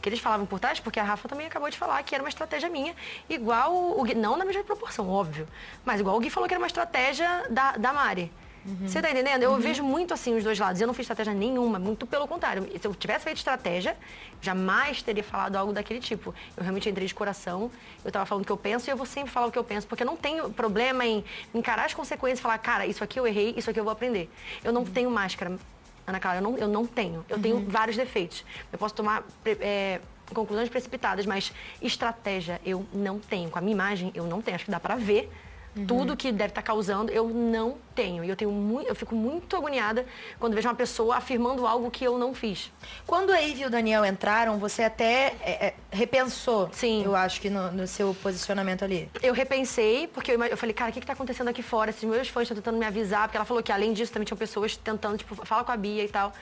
Que 0.00 0.08
eles 0.08 0.20
falavam 0.20 0.46
por 0.46 0.60
trás, 0.60 0.78
porque 0.78 1.00
a 1.00 1.02
Rafa 1.02 1.28
também 1.28 1.46
acabou 1.48 1.68
de 1.68 1.76
falar 1.76 2.00
que 2.04 2.14
era 2.14 2.22
uma 2.22 2.28
estratégia 2.28 2.68
minha, 2.68 2.94
igual 3.28 3.98
o 3.98 4.02
Gui, 4.04 4.14
não 4.14 4.36
na 4.36 4.44
mesma 4.44 4.62
proporção, 4.62 5.08
óbvio, 5.08 5.48
mas 5.84 5.98
igual 6.00 6.16
o 6.16 6.20
Gui 6.20 6.30
falou 6.30 6.48
que 6.48 6.54
era 6.54 6.60
uma 6.60 6.66
estratégia 6.68 7.46
da, 7.50 7.72
da 7.72 7.92
Mari. 7.92 8.32
Uhum. 8.66 8.88
Você 8.88 9.00
tá 9.00 9.10
entendendo? 9.10 9.42
Eu 9.42 9.56
vejo 9.58 9.84
muito 9.84 10.12
assim 10.12 10.36
os 10.36 10.42
dois 10.42 10.58
lados. 10.58 10.80
Eu 10.80 10.86
não 10.86 10.94
fiz 10.94 11.04
estratégia 11.04 11.32
nenhuma, 11.32 11.78
muito 11.78 12.06
pelo 12.06 12.26
contrário. 12.26 12.68
Se 12.80 12.86
eu 12.86 12.94
tivesse 12.94 13.24
feito 13.24 13.36
estratégia, 13.36 13.96
jamais 14.40 15.02
teria 15.02 15.22
falado 15.22 15.54
algo 15.56 15.72
daquele 15.72 16.00
tipo. 16.00 16.34
Eu 16.56 16.62
realmente 16.62 16.88
entrei 16.88 17.06
de 17.06 17.14
coração, 17.14 17.70
eu 18.04 18.10
tava 18.10 18.26
falando 18.26 18.42
o 18.42 18.46
que 18.46 18.52
eu 18.52 18.56
penso 18.56 18.88
e 18.88 18.92
eu 18.92 18.96
vou 18.96 19.06
sempre 19.06 19.30
falar 19.30 19.46
o 19.46 19.52
que 19.52 19.58
eu 19.58 19.64
penso, 19.64 19.86
porque 19.86 20.02
eu 20.02 20.06
não 20.06 20.16
tenho 20.16 20.50
problema 20.50 21.06
em 21.06 21.24
encarar 21.54 21.84
as 21.84 21.94
consequências 21.94 22.40
e 22.40 22.42
falar, 22.42 22.58
cara, 22.58 22.86
isso 22.86 23.04
aqui 23.04 23.20
eu 23.20 23.26
errei, 23.26 23.54
isso 23.56 23.70
aqui 23.70 23.78
eu 23.78 23.84
vou 23.84 23.92
aprender. 23.92 24.28
Eu 24.64 24.72
não 24.72 24.84
tenho 24.84 25.10
máscara, 25.10 25.56
Ana 26.06 26.18
Clara, 26.18 26.38
eu 26.38 26.42
não, 26.42 26.58
eu 26.58 26.68
não 26.68 26.86
tenho. 26.86 27.24
Eu 27.28 27.38
tenho 27.38 27.64
vários 27.68 27.96
defeitos. 27.96 28.44
Eu 28.72 28.78
posso 28.78 28.94
tomar 28.94 29.24
é, 29.44 30.00
conclusões 30.34 30.68
precipitadas, 30.68 31.24
mas 31.24 31.52
estratégia 31.80 32.60
eu 32.64 32.84
não 32.92 33.20
tenho. 33.20 33.48
Com 33.48 33.58
a 33.58 33.62
minha 33.62 33.74
imagem, 33.74 34.10
eu 34.14 34.24
não 34.24 34.42
tenho. 34.42 34.56
Acho 34.56 34.64
que 34.64 34.70
dá 34.70 34.80
pra 34.80 34.96
ver 34.96 35.30
tudo 35.86 36.16
que 36.16 36.32
deve 36.32 36.50
estar 36.50 36.62
causando, 36.62 37.10
eu 37.12 37.28
não 37.28 37.76
tenho. 37.94 38.24
E 38.24 38.28
eu 38.28 38.36
tenho 38.36 38.50
muito, 38.50 38.88
eu 38.88 38.94
fico 38.94 39.14
muito 39.14 39.56
agoniada 39.56 40.06
quando 40.38 40.54
vejo 40.54 40.68
uma 40.68 40.74
pessoa 40.74 41.16
afirmando 41.16 41.66
algo 41.66 41.90
que 41.90 42.04
eu 42.04 42.18
não 42.18 42.34
fiz. 42.34 42.72
Quando 43.06 43.30
a 43.30 43.38
Ivy 43.38 43.62
e 43.62 43.66
o 43.66 43.70
Daniel 43.70 44.04
entraram, 44.04 44.58
você 44.58 44.84
até 44.84 45.34
é, 45.40 45.66
é, 45.66 45.74
repensou, 45.90 46.70
Sim. 46.72 47.04
eu 47.04 47.14
acho 47.14 47.40
que 47.40 47.50
no, 47.50 47.70
no 47.72 47.86
seu 47.86 48.14
posicionamento 48.22 48.84
ali. 48.84 49.10
Eu 49.22 49.34
repensei, 49.34 50.06
porque 50.08 50.32
eu, 50.32 50.44
eu 50.44 50.56
falei, 50.56 50.72
cara, 50.72 50.90
o 50.90 50.94
que, 50.94 51.00
que 51.00 51.06
tá 51.06 51.12
acontecendo 51.12 51.48
aqui 51.48 51.62
fora? 51.62 51.90
Esses 51.90 52.04
meus 52.04 52.28
fãs 52.28 52.44
estão 52.44 52.56
tentando 52.56 52.78
me 52.78 52.86
avisar, 52.86 53.24
porque 53.24 53.36
ela 53.36 53.44
falou 53.46 53.62
que 53.62 53.72
além 53.72 53.92
disso 53.92 54.12
também 54.12 54.24
tinham 54.24 54.38
pessoas 54.38 54.76
tentando, 54.76 55.18
tipo, 55.18 55.34
fala 55.44 55.64
com 55.64 55.72
a 55.72 55.76
Bia 55.76 56.04
e 56.04 56.08
tal. 56.08 56.32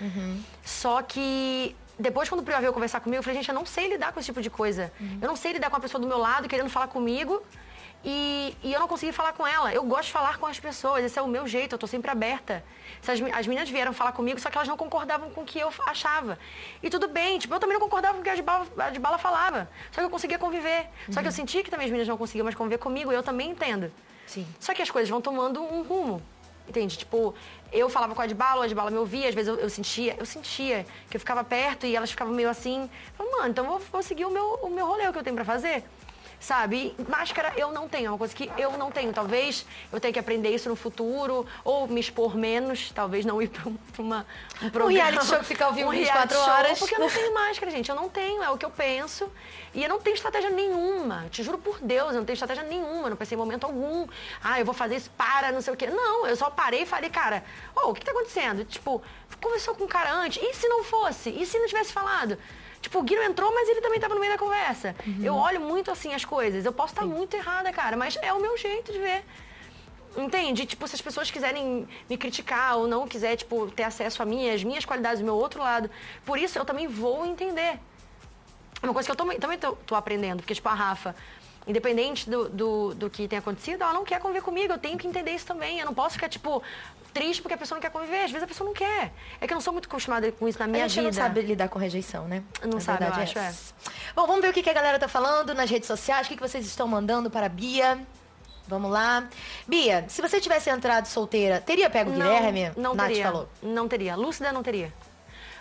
Só 0.62 1.02
que 1.02 1.74
depois, 1.98 2.28
quando 2.28 2.40
o 2.40 2.44
Prior 2.44 2.60
veio 2.60 2.72
conversar 2.72 3.00
comigo, 3.00 3.20
eu 3.20 3.22
falei, 3.22 3.38
gente, 3.38 3.48
eu 3.48 3.54
não 3.54 3.64
sei 3.64 3.88
lidar 3.88 4.12
com 4.12 4.18
esse 4.18 4.26
tipo 4.26 4.42
de 4.42 4.50
coisa. 4.50 4.92
Eu 5.20 5.28
não 5.28 5.36
sei 5.36 5.52
lidar 5.52 5.70
com 5.70 5.76
a 5.76 5.80
pessoa 5.80 6.00
do 6.00 6.06
meu 6.06 6.18
lado 6.18 6.48
querendo 6.48 6.68
falar 6.68 6.88
comigo. 6.88 7.42
E, 8.04 8.54
e 8.62 8.72
eu 8.72 8.80
não 8.80 8.86
consegui 8.86 9.12
falar 9.12 9.32
com 9.32 9.46
ela. 9.46 9.72
Eu 9.72 9.82
gosto 9.82 10.06
de 10.06 10.12
falar 10.12 10.36
com 10.36 10.46
as 10.46 10.60
pessoas, 10.60 11.02
esse 11.04 11.18
é 11.18 11.22
o 11.22 11.26
meu 11.26 11.48
jeito, 11.48 11.74
eu 11.74 11.78
tô 11.78 11.86
sempre 11.86 12.10
aberta. 12.10 12.62
Se 13.00 13.10
as, 13.10 13.20
as 13.20 13.46
meninas 13.46 13.70
vieram 13.70 13.94
falar 13.94 14.12
comigo, 14.12 14.38
só 14.38 14.50
que 14.50 14.58
elas 14.58 14.68
não 14.68 14.76
concordavam 14.76 15.30
com 15.30 15.40
o 15.40 15.44
que 15.44 15.58
eu 15.58 15.72
achava. 15.86 16.38
E 16.82 16.90
tudo 16.90 17.08
bem, 17.08 17.38
tipo, 17.38 17.54
eu 17.54 17.58
também 17.58 17.74
não 17.74 17.80
concordava 17.80 18.14
com 18.14 18.20
o 18.20 18.24
que 18.24 18.28
a 18.28 18.34
de 18.34 18.42
Bala, 18.42 18.66
a 18.78 18.90
de 18.90 18.98
Bala 18.98 19.16
falava. 19.16 19.70
Só 19.90 20.00
que 20.00 20.06
eu 20.06 20.10
conseguia 20.10 20.38
conviver. 20.38 20.86
Só 21.10 21.22
que 21.22 21.28
eu 21.28 21.32
sentia 21.32 21.62
que 21.62 21.70
também 21.70 21.86
as 21.86 21.90
meninas 21.90 22.08
não 22.08 22.18
conseguiam 22.18 22.44
mais 22.44 22.54
conviver 22.54 22.78
comigo, 22.78 23.10
e 23.10 23.14
eu 23.14 23.22
também 23.22 23.50
entendo. 23.50 23.90
Sim. 24.26 24.46
Só 24.60 24.74
que 24.74 24.82
as 24.82 24.90
coisas 24.90 25.08
vão 25.08 25.20
tomando 25.22 25.62
um 25.62 25.82
rumo. 25.82 26.22
Entende? 26.68 26.96
Tipo, 26.96 27.34
eu 27.72 27.88
falava 27.90 28.14
com 28.14 28.20
a 28.20 28.24
Adbala, 28.24 28.62
a 28.62 28.64
Adbala 28.64 28.90
me 28.90 28.96
ouvia, 28.96 29.28
às 29.28 29.34
vezes 29.34 29.48
eu, 29.48 29.56
eu 29.56 29.68
sentia, 29.68 30.16
eu 30.18 30.24
sentia 30.24 30.86
que 31.10 31.16
eu 31.16 31.20
ficava 31.20 31.44
perto 31.44 31.86
e 31.86 31.94
elas 31.94 32.10
ficavam 32.10 32.32
meio 32.34 32.48
assim. 32.48 32.82
Eu 32.82 33.16
falava, 33.16 33.36
mano, 33.36 33.50
então 33.50 33.66
vou, 33.66 33.78
vou 33.78 34.02
seguir 34.02 34.24
o 34.24 34.30
meu, 34.30 34.60
o 34.62 34.70
meu 34.70 34.86
rolê, 34.86 35.06
o 35.06 35.12
que 35.12 35.18
eu 35.18 35.22
tenho 35.22 35.36
pra 35.36 35.44
fazer. 35.44 35.84
Sabe? 36.48 36.94
E 36.98 37.10
máscara 37.10 37.54
eu 37.56 37.72
não 37.72 37.88
tenho, 37.88 38.08
é 38.08 38.10
uma 38.10 38.18
coisa 38.18 38.34
que 38.34 38.52
eu 38.58 38.72
não 38.76 38.90
tenho. 38.90 39.10
Talvez 39.14 39.64
eu 39.90 39.98
tenha 39.98 40.12
que 40.12 40.18
aprender 40.18 40.50
isso 40.50 40.68
no 40.68 40.76
futuro, 40.76 41.46
ou 41.64 41.88
me 41.88 41.98
expor 41.98 42.36
menos, 42.36 42.92
talvez 42.94 43.24
não 43.24 43.40
ir 43.40 43.48
pra, 43.48 43.66
um- 43.66 43.74
pra 43.76 44.02
uma, 44.02 44.26
um 44.60 44.68
programa. 44.68 44.92
reality 44.92 45.26
show 45.26 45.38
que 45.38 45.44
fica 45.46 45.64
ao 45.64 45.72
vivo 45.72 45.88
um 45.88 45.92
24 45.92 46.28
reality 46.28 46.34
show, 46.34 46.54
horas. 46.54 46.78
Porque 46.78 46.94
eu 46.96 47.00
não 47.00 47.08
tenho 47.08 47.32
máscara, 47.32 47.70
gente. 47.70 47.88
Eu 47.88 47.96
não 47.96 48.10
tenho, 48.10 48.42
é 48.42 48.50
o 48.50 48.58
que 48.58 48.66
eu 48.66 48.68
penso. 48.70 49.26
E 49.72 49.82
eu 49.82 49.88
não 49.88 49.98
tenho 49.98 50.14
estratégia 50.16 50.50
nenhuma. 50.50 51.24
Te 51.30 51.42
juro 51.42 51.56
por 51.56 51.78
Deus, 51.80 52.10
eu 52.10 52.18
não 52.18 52.26
tenho 52.26 52.34
estratégia 52.34 52.62
nenhuma. 52.64 53.08
Não 53.08 53.16
pensei 53.16 53.36
em 53.36 53.38
momento 53.38 53.64
algum. 53.64 54.06
Ah, 54.42 54.60
eu 54.60 54.66
vou 54.66 54.74
fazer 54.74 54.96
isso 54.96 55.10
para, 55.16 55.50
não 55.50 55.62
sei 55.62 55.72
o 55.72 55.76
quê. 55.78 55.86
Não, 55.86 56.26
eu 56.26 56.36
só 56.36 56.50
parei 56.50 56.82
e 56.82 56.86
falei, 56.86 57.08
cara, 57.08 57.42
ô, 57.74 57.88
o 57.88 57.94
que 57.94 58.04
tá 58.04 58.10
acontecendo? 58.10 58.66
Tipo, 58.66 59.02
conversou 59.40 59.74
com 59.74 59.84
o 59.84 59.88
cara 59.88 60.12
antes. 60.12 60.42
E 60.42 60.52
se 60.52 60.68
não 60.68 60.84
fosse? 60.84 61.30
E 61.30 61.46
se 61.46 61.58
não 61.58 61.66
tivesse 61.66 61.90
falado? 61.90 62.36
Tipo, 62.94 63.00
o 63.00 63.02
Gui 63.02 63.16
não 63.16 63.24
entrou, 63.24 63.52
mas 63.52 63.68
ele 63.68 63.80
também 63.80 63.98
tava 63.98 64.14
no 64.14 64.20
meio 64.20 64.32
da 64.32 64.38
conversa. 64.38 64.94
Eu 65.20 65.34
olho 65.34 65.60
muito 65.60 65.90
assim 65.90 66.14
as 66.14 66.24
coisas. 66.24 66.64
Eu 66.64 66.72
posso 66.72 66.92
estar 66.92 67.04
muito 67.04 67.34
errada, 67.34 67.72
cara, 67.72 67.96
mas 67.96 68.16
é 68.22 68.32
o 68.32 68.40
meu 68.40 68.56
jeito 68.56 68.92
de 68.92 69.00
ver. 69.00 69.24
Entende? 70.16 70.64
Tipo, 70.64 70.86
se 70.86 70.94
as 70.94 71.02
pessoas 71.02 71.28
quiserem 71.28 71.88
me 72.08 72.16
criticar 72.16 72.76
ou 72.76 72.86
não 72.86 73.08
quiser, 73.08 73.34
tipo, 73.34 73.68
ter 73.72 73.82
acesso 73.82 74.22
a 74.22 74.24
mim, 74.24 74.48
as 74.48 74.62
minhas 74.62 74.84
qualidades, 74.84 75.20
o 75.20 75.24
meu 75.24 75.34
outro 75.34 75.60
lado. 75.60 75.90
Por 76.24 76.38
isso, 76.38 76.56
eu 76.56 76.64
também 76.64 76.86
vou 76.86 77.26
entender. 77.26 77.80
É 78.80 78.86
uma 78.86 78.94
coisa 78.94 79.08
que 79.08 79.10
eu 79.10 79.16
também, 79.16 79.40
também 79.40 79.58
tô, 79.58 79.72
tô 79.72 79.96
aprendendo. 79.96 80.36
Porque, 80.36 80.54
tipo, 80.54 80.68
a 80.68 80.74
Rafa, 80.74 81.16
independente 81.66 82.28
do, 82.28 82.48
do, 82.48 82.94
do 82.94 83.10
que 83.10 83.26
tenha 83.26 83.40
acontecido, 83.40 83.82
ela 83.82 83.92
não 83.92 84.04
quer 84.04 84.20
conviver 84.20 84.42
comigo. 84.42 84.72
Eu 84.72 84.78
tenho 84.78 84.98
que 84.98 85.06
entender 85.06 85.30
isso 85.32 85.46
também. 85.46 85.78
Eu 85.80 85.86
não 85.86 85.94
posso 85.94 86.14
ficar, 86.14 86.28
tipo, 86.28 86.62
triste 87.12 87.40
porque 87.40 87.54
a 87.54 87.58
pessoa 87.58 87.76
não 87.76 87.80
quer 87.82 87.90
conviver. 87.90 88.24
Às 88.24 88.30
vezes 88.30 88.42
a 88.42 88.46
pessoa 88.46 88.66
não 88.66 88.74
quer. 88.74 89.12
É 89.40 89.46
que 89.46 89.52
eu 89.52 89.56
não 89.56 89.62
sou 89.62 89.72
muito 89.72 89.86
acostumada 89.86 90.30
com 90.32 90.46
isso 90.48 90.58
na 90.58 90.66
minha 90.66 90.84
a 90.84 90.88
gente 90.88 91.04
vida. 91.04 91.08
não 91.08 91.12
sabe 91.28 91.40
lidar 91.42 91.68
com 91.68 91.78
rejeição, 91.78 92.26
né? 92.28 92.42
Não 92.64 92.78
A 92.78 92.80
sabe, 92.80 93.04
eu 93.04 93.12
acho, 93.14 93.38
é. 93.38 93.46
essa. 93.46 93.74
Bom, 94.14 94.26
vamos 94.26 94.42
ver 94.42 94.50
o 94.50 94.52
que 94.52 94.68
a 94.68 94.72
galera 94.72 94.98
tá 94.98 95.08
falando 95.08 95.54
nas 95.54 95.70
redes 95.70 95.86
sociais, 95.86 96.26
o 96.26 96.30
que 96.30 96.36
que 96.36 96.42
vocês 96.42 96.66
estão 96.66 96.86
mandando 96.86 97.30
para 97.30 97.46
a 97.46 97.48
Bia. 97.48 97.98
Vamos 98.66 98.90
lá. 98.90 99.28
Bia, 99.66 100.04
se 100.08 100.22
você 100.22 100.40
tivesse 100.40 100.70
entrado 100.70 101.06
solteira, 101.06 101.60
teria 101.60 101.88
pego 101.90 102.10
o 102.10 102.14
Guilherme? 102.14 102.72
Não 102.76 102.94
Nath 102.94 103.08
teria. 103.08 103.24
falou. 103.24 103.48
Não 103.62 103.86
teria. 103.86 104.16
Lúcida 104.16 104.52
não 104.52 104.62
teria. 104.62 104.92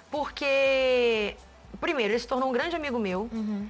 Porque, 0.09 1.35
primeiro, 1.81 2.13
ele 2.13 2.19
se 2.19 2.27
tornou 2.27 2.47
um 2.49 2.51
grande 2.53 2.75
amigo 2.75 2.97
meu. 2.99 3.27
Uhum. 3.31 3.67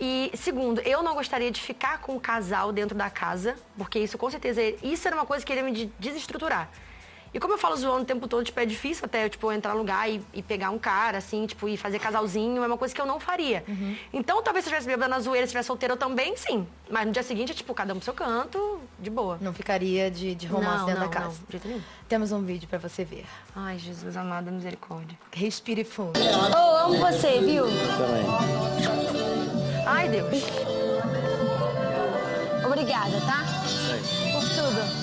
E, 0.00 0.30
segundo, 0.34 0.80
eu 0.80 1.02
não 1.02 1.14
gostaria 1.14 1.50
de 1.50 1.60
ficar 1.60 1.98
com 1.98 2.16
o 2.16 2.20
casal 2.20 2.72
dentro 2.72 2.96
da 2.96 3.08
casa, 3.10 3.54
porque 3.76 3.98
isso, 3.98 4.18
com 4.18 4.28
certeza, 4.30 4.60
isso 4.82 5.06
era 5.06 5.16
uma 5.16 5.26
coisa 5.26 5.44
que 5.44 5.52
iria 5.52 5.62
me 5.64 5.72
de- 5.72 5.86
desestruturar. 5.98 6.68
E 7.34 7.40
como 7.40 7.54
eu 7.54 7.58
falo 7.58 7.74
zoando 7.76 8.02
o 8.02 8.04
tempo 8.04 8.28
todo, 8.28 8.44
tipo, 8.44 8.60
é 8.60 8.66
difícil 8.66 9.06
até, 9.06 9.26
tipo, 9.26 9.50
entrar 9.50 9.72
no 9.72 9.78
lugar 9.78 10.06
e, 10.10 10.20
e 10.34 10.42
pegar 10.42 10.68
um 10.68 10.78
cara, 10.78 11.16
assim, 11.16 11.46
tipo, 11.46 11.66
e 11.66 11.78
fazer 11.78 11.98
casalzinho, 11.98 12.62
é 12.62 12.66
uma 12.66 12.76
coisa 12.76 12.94
que 12.94 13.00
eu 13.00 13.06
não 13.06 13.18
faria. 13.18 13.64
Uhum. 13.66 13.96
Então, 14.12 14.42
talvez 14.42 14.64
se 14.66 14.70
eu 14.70 14.76
estivesse 14.76 14.86
bebendo 14.86 15.08
na 15.08 15.18
zoeira, 15.20 15.46
se 15.46 15.48
estivesse 15.48 15.68
solteira, 15.68 15.94
eu 15.94 15.96
também, 15.96 16.36
sim. 16.36 16.66
Mas 16.90 17.06
no 17.06 17.12
dia 17.12 17.22
seguinte, 17.22 17.52
é, 17.52 17.54
tipo, 17.54 17.72
cada 17.72 17.94
um 17.94 17.96
pro 17.96 18.04
seu 18.04 18.12
canto, 18.12 18.80
de 18.98 19.08
boa. 19.08 19.38
Não 19.40 19.54
ficaria 19.54 20.10
de, 20.10 20.34
de 20.34 20.46
romance 20.46 20.80
Não, 20.80 20.86
dentro 20.86 21.00
não, 21.00 21.08
da 21.08 21.14
casa. 21.14 21.26
não, 21.28 21.46
de 21.46 21.52
jeito 21.52 21.68
nenhum. 21.68 21.80
Temos 22.06 22.32
um 22.32 22.42
vídeo 22.42 22.68
pra 22.68 22.78
você 22.78 23.02
ver. 23.02 23.24
Ai, 23.56 23.78
Jesus 23.78 24.14
amado, 24.14 24.50
misericórdia. 24.52 25.18
Respire 25.32 25.84
fundo. 25.84 26.20
Ô, 26.20 26.76
amo 26.84 26.98
você, 26.98 27.40
viu? 27.40 27.64
Ai, 29.86 30.08
Deus. 30.08 30.44
Obrigada, 32.64 33.20
tá? 33.20 33.44
Por 34.32 34.42
tudo. 34.48 35.02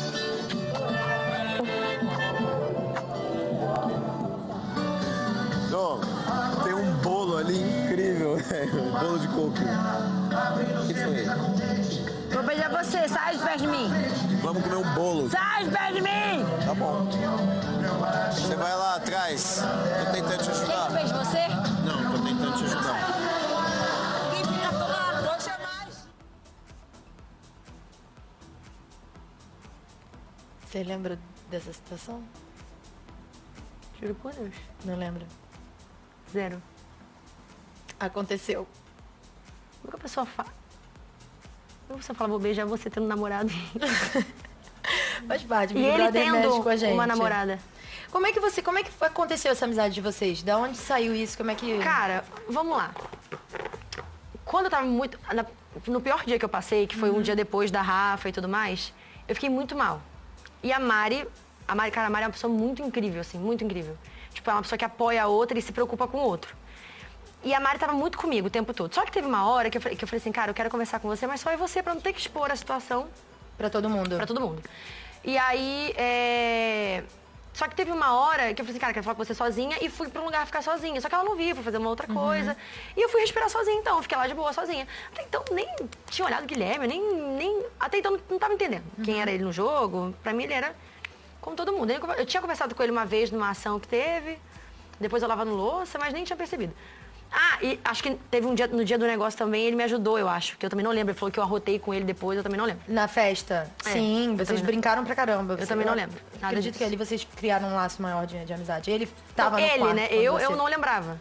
Ó, 5.73 5.99
tem 6.63 6.73
um 6.73 6.91
bolo 6.97 7.37
ali 7.37 7.61
incrível, 7.61 8.37
velho. 8.37 8.83
Um 8.83 8.91
bolo 8.91 9.19
de 9.19 9.27
coco. 9.27 9.49
O 9.49 10.87
que 10.87 10.93
foi? 10.93 11.25
Vou 12.31 12.43
beijar 12.43 12.69
você, 12.69 13.07
sai 13.07 13.37
de 13.37 13.43
perto 13.43 13.59
de 13.59 13.67
mim. 13.67 13.91
Vamos 14.41 14.63
comer 14.63 14.77
um 14.77 14.93
bolo. 14.93 15.29
Sai 15.29 15.65
de 15.65 15.71
perto 15.71 15.93
de 15.95 16.01
mim! 16.01 16.45
Tá 16.65 16.73
bom. 16.73 17.07
Você 18.31 18.55
vai 18.55 18.75
lá 18.75 18.95
atrás. 18.95 19.61
Tô 20.05 20.11
tentando 20.11 20.43
te 20.43 20.49
ajudar. 20.51 20.87
Quem 20.87 20.97
fez 20.97 21.11
você? 21.11 21.58
Você 30.69 30.83
lembra 30.83 31.17
dessa 31.49 31.73
situação? 31.73 32.23
Juro 33.99 34.13
por 34.15 34.31
Deus. 34.33 34.53
Não 34.85 34.95
lembra? 34.95 35.25
Zero. 36.31 36.61
Aconteceu. 37.99 38.67
Como 39.81 39.91
que 39.91 39.95
a 39.97 39.99
pessoa 39.99 40.25
fala? 40.25 40.49
Como 41.87 42.01
você 42.03 42.13
fala, 42.13 42.29
vou 42.29 42.39
beijar 42.39 42.65
você 42.65 42.89
tendo 42.89 43.07
namorado? 43.07 43.49
Faz 45.27 45.41
parte, 45.43 45.73
Big 45.73 45.91
Brother 45.91 46.31
mexe 46.31 46.61
com 46.61 46.69
a 46.69 46.75
gente. 46.75 46.93
uma 46.93 47.07
namorada. 47.07 47.59
Como 48.11 48.25
é 48.27 48.31
que 48.31 48.39
você, 48.39 48.61
como 48.61 48.77
é 48.77 48.83
que 48.83 48.91
aconteceu 49.03 49.51
essa 49.51 49.65
amizade 49.65 49.93
de 49.95 50.01
vocês? 50.01 50.41
Da 50.43 50.57
onde 50.57 50.77
saiu 50.77 51.13
isso? 51.15 51.35
Como 51.37 51.49
é 51.51 51.55
que 51.55 51.79
Cara, 51.79 52.23
vamos 52.47 52.77
lá. 52.77 52.91
Quando 54.45 54.65
eu 54.65 54.71
tava 54.71 54.85
muito. 54.85 55.19
na- 55.33 55.45
no 55.87 56.01
pior 56.01 56.23
dia 56.25 56.39
que 56.39 56.45
eu 56.45 56.49
passei, 56.49 56.87
que 56.87 56.95
foi 56.95 57.09
um 57.11 57.21
dia 57.21 57.35
depois 57.35 57.69
da 57.69 57.81
Rafa 57.81 58.29
e 58.29 58.31
tudo 58.31 58.47
mais, 58.47 58.93
eu 59.27 59.35
fiquei 59.35 59.49
muito 59.49 59.75
mal. 59.75 60.01
E 60.63 60.71
a 60.73 60.79
Mari, 60.79 61.27
a 61.67 61.75
Mari, 61.75 61.91
cara, 61.91 62.07
a 62.07 62.09
Mari 62.09 62.23
é 62.23 62.27
uma 62.27 62.33
pessoa 62.33 62.51
muito 62.53 62.81
incrível, 62.81 63.21
assim, 63.21 63.37
muito 63.37 63.63
incrível. 63.63 63.97
Tipo, 64.33 64.49
é 64.49 64.53
uma 64.53 64.61
pessoa 64.61 64.77
que 64.77 64.85
apoia 64.85 65.23
a 65.23 65.27
outra 65.27 65.57
e 65.57 65.61
se 65.61 65.71
preocupa 65.71 66.07
com 66.07 66.17
o 66.17 66.21
outro. 66.21 66.55
E 67.43 67.53
a 67.53 67.59
Mari 67.59 67.79
tava 67.79 67.93
muito 67.93 68.17
comigo 68.17 68.47
o 68.47 68.49
tempo 68.49 68.73
todo. 68.73 68.93
Só 68.93 69.05
que 69.05 69.11
teve 69.11 69.25
uma 69.27 69.49
hora 69.49 69.69
que 69.69 69.77
eu, 69.77 69.81
falei- 69.81 69.97
que 69.97 70.03
eu 70.03 70.07
falei 70.07 70.19
assim, 70.19 70.31
cara, 70.31 70.51
eu 70.51 70.55
quero 70.55 70.69
conversar 70.69 70.99
com 70.99 71.07
você, 71.07 71.25
mas 71.25 71.39
só 71.41 71.49
é 71.49 71.57
você, 71.57 71.81
pra 71.81 71.93
não 71.93 72.01
ter 72.01 72.11
que 72.13 72.19
expor 72.19 72.51
a 72.51 72.55
situação 72.55 73.07
Pra 73.57 73.69
todo 73.69 73.89
mundo. 73.89 74.15
Pra 74.15 74.25
todo 74.25 74.39
mundo. 74.39 74.63
E 75.21 75.37
aí, 75.37 75.93
é... 75.97 77.03
Só 77.53 77.67
que 77.67 77.75
teve 77.75 77.91
uma 77.91 78.13
hora 78.13 78.53
que 78.53 78.61
eu 78.61 78.65
falei 78.65 78.71
assim, 78.71 78.79
cara, 78.79 78.93
quero 78.93 79.03
falar 79.03 79.15
com 79.15 79.23
você 79.23 79.33
sozinha 79.33 79.77
e 79.81 79.89
fui 79.89 80.07
pra 80.07 80.21
um 80.21 80.25
lugar 80.25 80.45
ficar 80.45 80.61
sozinha. 80.61 81.01
Só 81.01 81.09
que 81.09 81.15
ela 81.15 81.23
não 81.23 81.35
viu, 81.35 81.55
fui 81.55 81.63
fazer 81.63 81.77
uma 81.77 81.89
outra 81.89 82.07
coisa. 82.07 82.55
E 82.95 83.01
eu 83.01 83.09
fui 83.09 83.21
respirar 83.21 83.49
sozinha, 83.49 83.77
então. 83.77 84.01
Fiquei 84.01 84.17
lá 84.17 84.27
de 84.27 84.33
boa, 84.33 84.53
sozinha. 84.53 84.87
Até 85.11 85.23
então, 85.23 85.43
nem 85.51 85.67
tinha 86.09 86.25
olhado 86.25 86.43
o 86.43 86.47
Guilherme, 86.47 86.87
nem... 86.87 87.01
nem... 87.13 87.65
Até 87.79 87.97
então, 87.97 88.17
não, 88.29 88.39
tava 88.39 88.53
entendendo 88.53 88.83
quem 89.03 89.21
era 89.21 89.31
ele 89.31 89.43
no 89.43 89.51
jogo. 89.51 90.15
Pra 90.23 90.31
mim, 90.31 90.43
ele 90.43 90.53
era 90.53 90.75
como 91.41 91.55
todo 91.55 91.73
mundo. 91.73 91.91
Eu 91.91 92.25
tinha 92.25 92.39
conversado 92.39 92.73
com 92.73 92.83
ele 92.83 92.91
uma 92.91 93.05
vez 93.05 93.29
numa 93.31 93.49
ação 93.49 93.79
que 93.79 93.87
teve. 93.87 94.39
Depois 94.99 95.23
eu 95.23 95.29
lavando 95.29 95.53
louça, 95.53 95.97
mas 95.97 96.13
nem 96.13 96.23
tinha 96.23 96.37
percebido. 96.37 96.73
Ah, 97.31 97.59
e 97.61 97.79
acho 97.85 98.01
que 98.01 98.15
teve 98.31 98.47
um 98.47 98.55
dia, 98.55 98.65
no 98.67 98.83
dia 98.83 98.97
do 98.97 99.05
negócio 99.05 99.37
também, 99.37 99.63
ele 99.65 99.75
me 99.75 99.83
ajudou, 99.83 100.17
eu 100.17 100.27
acho. 100.27 100.57
Que 100.57 100.65
eu 100.65 100.69
também 100.69 100.83
não 100.83 100.91
lembro. 100.91 101.11
Ele 101.11 101.19
falou 101.19 101.31
que 101.31 101.39
eu 101.39 101.43
arrotei 101.43 101.77
com 101.77 101.93
ele 101.93 102.03
depois, 102.03 102.37
eu 102.37 102.43
também 102.43 102.57
não 102.57 102.65
lembro. 102.65 102.81
Na 102.87 103.07
festa? 103.07 103.69
É, 103.85 103.91
Sim, 103.91 104.35
vocês 104.37 104.61
brincaram 104.61 105.05
pra 105.05 105.13
caramba. 105.13 105.55
Eu 105.59 105.67
também 105.67 105.85
não 105.85 105.93
lembro. 105.93 106.17
Nada 106.35 106.47
acredito 106.47 106.71
disso. 106.73 106.77
que 106.79 106.83
ali 106.83 106.95
vocês 106.95 107.27
criaram 107.35 107.67
um 107.69 107.75
laço 107.75 108.01
maior 108.01 108.25
de, 108.25 108.43
de 108.45 108.51
amizade. 108.53 108.89
Ele 108.89 109.07
tava 109.35 109.59
Não, 109.59 109.65
no 109.67 109.71
ele, 109.73 109.79
quarto 109.79 109.95
né? 109.95 110.07
Eu, 110.11 110.33
você- 110.33 110.45
eu 110.45 110.55
não 110.55 110.65
lembrava. 110.65 111.19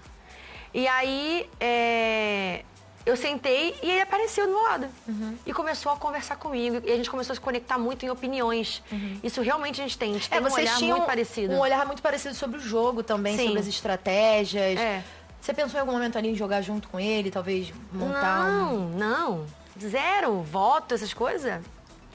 E 0.72 0.86
aí, 0.88 1.48
é, 1.60 2.62
eu 3.04 3.16
sentei 3.16 3.74
e 3.82 3.90
ele 3.90 4.00
apareceu 4.02 4.46
do 4.46 4.52
meu 4.52 4.62
lado. 4.62 4.86
Uhum. 5.06 5.36
E 5.46 5.52
começou 5.52 5.92
a 5.92 5.96
conversar 5.96 6.36
comigo. 6.36 6.80
E 6.86 6.92
a 6.92 6.96
gente 6.96 7.10
começou 7.10 7.32
a 7.32 7.36
se 7.36 7.40
conectar 7.40 7.78
muito 7.78 8.04
em 8.06 8.10
opiniões. 8.10 8.82
Isso 9.22 9.40
realmente 9.42 9.80
a 9.80 9.84
gente 9.84 9.96
tem. 9.98 10.10
A 10.10 10.12
gente 10.14 10.26
É, 10.30 10.38
tem 10.40 10.46
um 10.46 10.52
olhar 10.52 10.78
muito 10.80 11.06
parecido. 11.06 11.52
um 11.54 11.58
olhar 11.58 11.86
muito 11.86 12.02
parecido 12.02 12.34
sobre 12.34 12.58
o 12.58 12.60
jogo 12.60 13.02
também, 13.02 13.36
Sim. 13.36 13.46
sobre 13.46 13.60
as 13.60 13.66
estratégias. 13.66 14.78
É. 14.78 15.02
Você 15.40 15.55
pensou 15.55 15.79
em 15.79 15.81
algum 15.81 15.92
momento 15.92 16.18
ali 16.18 16.29
em 16.31 16.35
jogar 16.35 16.61
junto 16.62 16.88
com 16.88 16.98
ele, 17.01 17.31
talvez 17.31 17.72
montar 17.92 18.48
não, 18.51 18.77
um... 18.77 18.88
não. 18.96 19.46
Zero. 19.81 20.42
Voto, 20.42 20.94
essas 20.94 21.14
coisas. 21.14 21.61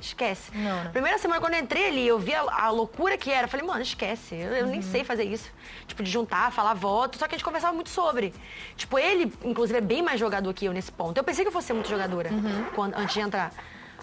Esquece. 0.01 0.51
Não, 0.53 0.83
né? 0.83 0.89
Primeira 0.91 1.17
semana, 1.17 1.39
quando 1.39 1.53
eu 1.53 1.61
entrei 1.61 1.87
ali, 1.87 2.05
eu 2.05 2.19
vi 2.19 2.33
a, 2.35 2.41
a 2.41 2.69
loucura 2.69 3.17
que 3.17 3.31
era. 3.31 3.47
Falei, 3.47 3.65
mano, 3.65 3.81
esquece. 3.81 4.35
Eu, 4.35 4.51
eu 4.53 4.65
nem 4.67 4.81
Uhum. 4.81 4.91
sei 4.91 5.03
fazer 5.05 5.23
isso. 5.23 5.49
Tipo, 5.87 6.03
de 6.03 6.11
juntar, 6.11 6.51
falar 6.51 6.73
voto. 6.73 7.17
Só 7.17 7.25
que 7.25 7.35
a 7.35 7.37
gente 7.37 7.45
conversava 7.45 7.73
muito 7.73 7.89
sobre. 7.89 8.33
Tipo, 8.75 8.99
ele, 8.99 9.31
inclusive, 9.45 9.77
é 9.77 9.81
bem 9.81 10.01
mais 10.01 10.19
jogador 10.19 10.53
que 10.53 10.65
eu 10.65 10.73
nesse 10.73 10.91
ponto. 10.91 11.17
Eu 11.17 11.23
pensei 11.23 11.45
que 11.45 11.47
eu 11.47 11.53
fosse 11.53 11.67
ser 11.67 11.73
muito 11.73 11.89
jogadora 11.89 12.29
Uhum. 12.33 12.65
quando, 12.75 12.95
antes 12.97 13.13
de 13.13 13.21
entrar. 13.21 13.53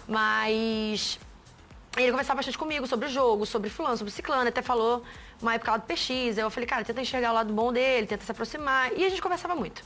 Mas. 0.07 1.19
Ele 1.97 2.09
conversava 2.11 2.37
bastante 2.37 2.57
comigo 2.57 2.87
sobre 2.87 3.07
o 3.07 3.09
jogo, 3.09 3.45
sobre 3.45 3.69
fulano, 3.69 3.97
sobre 3.97 4.11
ciclano. 4.13 4.47
Até 4.47 4.61
falou 4.61 5.03
uma 5.41 5.53
época 5.55 5.71
lá 5.71 5.77
do 5.77 5.83
PX. 5.83 6.37
Eu 6.37 6.49
falei, 6.49 6.65
cara, 6.67 6.85
tenta 6.85 7.01
enxergar 7.01 7.31
o 7.31 7.33
lado 7.33 7.53
bom 7.53 7.71
dele, 7.73 8.07
tenta 8.07 8.23
se 8.23 8.31
aproximar. 8.31 8.91
E 8.97 9.05
a 9.05 9.09
gente 9.09 9.21
conversava 9.21 9.55
muito. 9.55 9.83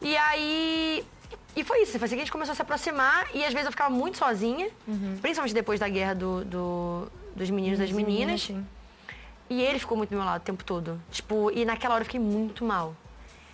E 0.00 0.16
aí. 0.16 1.04
E 1.54 1.62
foi 1.64 1.82
isso, 1.82 1.98
foi 1.98 2.06
assim 2.06 2.14
que 2.14 2.22
a 2.22 2.24
gente 2.24 2.32
começou 2.32 2.52
a 2.52 2.56
se 2.56 2.62
aproximar 2.62 3.28
e 3.34 3.44
às 3.44 3.52
vezes 3.52 3.66
eu 3.66 3.72
ficava 3.72 3.90
muito 3.90 4.16
sozinha, 4.16 4.70
principalmente 5.20 5.52
depois 5.52 5.78
da 5.78 5.86
guerra 5.86 6.14
do, 6.14 6.42
do- 6.46 7.08
dos 7.36 7.50
meninos 7.50 7.78
e 7.78 7.82
das 7.82 7.92
meninas. 7.92 8.40
E 9.50 9.60
ele 9.60 9.78
ficou 9.78 9.98
muito 9.98 10.08
do 10.08 10.16
meu 10.16 10.24
lado 10.24 10.40
o 10.40 10.44
tempo 10.44 10.64
todo. 10.64 10.98
Tipo, 11.10 11.50
e 11.50 11.66
naquela 11.66 11.92
hora 11.94 12.02
eu 12.02 12.06
fiquei 12.06 12.18
muito 12.20 12.64
mal. 12.64 12.96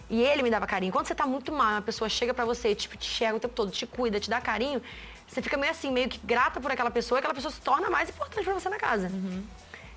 E 0.09 0.23
ele 0.23 0.45
me 0.45 0.51
dava 0.51 0.65
carinho. 0.65 0.93
Quando 0.93 1.07
você 1.07 1.15
tá 1.15 1.27
muito 1.27 1.51
mal, 1.51 1.73
uma 1.73 1.83
pessoa 1.83 2.09
chega 2.09 2.33
pra 2.33 2.45
você, 2.45 2.73
tipo, 2.73 2.97
te 2.97 3.09
enxerga 3.09 3.37
o 3.37 3.41
tempo 3.41 3.53
todo, 3.55 3.73
te 3.73 3.85
cuida, 3.85 4.21
te 4.21 4.31
dá 4.31 4.41
carinho, 4.41 4.81
você 5.29 5.43
fica 5.43 5.57
meio 5.57 5.71
assim, 5.71 5.93
meio 5.93 6.09
que 6.09 6.19
grata 6.25 6.61
por 6.61 6.71
aquela 6.71 6.91
pessoa, 6.91 7.19
e 7.19 7.21
aquela 7.21 7.35
pessoa 7.35 7.53
se 7.53 7.61
torna 7.61 7.91
mais 7.91 8.09
importante 8.09 8.45
pra 8.45 8.55
você 8.55 8.69
na 8.69 8.79
casa. 8.79 9.11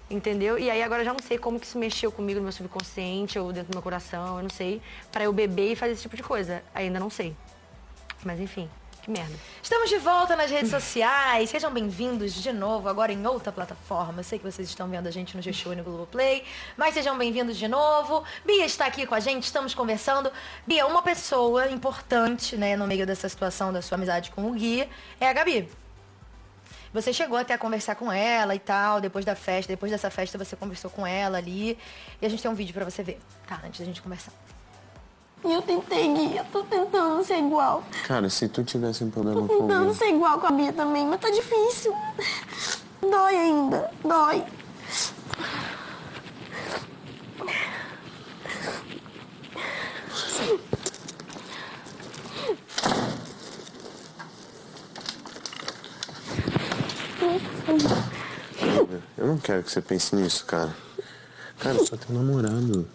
Entendeu? 0.10 0.60
E 0.60 0.70
aí 0.70 0.84
agora 0.84 1.02
eu 1.02 1.06
já 1.06 1.14
não 1.14 1.22
sei 1.22 1.38
como 1.38 1.58
que 1.58 1.66
isso 1.66 1.78
mexeu 1.78 2.12
comigo 2.12 2.38
no 2.38 2.44
meu 2.44 2.52
subconsciente 2.52 3.40
ou 3.40 3.54
dentro 3.54 3.72
do 3.72 3.76
meu 3.76 3.82
coração, 3.82 4.38
eu 4.38 4.44
não 4.44 4.50
sei. 4.50 4.82
Pra 5.10 5.24
eu 5.24 5.32
beber 5.32 5.72
e 5.72 5.76
fazer 5.76 5.94
esse 5.94 6.02
tipo 6.02 6.18
de 6.18 6.24
coisa. 6.24 6.62
Ainda 6.76 7.00
não 7.00 7.10
sei. 7.10 7.34
Mas 8.24 8.40
enfim, 8.40 8.70
que 9.02 9.10
merda. 9.10 9.34
Estamos 9.62 9.90
de 9.90 9.98
volta 9.98 10.36
nas 10.36 10.52
redes 10.52 10.70
sociais. 10.70 11.50
Sejam 11.50 11.72
bem-vindos 11.72 12.36
de 12.36 12.54
novo, 12.54 12.88
agora 12.88 13.12
em 13.12 13.26
outra 13.26 13.52
plataforma. 13.52 14.20
Eu 14.20 14.24
sei 14.24 14.38
que 14.38 14.46
vocês 14.46 14.70
estão 14.70 14.88
vendo 14.88 15.08
a 15.08 15.12
gente 15.12 15.36
no 15.36 15.42
G-Show 15.42 15.74
e 15.74 15.76
no 15.76 15.84
Globoplay, 15.84 16.44
mas 16.78 16.94
sejam 16.94 17.18
bem-vindos 17.18 17.58
de 17.58 17.68
novo. 17.68 18.24
Bia 18.46 18.64
está 18.64 18.86
aqui 18.86 19.08
com 19.08 19.16
a 19.16 19.20
gente, 19.20 19.44
estamos 19.44 19.74
conversando. 19.74 20.32
Bia, 20.68 20.86
uma 20.86 21.02
pessoa 21.02 21.68
importante, 21.70 22.56
né, 22.56 22.76
no 22.76 22.86
meio 22.86 23.06
dessa 23.08 23.28
situação 23.28 23.74
da 23.74 23.82
sua 23.82 23.96
amizade 23.96 24.30
com 24.30 24.50
o 24.50 24.54
Gui 24.54 24.88
é 25.20 25.28
a 25.28 25.34
Gabi. 25.34 25.68
Você 26.94 27.12
chegou 27.12 27.38
até 27.38 27.56
a 27.56 27.58
conversar 27.58 27.96
com 27.96 28.12
ela 28.12 28.54
e 28.54 28.60
tal, 28.60 29.02
depois 29.02 29.26
da 29.26 29.34
festa. 29.34 29.72
Depois 29.72 29.92
dessa 29.92 30.12
festa 30.12 30.38
você 30.38 30.56
conversou 30.56 30.92
com 30.92 31.08
ela 31.08 31.40
ali. 31.40 31.78
E 32.22 32.26
a 32.26 32.30
gente 32.30 32.42
tem 32.42 32.52
um 32.52 32.56
vídeo 32.56 32.74
pra 32.74 32.86
você 32.86 33.02
ver, 33.02 33.20
tá? 33.48 33.62
Antes 33.66 33.80
da 33.80 33.86
gente 33.86 34.02
conversar. 34.02 34.34
E 35.44 35.52
eu 35.52 35.62
tentei, 35.62 36.14
Gui, 36.14 36.38
eu 36.38 36.46
tô 36.46 36.64
tentando 36.64 37.24
ser 37.24 37.40
igual. 37.40 37.84
Cara, 38.06 38.30
se 38.30 38.48
tu 38.48 38.64
tivesse 38.64 39.04
um 39.04 39.10
problema 39.10 39.42
Tô 39.42 39.48
tentando 39.48 39.74
alguém, 39.74 39.94
ser 39.96 40.10
igual 40.10 40.40
com 40.40 40.48
a 40.48 40.52
Bia 40.52 40.72
também, 40.72 41.06
mas 41.08 41.20
tá 41.20 41.32
difícil. 41.32 41.96
Dói 43.02 43.36
ainda, 43.36 43.92
dói. 44.04 44.46
eu 59.18 59.26
não 59.26 59.38
quero 59.40 59.64
que 59.64 59.72
você 59.72 59.82
pense 59.82 60.16
nisso, 60.16 60.46
cara. 60.46 60.76
Cara, 61.58 61.78
eu 61.78 61.86
sou 61.86 61.98
teu 61.98 62.16
namorado. 62.16 62.88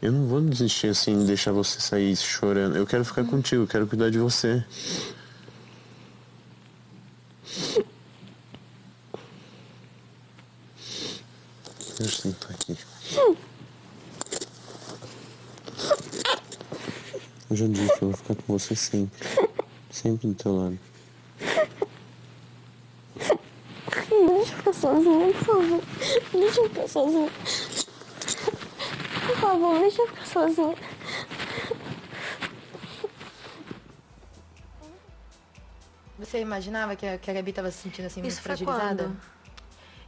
Eu 0.00 0.12
não 0.12 0.26
vou 0.26 0.40
desistir 0.40 0.86
assim, 0.88 1.26
deixar 1.26 1.50
você 1.50 1.80
sair 1.80 2.16
chorando. 2.16 2.76
Eu 2.76 2.86
quero 2.86 3.04
ficar 3.04 3.24
contigo, 3.24 3.66
quero 3.66 3.86
cuidar 3.86 4.10
de 4.10 4.18
você. 4.18 4.64
Deixa 11.98 12.02
eu 12.02 12.08
sentar 12.08 12.50
aqui. 12.52 12.78
Eu 17.50 17.56
já 17.56 17.66
disse, 17.66 17.92
eu 18.00 18.08
vou 18.08 18.12
ficar 18.12 18.34
com 18.36 18.58
você 18.58 18.76
sempre. 18.76 19.18
Sempre 19.90 20.28
do 20.28 20.34
teu 20.34 20.56
lado. 20.56 20.78
Deixa 24.08 24.52
eu 24.52 24.56
ficar 24.58 24.72
sozinha, 24.72 25.32
por 25.32 25.44
favor. 25.44 25.82
Deixa 26.32 26.60
eu 26.60 26.68
ficar 26.68 26.88
sozinha. 26.88 27.30
Por 29.48 29.52
favor, 29.54 29.74
não 29.74 29.80
deixa 29.80 30.02
eu 30.02 30.06
ficar 30.08 30.26
sozinha. 30.26 30.76
Você 36.18 36.40
imaginava 36.40 36.96
que 36.96 37.06
a, 37.06 37.16
que 37.16 37.30
a 37.30 37.34
Gabi 37.34 37.52
tava 37.52 37.70
se 37.70 37.78
sentindo 37.78 38.06
assim, 38.06 38.20
muito 38.20 38.32
Isso 38.32 38.42
foi 38.42 38.56
fragilizada? 38.56 39.04
quando? 39.04 39.16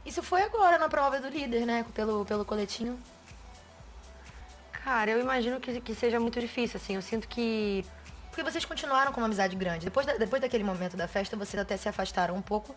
Isso 0.05 0.21
foi 0.21 0.41
agora 0.41 0.77
na 0.77 0.89
prova 0.89 1.19
do 1.19 1.29
líder, 1.29 1.65
né? 1.65 1.85
Pelo, 1.93 2.25
pelo 2.25 2.43
coletinho. 2.43 2.99
Cara, 4.83 5.11
eu 5.11 5.21
imagino 5.21 5.59
que, 5.59 5.79
que 5.79 5.95
seja 5.95 6.19
muito 6.19 6.39
difícil, 6.39 6.79
assim. 6.81 6.95
Eu 6.95 7.01
sinto 7.01 7.27
que. 7.27 7.85
Porque 8.29 8.43
vocês 8.43 8.65
continuaram 8.65 9.11
com 9.11 9.21
uma 9.21 9.27
amizade 9.27 9.55
grande. 9.55 9.85
Depois, 9.85 10.05
da- 10.05 10.17
depois 10.17 10.41
daquele 10.41 10.63
momento 10.63 10.97
da 10.97 11.07
festa, 11.07 11.35
vocês 11.37 11.61
até 11.61 11.77
se 11.77 11.87
afastaram 11.87 12.35
um 12.35 12.41
pouco, 12.41 12.75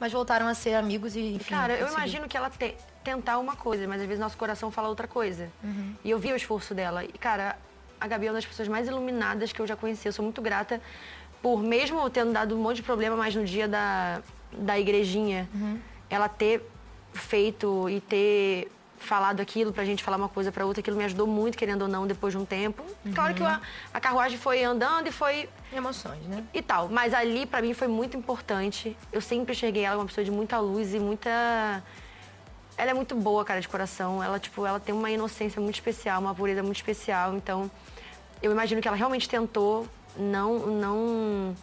mas 0.00 0.12
voltaram 0.12 0.48
a 0.48 0.54
ser 0.54 0.74
amigos 0.74 1.14
e, 1.14 1.34
enfim. 1.34 1.54
Cara, 1.54 1.74
eu 1.74 1.88
imagino 1.88 2.28
que 2.28 2.36
ela 2.36 2.50
te- 2.50 2.74
tentar 3.04 3.38
uma 3.38 3.54
coisa, 3.54 3.86
mas 3.86 4.00
às 4.00 4.06
vezes 4.06 4.20
nosso 4.20 4.36
coração 4.36 4.70
fala 4.70 4.88
outra 4.88 5.06
coisa. 5.06 5.50
Uhum. 5.62 5.94
E 6.02 6.10
eu 6.10 6.18
vi 6.18 6.32
o 6.32 6.36
esforço 6.36 6.74
dela. 6.74 7.04
E, 7.04 7.12
cara, 7.12 7.56
a 8.00 8.06
Gabi 8.08 8.26
é 8.26 8.30
uma 8.30 8.34
das 8.36 8.46
pessoas 8.46 8.66
mais 8.66 8.88
iluminadas 8.88 9.52
que 9.52 9.60
eu 9.60 9.66
já 9.66 9.76
conheci. 9.76 10.08
Eu 10.08 10.12
sou 10.12 10.24
muito 10.24 10.40
grata 10.42 10.80
por, 11.42 11.62
mesmo 11.62 12.08
tendo 12.10 12.32
dado 12.32 12.56
um 12.56 12.62
monte 12.62 12.76
de 12.76 12.82
problema, 12.82 13.16
mas 13.16 13.34
no 13.34 13.44
dia 13.44 13.68
da, 13.68 14.20
da 14.52 14.78
igrejinha, 14.78 15.48
Uhum. 15.54 15.78
ela 16.08 16.28
ter 16.28 16.68
feito 17.12 17.88
e 17.88 18.00
ter 18.00 18.70
falado 18.98 19.40
aquilo 19.40 19.70
pra 19.70 19.84
gente 19.84 20.02
falar 20.02 20.16
uma 20.16 20.30
coisa 20.30 20.50
pra 20.50 20.64
outra, 20.64 20.80
aquilo 20.80 20.96
me 20.96 21.04
ajudou 21.04 21.26
muito, 21.26 21.58
querendo 21.58 21.82
ou 21.82 21.88
não, 21.88 22.06
depois 22.06 22.32
de 22.32 22.38
um 22.38 22.44
tempo. 22.46 22.82
Claro 23.14 23.34
que 23.34 23.42
a, 23.42 23.60
a 23.92 24.00
carruagem 24.00 24.38
foi 24.38 24.64
andando 24.64 25.06
e 25.06 25.12
foi 25.12 25.46
Emoções, 25.70 26.22
né? 26.26 26.42
e 26.54 26.62
tal. 26.62 26.88
Mas 26.88 27.12
ali, 27.12 27.44
pra 27.44 27.60
mim, 27.60 27.74
foi 27.74 27.86
muito 27.86 28.16
importante. 28.16 28.96
Eu 29.12 29.20
sempre 29.20 29.52
enxerguei 29.52 29.84
ela 29.84 29.98
uma 29.98 30.06
pessoa 30.06 30.24
de 30.24 30.30
muita 30.30 30.58
luz 30.58 30.94
e 30.94 30.98
muita. 30.98 31.82
Ela 32.76 32.90
é 32.90 32.94
muito 32.94 33.14
boa, 33.14 33.44
cara, 33.44 33.60
de 33.60 33.68
coração. 33.68 34.22
Ela, 34.22 34.38
tipo, 34.38 34.66
ela 34.66 34.80
tem 34.80 34.94
uma 34.94 35.10
inocência 35.10 35.60
muito 35.60 35.76
especial, 35.76 36.20
uma 36.20 36.34
pureza 36.34 36.62
muito 36.62 36.76
especial. 36.76 37.34
Então, 37.34 37.70
eu 38.42 38.50
imagino 38.50 38.80
que 38.80 38.88
ela 38.88 38.96
realmente 38.96 39.28
tentou 39.28 39.86
não, 40.16 40.58
não, 40.66 41.56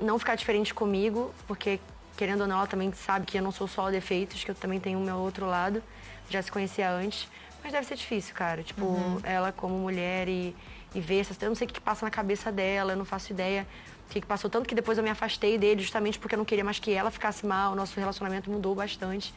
não 0.00 0.18
ficar 0.18 0.34
diferente 0.34 0.74
comigo, 0.74 1.32
porque, 1.46 1.80
querendo 2.16 2.42
ou 2.42 2.46
não, 2.46 2.58
ela 2.58 2.66
também 2.66 2.92
sabe 2.92 3.24
que 3.24 3.38
eu 3.38 3.42
não 3.42 3.50
sou 3.52 3.66
só 3.66 3.90
defeitos, 3.90 4.44
que 4.44 4.50
eu 4.50 4.54
também 4.54 4.78
tenho 4.78 4.98
o 4.98 5.02
meu 5.02 5.16
outro 5.16 5.46
lado. 5.46 5.82
Já 6.28 6.42
se 6.42 6.52
conhecia 6.52 6.90
antes. 6.90 7.28
Mas 7.62 7.72
deve 7.72 7.86
ser 7.86 7.96
difícil, 7.96 8.34
cara. 8.34 8.62
Tipo, 8.62 8.84
Uhum. 8.84 9.20
ela 9.24 9.52
como 9.52 9.76
mulher 9.78 10.28
e, 10.28 10.54
e 10.94 11.00
ver 11.00 11.20
essas. 11.20 11.40
Eu 11.40 11.48
não 11.48 11.56
sei 11.56 11.66
o 11.66 11.70
que, 11.70 11.80
passa 11.80 12.04
na 12.04 12.10
cabeça 12.10 12.52
dela, 12.52 12.92
eu 12.92 12.96
não 12.96 13.04
faço 13.04 13.32
ideia 13.32 13.66
o 14.06 14.10
que, 14.12 14.20
que 14.20 14.26
passou. 14.26 14.50
Tanto 14.50 14.68
que 14.68 14.74
depois 14.74 14.98
eu 14.98 15.02
me 15.02 15.10
afastei 15.10 15.56
dele, 15.58 15.80
justamente 15.82 16.18
porque 16.18 16.34
eu 16.34 16.38
não 16.38 16.44
queria 16.44 16.62
mais 16.62 16.78
que 16.78 16.92
ela 16.92 17.10
ficasse 17.10 17.44
mal. 17.46 17.72
O 17.72 17.74
nosso 17.74 17.98
relacionamento 17.98 18.50
mudou 18.50 18.74
bastante. 18.74 19.34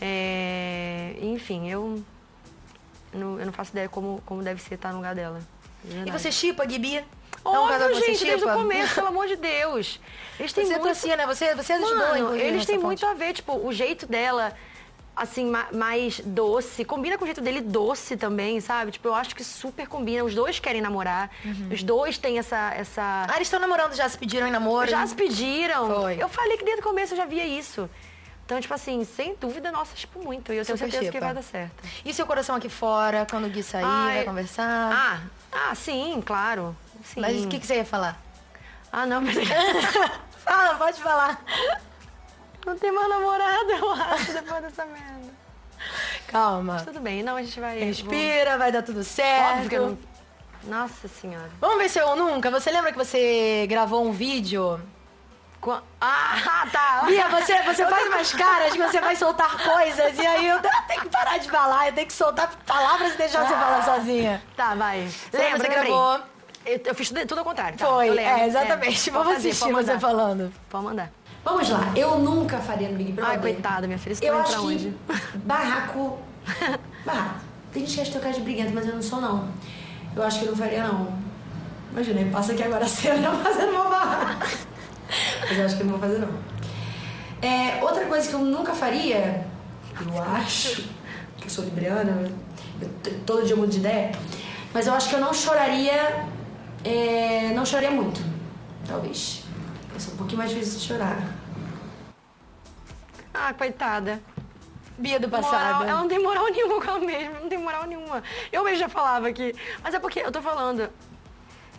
É, 0.00 1.14
Enfim, 1.20 1.70
eu 1.70 2.02
não, 3.12 3.38
eu 3.38 3.46
não 3.46 3.52
faço 3.52 3.70
ideia 3.72 3.88
como, 3.88 4.22
como 4.24 4.42
deve 4.42 4.62
ser 4.62 4.74
estar 4.74 4.90
no 4.90 4.96
lugar 4.96 5.14
dela. 5.14 5.40
de 5.84 6.08
E 6.08 6.10
você 6.10 6.30
chipa, 6.32 6.68
Gibi? 6.68 6.96
É 6.96 7.42
casal 7.42 7.64
Óbvio, 7.88 7.94
você 7.94 8.06
gente, 8.06 8.24
desde 8.24 8.44
o 8.44 8.52
começo, 8.52 8.94
pelo 8.94 9.06
amor 9.08 9.26
de 9.26 9.36
Deus. 9.36 9.98
Eles 10.38 10.52
têm 10.52 10.64
Você 10.66 10.72
muito... 10.72 10.84
torcia, 10.84 11.16
né? 11.16 11.26
Você, 11.26 11.54
você 11.54 11.72
ajudou, 11.72 11.96
Mano, 11.96 12.18
inclusive, 12.18 12.44
eles 12.44 12.66
têm 12.66 12.78
muito 12.78 13.06
a 13.06 13.14
ver, 13.14 13.32
tipo, 13.32 13.54
o 13.66 13.72
jeito 13.72 14.06
dela, 14.06 14.54
assim, 15.16 15.46
ma- 15.46 15.68
mais 15.72 16.20
doce. 16.20 16.84
Combina 16.84 17.16
com 17.16 17.24
o 17.24 17.26
jeito 17.26 17.40
dele 17.40 17.62
doce 17.62 18.14
também, 18.16 18.60
sabe? 18.60 18.90
Tipo, 18.92 19.08
eu 19.08 19.14
acho 19.14 19.34
que 19.34 19.42
super 19.42 19.86
combina. 19.88 20.22
Os 20.22 20.34
dois 20.34 20.58
querem 20.58 20.82
namorar. 20.82 21.30
Os 21.72 21.82
dois 21.82 22.18
têm 22.18 22.38
essa... 22.38 22.74
essa... 22.74 23.26
Ah, 23.26 23.36
eles 23.36 23.46
estão 23.46 23.58
namorando, 23.58 23.94
já 23.94 24.06
se 24.08 24.18
pediram 24.18 24.46
em 24.46 24.50
namoro? 24.50 24.90
Já 24.90 25.06
se 25.06 25.14
pediram. 25.14 25.86
Foi. 26.02 26.22
Eu 26.22 26.28
falei 26.28 26.58
que 26.58 26.64
desde 26.64 26.80
o 26.82 26.84
começo 26.84 27.14
eu 27.14 27.16
já 27.18 27.24
via 27.24 27.46
isso. 27.46 27.88
Então, 28.50 28.60
tipo 28.60 28.74
assim, 28.74 29.04
sem 29.04 29.36
dúvida, 29.36 29.70
nossa, 29.70 29.94
tipo, 29.94 30.18
muito. 30.24 30.52
E 30.52 30.56
eu 30.56 30.64
tenho 30.64 30.76
Super 30.76 30.90
certeza 30.90 31.12
que 31.12 31.18
chipa. 31.18 31.26
vai 31.26 31.34
dar 31.36 31.42
certo. 31.42 31.84
E 32.04 32.12
seu 32.12 32.26
coração 32.26 32.56
aqui 32.56 32.68
fora, 32.68 33.24
quando 33.30 33.44
o 33.44 33.48
Gui 33.48 33.62
sair, 33.62 33.84
Ai. 33.84 34.16
vai 34.16 34.24
conversar? 34.24 34.90
Ah, 34.92 35.20
ah, 35.52 35.74
sim, 35.76 36.20
claro. 36.20 36.76
Sim. 37.04 37.20
Mas 37.20 37.44
o 37.44 37.46
que, 37.46 37.60
que 37.60 37.66
você 37.66 37.76
ia 37.76 37.84
falar? 37.84 38.20
Ah, 38.90 39.06
não, 39.06 39.20
mas... 39.20 39.36
Fala, 40.44 40.74
pode 40.74 41.00
falar. 41.00 41.40
Não 42.66 42.76
tem 42.76 42.90
mais 42.90 43.08
namorado, 43.08 43.70
eu 43.70 43.90
acho, 43.92 44.32
depois 44.32 44.62
dessa 44.62 44.84
merda. 44.84 45.30
Calma. 46.26 46.72
Mas 46.72 46.82
tudo 46.82 46.98
bem, 46.98 47.22
não, 47.22 47.36
a 47.36 47.42
gente 47.44 47.60
vai... 47.60 47.78
Respira, 47.78 48.58
vai 48.58 48.72
dar 48.72 48.82
tudo 48.82 49.04
certo. 49.04 49.68
Que 49.68 49.78
não... 49.78 49.96
Nossa 50.64 51.06
senhora. 51.06 51.50
Vamos 51.60 51.78
ver 51.78 51.88
se 51.88 52.00
eu 52.00 52.16
nunca. 52.16 52.50
Você 52.50 52.72
lembra 52.72 52.90
que 52.90 52.98
você 52.98 53.64
gravou 53.68 54.04
um 54.04 54.10
vídeo? 54.10 54.80
Ah, 56.00 56.66
tá. 56.72 57.02
Bia, 57.06 57.28
você, 57.28 57.62
você 57.62 57.84
faz 57.86 58.06
umas 58.08 58.32
caras 58.32 58.72
que 58.72 58.78
você 58.78 59.00
vai 59.00 59.14
soltar 59.14 59.58
coisas 59.62 60.16
e 60.18 60.26
aí 60.26 60.46
eu 60.48 60.58
tenho 60.88 61.02
que 61.02 61.08
parar 61.10 61.38
de 61.38 61.50
falar, 61.50 61.88
eu 61.88 61.92
tenho 61.92 62.06
que 62.06 62.12
soltar 62.12 62.50
palavras 62.66 63.14
e 63.14 63.18
deixar 63.18 63.46
você 63.46 63.52
falar 63.54 63.84
sozinha. 63.84 64.42
Tá, 64.56 64.74
vai. 64.74 65.06
Você 65.06 65.36
Lembra, 65.36 65.58
você 65.58 65.68
gravou? 65.68 66.20
Eu, 66.64 66.80
eu 66.84 66.94
fiz 66.94 67.08
tudo, 67.08 67.26
tudo 67.26 67.38
ao 67.38 67.44
contrário. 67.44 67.78
tá? 67.78 67.86
Foi, 67.86 68.08
Eu 68.08 68.14
lembro. 68.14 68.30
é, 68.40 68.46
exatamente. 68.46 69.10
Pode 69.10 69.10
Vamos 69.10 69.34
fazer, 69.34 69.48
assistir 69.50 69.72
você 69.72 69.98
falando. 69.98 70.52
Pode 70.70 70.84
mandar. 70.84 71.10
Vamos 71.44 71.68
lá, 71.70 71.92
eu 71.96 72.18
nunca 72.18 72.58
faria 72.58 72.88
no 72.88 72.96
Big 72.96 73.12
Brother. 73.12 73.32
Ai, 73.34 73.40
coitada, 73.40 73.86
minha 73.86 73.98
filha. 73.98 74.14
Você 74.14 74.28
Eu 74.28 74.38
acho 74.38 74.50
pra 74.52 74.60
que 74.60 74.66
onde? 74.66 74.88
barraco. 75.44 76.18
barraco. 77.04 77.40
Tem 77.72 77.84
gente 77.86 77.94
que 77.94 78.00
acha 78.02 78.10
que 78.10 78.16
eu 78.16 78.22
cara 78.22 78.34
de 78.34 78.40
briguento, 78.40 78.72
mas 78.74 78.86
eu 78.86 78.94
não 78.94 79.02
sou, 79.02 79.20
não. 79.20 79.48
Eu 80.16 80.22
acho 80.22 80.38
que 80.40 80.44
eu 80.46 80.50
não 80.50 80.56
faria, 80.56 80.84
não. 80.84 81.12
Imagina, 81.92 82.20
ele 82.20 82.30
passa 82.30 82.52
aqui 82.52 82.62
agora 82.62 82.84
a 82.84 82.88
cena 82.88 83.30
fazendo 83.42 83.72
uma 83.72 83.84
barraco. 83.84 84.46
Mas 85.48 85.58
eu 85.58 85.64
acho 85.64 85.76
que 85.76 85.82
eu 85.82 85.86
não 85.86 85.98
vou 85.98 86.00
fazer, 86.00 86.18
não. 86.18 86.38
É, 87.42 87.82
outra 87.82 88.04
coisa 88.06 88.28
que 88.28 88.34
eu 88.34 88.40
nunca 88.40 88.74
faria, 88.74 89.46
eu 90.00 90.22
acho, 90.22 90.82
que 91.38 91.46
eu 91.46 91.50
sou 91.50 91.64
libriana, 91.64 92.30
eu 92.80 93.20
todo 93.26 93.46
dia 93.46 93.56
mudo 93.56 93.70
de 93.70 93.78
ideia, 93.78 94.12
mas 94.72 94.86
eu 94.86 94.94
acho 94.94 95.08
que 95.08 95.14
eu 95.14 95.20
não 95.20 95.32
choraria, 95.32 96.26
é, 96.84 97.52
não 97.54 97.64
choraria 97.64 97.90
muito, 97.90 98.20
talvez. 98.86 99.44
Eu 99.94 100.00
sou 100.00 100.14
um 100.14 100.16
pouquinho 100.18 100.38
mais 100.38 100.50
difícil 100.50 100.78
de 100.78 100.86
chorar. 100.86 101.40
Ah, 103.32 103.54
coitada. 103.54 104.20
Bia 104.98 105.18
do 105.18 105.28
Moral, 105.28 105.42
passado. 105.42 105.84
ela 105.84 106.00
não 106.00 106.08
tem 106.08 106.22
moral 106.22 106.46
nenhuma 106.52 106.80
com 106.80 106.90
ela 106.90 106.98
mesma, 107.00 107.40
não 107.40 107.48
tem 107.48 107.58
moral 107.58 107.86
nenhuma. 107.86 108.22
Eu 108.52 108.62
mesmo 108.62 108.80
já 108.80 108.88
falava 108.88 109.28
aqui. 109.28 109.54
Mas 109.82 109.94
é 109.94 109.98
porque 109.98 110.20
eu 110.20 110.30
tô 110.30 110.42
falando. 110.42 110.90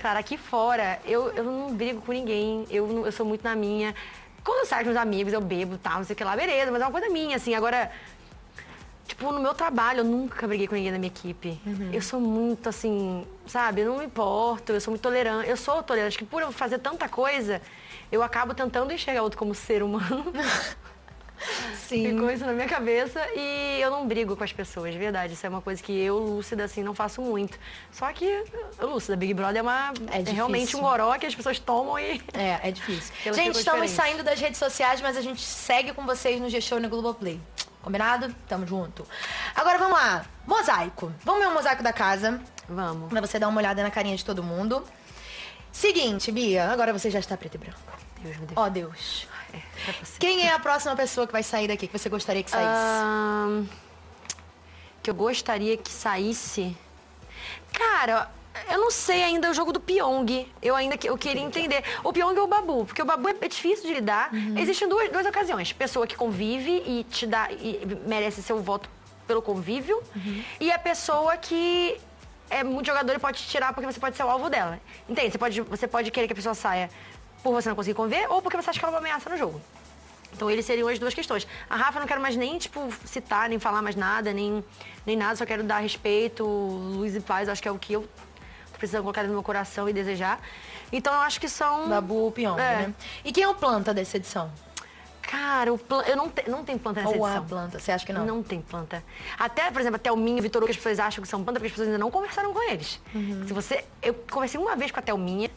Cara, 0.02 0.18
aqui 0.18 0.36
fora, 0.36 1.00
eu, 1.06 1.32
eu 1.34 1.44
não 1.44 1.76
brigo 1.76 2.02
com 2.02 2.12
ninguém. 2.12 2.66
Eu, 2.72 3.06
eu 3.06 3.12
sou 3.12 3.24
muito 3.24 3.44
na 3.44 3.56
minha. 3.56 3.94
Quando 4.44 4.62
eu 4.62 4.66
saio 4.66 4.84
com 4.84 4.90
meus 4.90 5.00
amigos, 5.00 5.32
eu 5.32 5.40
bebo 5.40 5.78
tal, 5.78 5.98
não 5.98 6.04
sei 6.04 6.16
o 6.16 6.18
que 6.18 6.24
lá, 6.24 6.36
beleza, 6.36 6.72
mas 6.72 6.82
é 6.82 6.86
uma 6.86 6.92
coisa 6.92 7.08
minha, 7.12 7.36
assim. 7.36 7.54
Agora, 7.54 7.92
tipo, 9.06 9.32
no 9.32 9.40
meu 9.40 9.54
trabalho, 9.54 10.00
eu 10.00 10.04
nunca 10.04 10.48
briguei 10.48 10.68
com 10.68 10.74
ninguém 10.74 10.92
da 10.92 10.98
minha 10.98 11.12
equipe. 11.12 11.62
Eu 11.94 12.02
sou 12.02 12.20
muito, 12.20 12.68
assim, 12.68 13.28
sabe? 13.46 13.82
Eu 13.82 13.92
não 13.92 14.00
me 14.00 14.06
importo, 14.06 14.72
eu 14.72 14.82
sou 14.82 14.92
muito 14.92 15.04
tolerante. 15.04 15.48
Eu 15.48 15.56
sou 15.56 15.84
tolerante, 15.84 16.08
acho 16.08 16.18
que 16.18 16.26
por 16.26 16.42
eu 16.42 16.52
fazer 16.52 16.80
tanta 16.80 17.08
coisa, 17.08 17.62
eu 18.12 18.24
acabo 18.24 18.56
tentando 18.56 18.92
enxergar 18.92 19.22
outro 19.22 19.38
como 19.38 19.54
ser 19.54 19.84
humano. 19.84 20.34
Sim. 21.76 22.10
Ficou 22.10 22.32
isso 22.32 22.46
na 22.46 22.54
minha 22.54 22.68
cabeça 22.68 23.20
e 23.36 23.80
eu 23.82 23.92
não 23.92 24.08
brigo 24.08 24.36
com 24.36 24.44
as 24.44 24.54
pessoas, 24.54 24.94
de 24.94 25.00
verdade. 25.00 25.34
Isso 25.34 25.46
é 25.46 25.50
uma 25.50 25.62
coisa 25.62 25.82
que 25.82 25.92
eu, 25.92 26.18
lúcida, 26.18 26.64
assim, 26.64 26.84
não 26.84 26.94
faço 26.94 27.22
muito. 27.22 27.58
Só 27.92 28.12
que, 28.14 28.44
lúcida, 28.80 29.16
Big 29.16 29.34
Brother 29.34 29.58
é, 29.58 29.62
uma, 29.62 29.90
é, 29.90 30.18
difícil. 30.20 30.34
realmente 30.34 30.78
um 30.78 30.82
goró 30.82 31.18
que 31.18 31.26
as 31.26 31.36
pessoas 31.36 31.60
tomam 31.60 32.00
e... 32.00 32.22
É, 32.34 32.70
é 32.70 32.72
difícil. 32.72 33.14
Gente, 33.24 33.58
estamos 33.58 33.58
diferentes. 33.62 33.92
saindo 33.92 34.24
das 34.24 34.40
redes 34.40 34.60
sociais, 34.60 35.02
mas 35.02 35.18
a 35.18 35.22
gente 35.22 35.42
segue 35.42 35.94
com 35.94 36.06
vocês 36.06 36.40
no 36.40 36.50
G-Show 36.50 36.78
e 36.78 36.82
no 36.82 36.90
Globoplay. 36.90 37.40
Combinado? 37.82 38.34
Tamo 38.48 38.66
junto. 38.68 39.08
Agora 39.56 39.78
vamos 39.78 39.98
lá. 39.98 40.26
Mosaico. 40.46 41.12
Vamos 41.24 41.42
ver 41.42 41.48
o 41.48 41.54
mosaico 41.54 41.82
da 41.82 41.92
casa. 41.92 42.40
Vamos. 42.70 43.10
Pra 43.10 43.20
você 43.20 43.40
dar 43.40 43.48
uma 43.48 43.60
olhada 43.60 43.82
na 43.82 43.90
carinha 43.90 44.16
de 44.16 44.24
todo 44.24 44.44
mundo. 44.44 44.84
Seguinte, 45.72 46.32
Bia, 46.32 46.70
agora 46.70 46.94
você 46.94 47.10
já 47.10 47.20
está 47.20 47.36
preto 47.36 47.56
e 47.56 47.58
branco. 47.58 47.80
Deus 48.22 48.38
me 48.38 48.48
Ó, 48.56 48.70
Deus. 48.70 49.28
É 49.54 49.92
você. 50.04 50.18
Quem 50.20 50.46
é 50.48 50.54
a 50.54 50.60
próxima 50.60 50.96
pessoa 50.96 51.26
que 51.28 51.34
vai 51.34 51.44
sair 51.44 51.68
daqui, 51.68 51.88
que 51.88 51.98
você 51.98 52.10
gostaria 52.10 52.44
que 52.44 52.50
saísse? 52.52 52.68
Ahn, 52.70 53.66
que 55.04 55.10
eu 55.10 55.16
gostaria 55.16 55.76
que 55.78 55.92
saísse. 55.92 56.76
Cara, 57.74 58.30
eu 58.70 58.78
não 58.80 58.92
sei 58.92 59.24
ainda 59.24 59.50
o 59.50 59.54
jogo 59.54 59.72
do 59.72 59.80
Pyong. 59.80 60.48
Eu 60.62 60.76
ainda 60.76 60.98
que- 60.98 61.10
eu 61.10 61.18
queria 61.18 61.42
entender. 61.42 61.84
O 62.04 62.12
Pyong 62.14 62.38
é 62.38 62.42
o 62.42 62.48
Babu, 62.48 62.86
porque 62.86 63.02
o 63.02 63.06
Babu 63.06 63.30
é, 63.30 63.36
é 63.42 63.48
difícil 63.48 63.88
de 63.88 63.94
lidar. 63.96 64.30
Existem 64.58 64.88
duas, 64.88 65.10
duas 65.10 65.26
ocasiões. 65.26 65.72
Pessoa 65.74 66.06
que 66.06 66.16
convive 66.16 66.84
e 66.86 67.04
te 67.10 67.26
dá 67.26 67.50
e 67.52 67.80
merece 68.06 68.44
seu 68.44 68.62
voto 68.62 68.90
pelo 69.26 69.42
convívio. 69.42 70.02
E 70.60 70.72
a 70.72 70.78
pessoa 70.78 71.38
que 71.38 72.00
é 72.50 72.64
muito 72.66 72.86
jogador 72.88 73.16
e 73.16 73.20
pode 73.20 73.42
te 73.42 73.48
tirar 73.48 73.72
porque 73.74 73.90
você 73.90 74.00
pode 74.00 74.18
ser 74.18 74.24
o 74.24 74.30
alvo 74.30 74.50
dela. 74.50 74.78
Entende? 75.08 75.32
Você 75.32 75.38
pode, 75.38 75.62
você 75.62 75.88
pode 75.88 76.12
querer 76.12 76.28
que 76.28 76.34
a 76.34 76.36
pessoa 76.36 76.54
saia 76.54 76.90
por 77.44 77.52
você 77.54 77.70
não 77.70 77.76
conseguir 77.76 77.96
conviver 77.96 78.28
ou 78.30 78.42
porque 78.42 78.58
você 78.58 78.70
acha 78.70 78.80
que 78.80 78.86
ela 78.86 78.94
é 78.94 78.96
uma 78.96 79.00
ameaça 79.00 79.30
no 79.30 79.38
jogo. 79.38 79.62
Então, 80.34 80.50
eles 80.50 80.66
seriam 80.66 80.88
as 80.88 80.98
duas 80.98 81.14
questões. 81.14 81.46
A 81.70 81.76
Rafa, 81.76 81.98
eu 81.98 82.02
não 82.02 82.08
quero 82.08 82.22
mais 82.22 82.36
nem, 82.38 82.58
tipo, 82.58 82.88
citar, 83.06 83.50
nem 83.50 83.60
falar 83.60 83.82
mais 83.82 83.96
nada, 83.96 84.32
nem, 84.32 84.64
nem 85.06 85.18
nada. 85.18 85.36
Só 85.36 85.46
quero 85.46 85.62
dar 85.64 85.80
respeito, 85.80 86.46
luz 86.46 87.16
e 87.16 87.20
paz. 87.20 87.50
Acho 87.50 87.62
que 87.62 87.68
é 87.68 87.72
o 87.72 87.78
que 87.78 87.94
eu 87.94 88.02
tô 88.72 88.78
precisando 88.78 89.02
colocar 89.04 89.24
no 89.24 89.30
meu 89.34 89.44
coração 89.44 89.90
e 89.90 89.94
desejar. 89.94 90.40
Então, 90.92 91.14
eu 91.14 91.20
acho 91.20 91.40
que 91.40 91.50
são... 91.50 91.90
Babu 91.90 92.32
Pyong, 92.32 92.58
É. 92.60 92.88
né? 92.88 92.94
E 93.26 93.32
quem 93.32 93.44
é 93.44 93.48
o 93.48 93.54
planta 93.54 93.94
dessa 93.94 94.18
edição? 94.18 94.50
Cara, 95.22 95.72
o 95.72 95.78
plan... 95.78 96.02
eu 96.04 96.16
não, 96.16 96.30
te... 96.30 96.50
não 96.50 96.64
tem 96.64 96.78
planta 96.78 97.02
nessa 97.02 97.16
Ou 97.16 97.26
a 97.26 97.30
edição. 97.30 97.46
planta? 97.46 97.80
Você 97.80 97.92
acha 97.92 98.06
que 98.06 98.12
não? 98.12 98.26
Não 98.26 98.42
tem 98.42 98.62
planta. 98.62 99.04
Até, 99.38 99.70
por 99.70 99.80
exemplo, 99.82 99.98
até 99.98 100.12
o 100.12 100.18
Minha 100.18 100.38
e 100.38 100.40
o 100.40 100.44
Vitor 100.44 100.62
Hugo, 100.62 100.68
que 100.68 100.72
as 100.72 100.78
pessoas 100.78 101.00
acham 101.00 101.22
que 101.22 101.28
são 101.28 101.44
planta, 101.44 101.60
porque 101.60 101.68
as 101.68 101.72
pessoas 101.74 101.88
ainda 101.90 102.00
não 102.00 102.10
conversaram 102.10 102.54
com 102.54 102.70
eles. 102.70 103.00
Uhum. 103.14 103.46
Se 103.48 103.54
você... 103.54 103.86
Eu 104.02 104.14
conversei 104.30 104.60
uma 104.60 104.76
vez 104.76 104.92
com 104.92 105.00
a 105.00 105.04
Thelminha, 105.04 105.50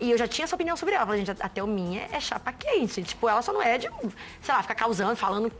e 0.00 0.10
eu 0.10 0.18
já 0.18 0.26
tinha 0.26 0.44
essa 0.44 0.54
opinião 0.56 0.76
sobre 0.76 0.94
ela. 0.94 1.02
Eu 1.02 1.06
Falei, 1.06 1.24
gente, 1.24 1.42
a 1.42 1.48
Thelminha 1.48 2.08
é 2.12 2.20
chapa 2.20 2.52
quente. 2.52 3.02
Tipo, 3.02 3.28
ela 3.28 3.42
só 3.42 3.52
não 3.52 3.62
é 3.62 3.78
de, 3.78 3.88
sei 4.40 4.54
lá, 4.54 4.62
ficar 4.62 4.74
causando, 4.74 5.16
falando 5.16 5.52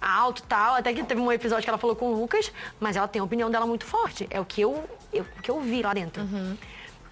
alto 0.00 0.40
e 0.40 0.42
tal. 0.44 0.74
Até 0.76 0.92
que 0.92 1.02
teve 1.04 1.20
um 1.20 1.30
episódio 1.32 1.64
que 1.64 1.70
ela 1.70 1.78
falou 1.78 1.96
com 1.96 2.12
o 2.12 2.20
Lucas, 2.20 2.52
mas 2.78 2.96
ela 2.96 3.08
tem 3.08 3.20
a 3.20 3.24
opinião 3.24 3.50
dela 3.50 3.66
muito 3.66 3.84
forte. 3.84 4.26
É 4.30 4.40
o 4.40 4.44
que 4.44 4.60
eu, 4.60 4.84
eu- 5.12 5.24
o 5.38 5.42
que 5.42 5.50
eu 5.50 5.60
vi 5.60 5.82
lá 5.82 5.92
dentro. 5.94 6.22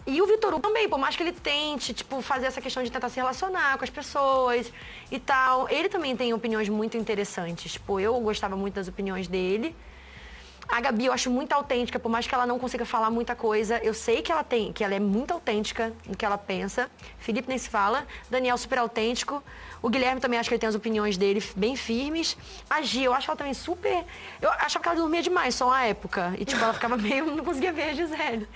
E 0.09 0.23
o 0.23 0.27
Vitor 0.27 0.53
Hugo 0.55 0.61
também, 0.63 0.89
por 0.89 0.99
mais 1.01 1.17
que 1.17 1.23
ele 1.25 1.33
tente, 1.33 1.93
tipo, 1.93 2.23
fazer 2.23 2.47
essa 2.47 2.61
questão 2.61 2.81
de 2.81 2.93
tentar 2.93 3.09
se 3.09 3.17
relacionar 3.17 3.77
com 3.77 3.83
as 3.83 3.91
pessoas 3.91 4.73
e 5.11 5.19
tal, 5.19 5.69
ele 5.69 5.89
também 5.89 6.17
tem 6.17 6.33
opiniões 6.33 6.69
muito 6.69 6.97
interessantes. 6.97 7.73
Tipo, 7.73 7.99
eu 7.99 8.15
gostava 8.21 8.55
muito 8.57 8.75
das 8.75 8.87
opiniões 8.87 9.27
dele. 9.27 9.75
A 10.69 10.81
Gabi 10.81 11.07
eu 11.07 11.13
acho 11.13 11.31
muito 11.31 11.53
autêntica, 11.53 11.99
por 11.99 12.09
mais 12.09 12.27
que 12.27 12.35
ela 12.35 12.45
não 12.45 12.59
consiga 12.59 12.85
falar 12.85 13.09
muita 13.11 13.37
coisa, 13.37 13.79
eu 13.85 13.95
sei 13.95 14.21
que 14.21 14.33
ela 14.33 14.43
tem, 14.43 14.73
que 14.73 14.83
ela 14.83 14.95
é 14.95 14.99
muito 15.01 15.33
autêntica 15.33 15.93
no 16.07 16.17
que 16.17 16.25
ela 16.25 16.37
pensa. 16.37 16.91
Felipe 17.19 17.49
nem 17.49 17.57
se 17.57 17.69
fala, 17.71 18.05
Daniel 18.29 18.59
super 18.59 18.79
autêntico. 18.79 19.43
O 19.81 19.89
Guilherme 19.89 20.21
também 20.21 20.39
acho 20.41 20.49
que 20.49 20.55
ele 20.55 20.61
tem 20.61 20.69
as 20.69 20.75
opiniões 20.75 21.17
dele 21.17 21.43
bem 21.55 21.77
firmes. 21.77 22.37
A 22.69 22.83
Gia, 22.83 23.05
eu 23.05 23.15
acho 23.15 23.31
ela 23.31 23.37
também 23.37 23.55
super. 23.55 24.05
Eu 24.43 24.51
achava 24.51 24.83
que 24.83 24.89
ela 24.89 24.97
dormia 24.99 25.23
demais 25.23 25.55
só 25.55 25.71
na 25.71 25.85
época. 25.85 26.35
E 26.39 26.45
tipo, 26.45 26.61
ela 26.63 26.75
ficava 26.75 26.97
meio. 26.99 27.27
não 27.27 27.45
conseguia 27.45 27.73
ver 27.73 27.91
a 27.91 27.95
Gisele. 27.95 28.49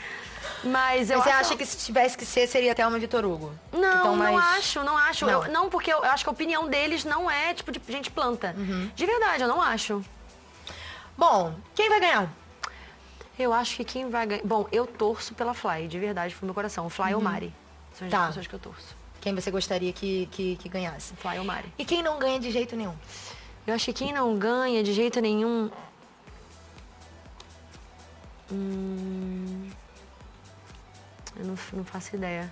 Mas 0.65 1.11
eu 1.11 1.17
Mas 1.19 1.25
você 1.25 1.31
acho- 1.31 1.41
acha 1.41 1.57
que 1.57 1.65
se 1.65 1.77
tivesse 1.79 2.19
que 2.19 2.27
ser, 2.27 2.47
seria 2.49 2.75
Thelma 2.75 2.97
e 2.97 3.01
Vitor 3.01 3.25
Hugo? 3.25 3.53
não, 3.73 3.79
Então, 3.81 4.17
não 4.17 4.33
mais- 4.33 4.59
acho, 4.59 4.83
não 4.83 4.97
acho. 4.99 5.25
Não. 5.27 5.45
Eu- 5.45 5.53
Não, 5.53 5.71
porque 5.71 5.93
eu, 5.93 5.99
eu 5.99 6.11
acho 6.11 6.25
que 6.25 6.29
a 6.29 6.33
opinião 6.33 6.69
deles 6.69 7.05
não 7.05 7.31
é 7.31 7.55
tipo 7.55 7.71
de 7.71 7.81
gente 7.89 8.11
planta. 8.11 8.55
De 8.97 9.07
verdade, 9.07 9.43
eu 9.43 9.49
não 9.49 9.63
acho. 9.63 10.05
Bom, 11.21 11.55
quem 11.75 11.91
vai 11.91 12.01
ganhar? 12.01 12.33
Eu 13.39 13.53
acho 13.53 13.77
que 13.77 13.85
quem 13.85 14.09
vai 14.09 14.27
ganhar. 14.27 14.43
Bom, 14.43 14.67
eu 14.73 14.87
torço 14.87 15.35
pela 15.35 15.53
Fly, 15.53 15.87
de 15.87 15.99
verdade, 15.99 16.35
pro 16.35 16.47
meu 16.47 16.55
coração. 16.55 16.89
Fly 16.89 17.13
ou 17.13 17.19
Uhum. 17.19 17.25
Mari. 17.25 17.55
São 17.93 18.07
as 18.07 18.11
Tá. 18.11 18.27
pessoas 18.29 18.47
que 18.47 18.55
eu 18.55 18.59
torço. 18.59 18.97
Quem 19.21 19.35
você 19.35 19.51
gostaria 19.51 19.93
que, 19.93 20.27
que, 20.33 20.57
que 20.57 20.67
ganhasse? 20.71 21.13
Fly 21.17 21.39
ou 21.39 21.45
Mari. 21.45 21.71
E 21.77 21.85
quem 21.85 22.03
não 22.03 22.19
ganha 22.19 22.41
de 22.41 22.51
jeito 22.51 22.75
nenhum? 22.75 22.95
Eu 23.67 23.75
acho 23.75 23.85
que 23.85 23.93
quem 23.93 24.15
não 24.15 24.39
ganha 24.39 24.83
de 24.83 24.95
jeito 24.95 25.21
nenhum. 25.21 25.71
Hum... 28.51 29.69
Eu 31.37 31.45
não, 31.45 31.59
não 31.75 31.85
faço 31.85 32.17
ideia. 32.17 32.51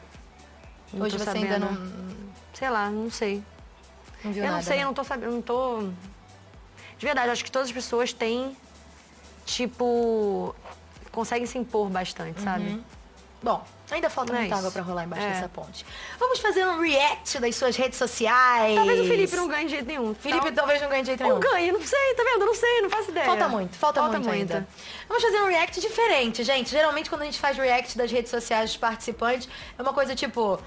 Não 0.92 1.06
Hoje 1.06 1.18
você 1.18 1.30
ainda 1.30 1.58
sabendo. 1.58 1.72
não, 1.72 2.16
Sei 2.52 2.68
lá, 2.68 2.90
não 2.90 3.10
sei. 3.10 3.42
não 4.22 4.30
viu 4.32 4.42
eu 4.42 4.46
nada. 4.50 4.56
não 4.56 4.62
sei, 4.62 4.76
né? 4.76 4.82
eu 4.82 4.86
não 4.86 4.94
tô 4.94 5.04
sabendo, 5.04 5.26
eu 5.30 5.32
não 5.32 5.42
tô. 5.42 5.88
De 6.98 7.06
verdade, 7.06 7.28
eu 7.28 7.32
acho 7.32 7.44
que 7.44 7.50
todas 7.50 7.68
as 7.68 7.72
pessoas 7.74 8.12
têm, 8.12 8.56
tipo, 9.46 10.54
conseguem 11.12 11.46
se 11.46 11.56
impor 11.58 11.88
bastante, 11.88 12.40
sabe? 12.40 12.68
Uhum. 12.70 12.82
Bom, 13.40 13.64
ainda 13.88 14.10
falta 14.10 14.32
Não 14.32 14.38
é 14.40 14.42
muita 14.42 14.56
água 14.56 14.70
pra 14.72 14.82
rolar 14.82 15.04
embaixo 15.04 15.24
É. 15.24 15.30
dessa 15.30 15.48
ponte. 15.48 15.86
Vamos 16.18 16.40
fazer 16.40 16.66
um 16.66 16.80
react 16.80 17.38
das 17.38 17.54
suas 17.54 17.76
redes 17.76 17.96
sociais. 17.96 18.74
Talvez 18.74 19.00
o 19.00 19.04
Felipe 19.04 19.36
não 19.36 19.46
ganhe 19.46 19.64
de 19.66 19.70
jeito 19.70 19.86
nenhum. 19.86 20.12
Felipe 20.12 20.46
Tal- 20.46 20.52
talvez 20.54 20.82
não 20.82 20.88
ganhe 20.88 21.02
de 21.02 21.06
jeito 21.06 21.22
nenhum. 21.22 21.38
ganhe, 21.38 21.70
não 21.70 21.80
sei, 21.80 22.14
tá 22.16 22.24
vendo? 22.24 22.44
Não 22.46 22.54
sei, 22.56 22.80
não 22.82 22.90
faço 22.90 23.10
ideia. 23.12 23.26
Falta 23.26 23.48
muito, 23.48 23.76
falta, 23.76 24.02
muito, 24.02 24.28
ainda. 24.28 24.66
Vamos 25.08 25.22
fazer 25.22 25.40
um 25.40 25.46
react 25.46 25.80
diferente, 25.80 26.42
gente. 26.42 26.68
Geralmente 26.70 27.08
quando 27.08 27.22
a 27.22 27.26
gente 27.26 27.38
faz 27.38 27.56
react 27.56 27.96
das 27.96 28.10
redes 28.10 28.30
sociais 28.30 28.70
dos 28.70 28.76
participantes, 28.76 29.48
é 29.78 29.82
uma 29.82 29.92
coisa 29.92 30.16
tipo 30.16 30.58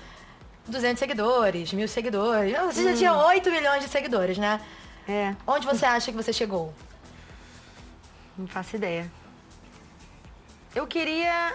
200 0.65 0.97
seguidores, 0.97 1.73
mil 1.73 1.89
seguidores. 1.89 2.57
Você 2.73 2.83
já 2.85 2.91
Hum. 2.91 2.95
tinha 2.95 3.13
8 3.13 3.51
milhões 3.51 3.83
de 3.83 3.89
seguidores, 3.89 4.37
né? 4.37 4.61
É. 5.11 5.35
Onde 5.45 5.67
você 5.67 5.85
acha 5.85 6.09
que 6.09 6.15
você 6.15 6.31
chegou? 6.31 6.73
Não 8.37 8.47
faço 8.47 8.77
ideia. 8.77 9.11
Eu 10.73 10.87
queria. 10.87 11.53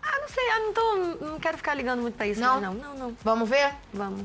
Ah, 0.00 0.18
não 0.20 0.28
sei, 0.28 0.48
eu 0.50 0.66
não 0.66 0.72
tô. 0.72 1.24
Não 1.26 1.40
quero 1.40 1.56
ficar 1.56 1.74
ligando 1.74 2.00
muito 2.00 2.14
pra 2.14 2.28
isso. 2.28 2.40
Não? 2.40 2.60
Não, 2.60 2.74
não, 2.74 2.94
não. 2.94 3.16
Vamos 3.24 3.48
ver? 3.48 3.74
Vamos. 3.92 4.24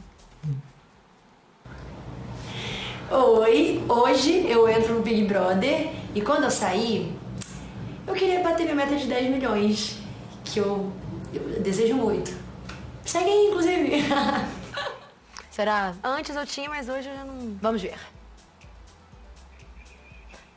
Oi, 3.09 3.83
hoje 3.89 4.47
eu 4.47 4.69
entro 4.69 4.93
no 4.93 5.01
Big 5.01 5.25
Brother 5.25 5.91
e 6.13 6.21
quando 6.21 6.43
eu 6.43 6.51
sair, 6.51 7.17
eu 8.05 8.13
queria 8.13 8.41
bater 8.43 8.63
minha 8.63 8.75
meta 8.75 8.95
de 8.95 9.07
10 9.07 9.29
milhões, 9.31 9.97
que 10.43 10.59
eu, 10.59 10.91
eu 11.33 11.61
desejo 11.61 11.95
muito. 11.95 12.31
Segue 13.03 13.29
aí, 13.29 13.47
inclusive. 13.47 14.03
Será? 15.49 15.95
Antes 16.03 16.35
eu 16.35 16.45
tinha, 16.45 16.69
mas 16.69 16.89
hoje 16.89 17.09
eu 17.09 17.15
já 17.15 17.23
não. 17.23 17.57
Vamos 17.61 17.81
ver. 17.81 17.97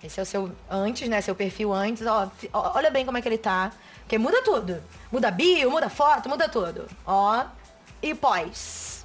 Esse 0.03 0.21
é 0.21 0.23
o 0.23 0.27
seu 0.27 0.53
antes, 0.71 1.09
né? 1.09 1.21
Seu 1.21 1.35
perfil 1.35 1.73
antes. 1.73 2.07
Ó, 2.07 2.31
olha 2.53 2.91
bem 2.91 3.05
como 3.05 3.19
é 3.19 3.23
que 3.23 3.29
ele 3.29 3.39
tá. 3.39 3.73
Porque 4.01 4.17
muda 4.17 4.43
tudo. 4.43 4.83
Muda 5.11 5.31
bio, 5.31 5.71
muda 5.71 5.89
foto, 5.89 6.29
muda 6.29 6.49
tudo. 6.49 6.89
Ó. 7.07 7.45
E 8.01 8.15
pós. 8.15 9.05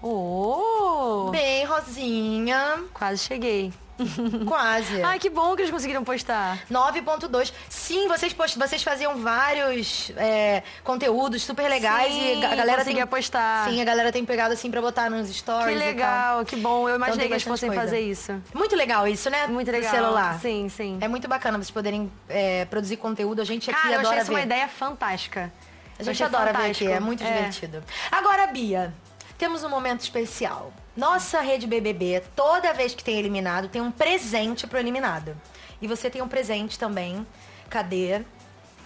Oh! 0.00 1.30
Bem 1.30 1.64
rosinha. 1.64 2.84
Quase 2.92 3.18
cheguei. 3.18 3.72
Quase. 4.46 5.02
Ai, 5.02 5.18
que 5.18 5.30
bom 5.30 5.54
que 5.54 5.62
eles 5.62 5.70
conseguiram 5.70 6.02
postar. 6.04 6.58
9.2. 6.70 7.52
Sim, 7.68 8.08
vocês, 8.08 8.32
post... 8.32 8.58
vocês 8.58 8.82
faziam 8.82 9.16
vários 9.18 10.10
é, 10.16 10.62
conteúdos 10.82 11.42
super 11.42 11.68
legais 11.68 12.12
Sim, 12.12 12.40
e 12.40 12.44
a 12.44 12.48
galera 12.50 12.66
tem 12.66 12.76
conseguia 12.94 13.06
postar. 13.06 13.68
Sim, 13.68 13.80
a 13.80 13.84
galera 13.84 14.12
tem 14.12 14.24
pegado 14.24 14.52
assim 14.54 14.70
pra 14.70 14.80
botar 14.80 15.08
nos 15.10 15.28
stories. 15.28 15.78
Que 15.78 15.84
legal, 15.84 16.44
que 16.44 16.56
bom. 16.56 16.88
Eu 16.88 16.96
imaginei 16.96 17.26
Então 17.26 17.28
que 17.28 17.32
eles 17.34 17.42
fossem 17.44 17.68
coisa. 17.68 17.82
fazer 17.82 18.00
isso. 18.00 18.40
Muito 18.52 18.74
legal 18.74 19.06
isso, 19.06 19.30
né? 19.30 19.46
Muito 19.46 19.66
Do 19.70 19.72
legal. 19.72 19.90
celular. 19.92 20.40
Sim, 20.40 20.68
sim. 20.68 20.98
É 21.00 21.08
muito 21.08 21.28
bacana 21.28 21.58
vocês 21.58 21.70
poderem 21.70 22.10
é, 22.28 22.64
produzir 22.66 22.96
conteúdo. 22.96 23.40
A 23.40 23.44
gente 23.44 23.70
aqui 23.70 23.80
Cara, 23.80 23.94
eu 23.94 24.00
achei 24.00 24.18
isso 24.18 24.26
ver. 24.26 24.32
uma 24.32 24.42
ideia 24.42 24.68
fantástica. 24.68 25.52
A 25.96 26.02
gente 26.02 26.22
adora 26.24 26.46
ver 26.46 26.70
aqui, 26.70 26.84
fantástico. 26.84 26.90
é 26.90 27.00
muito 27.00 27.24
divertido. 27.24 27.84
Agora, 28.10 28.48
Bia, 28.48 28.92
temos 29.38 29.64
um 29.64 29.68
momento 29.68 30.00
especial. 30.00 30.72
Nossa 30.96 31.40
rede 31.40 31.66
BBB, 31.66 32.22
toda 32.36 32.72
vez 32.72 32.94
que 32.94 33.02
tem 33.02 33.18
eliminado, 33.18 33.68
tem 33.68 33.82
um 33.82 33.90
presente 33.90 34.66
pro 34.66 34.78
eliminado. 34.78 35.36
E 35.82 35.88
você 35.88 36.08
tem 36.08 36.22
um 36.22 36.28
presente 36.28 36.78
também. 36.78 37.26
Cadê? 37.68 38.22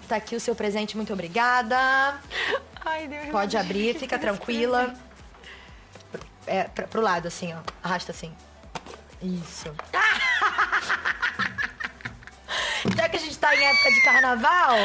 Tá 0.08 0.16
aqui 0.16 0.34
o 0.34 0.40
seu 0.40 0.54
presente, 0.54 0.96
muito 0.96 1.12
obrigada. 1.12 2.18
Ai, 2.84 3.06
Deus 3.06 3.28
Pode 3.28 3.54
meu 3.54 3.64
abrir, 3.64 3.92
Deus, 3.92 3.98
fica 3.98 4.18
tranquila. 4.18 4.94
É, 6.46 6.64
pra, 6.64 6.86
pro 6.86 7.02
lado, 7.02 7.28
assim, 7.28 7.52
ó. 7.52 7.58
Arrasta 7.82 8.12
assim. 8.12 8.34
Isso. 9.20 9.74
Já 12.96 13.08
que 13.08 13.16
a 13.16 13.20
gente 13.20 13.38
tá 13.38 13.54
em 13.54 13.64
época 13.64 13.90
de 13.90 14.00
carnaval. 14.02 14.76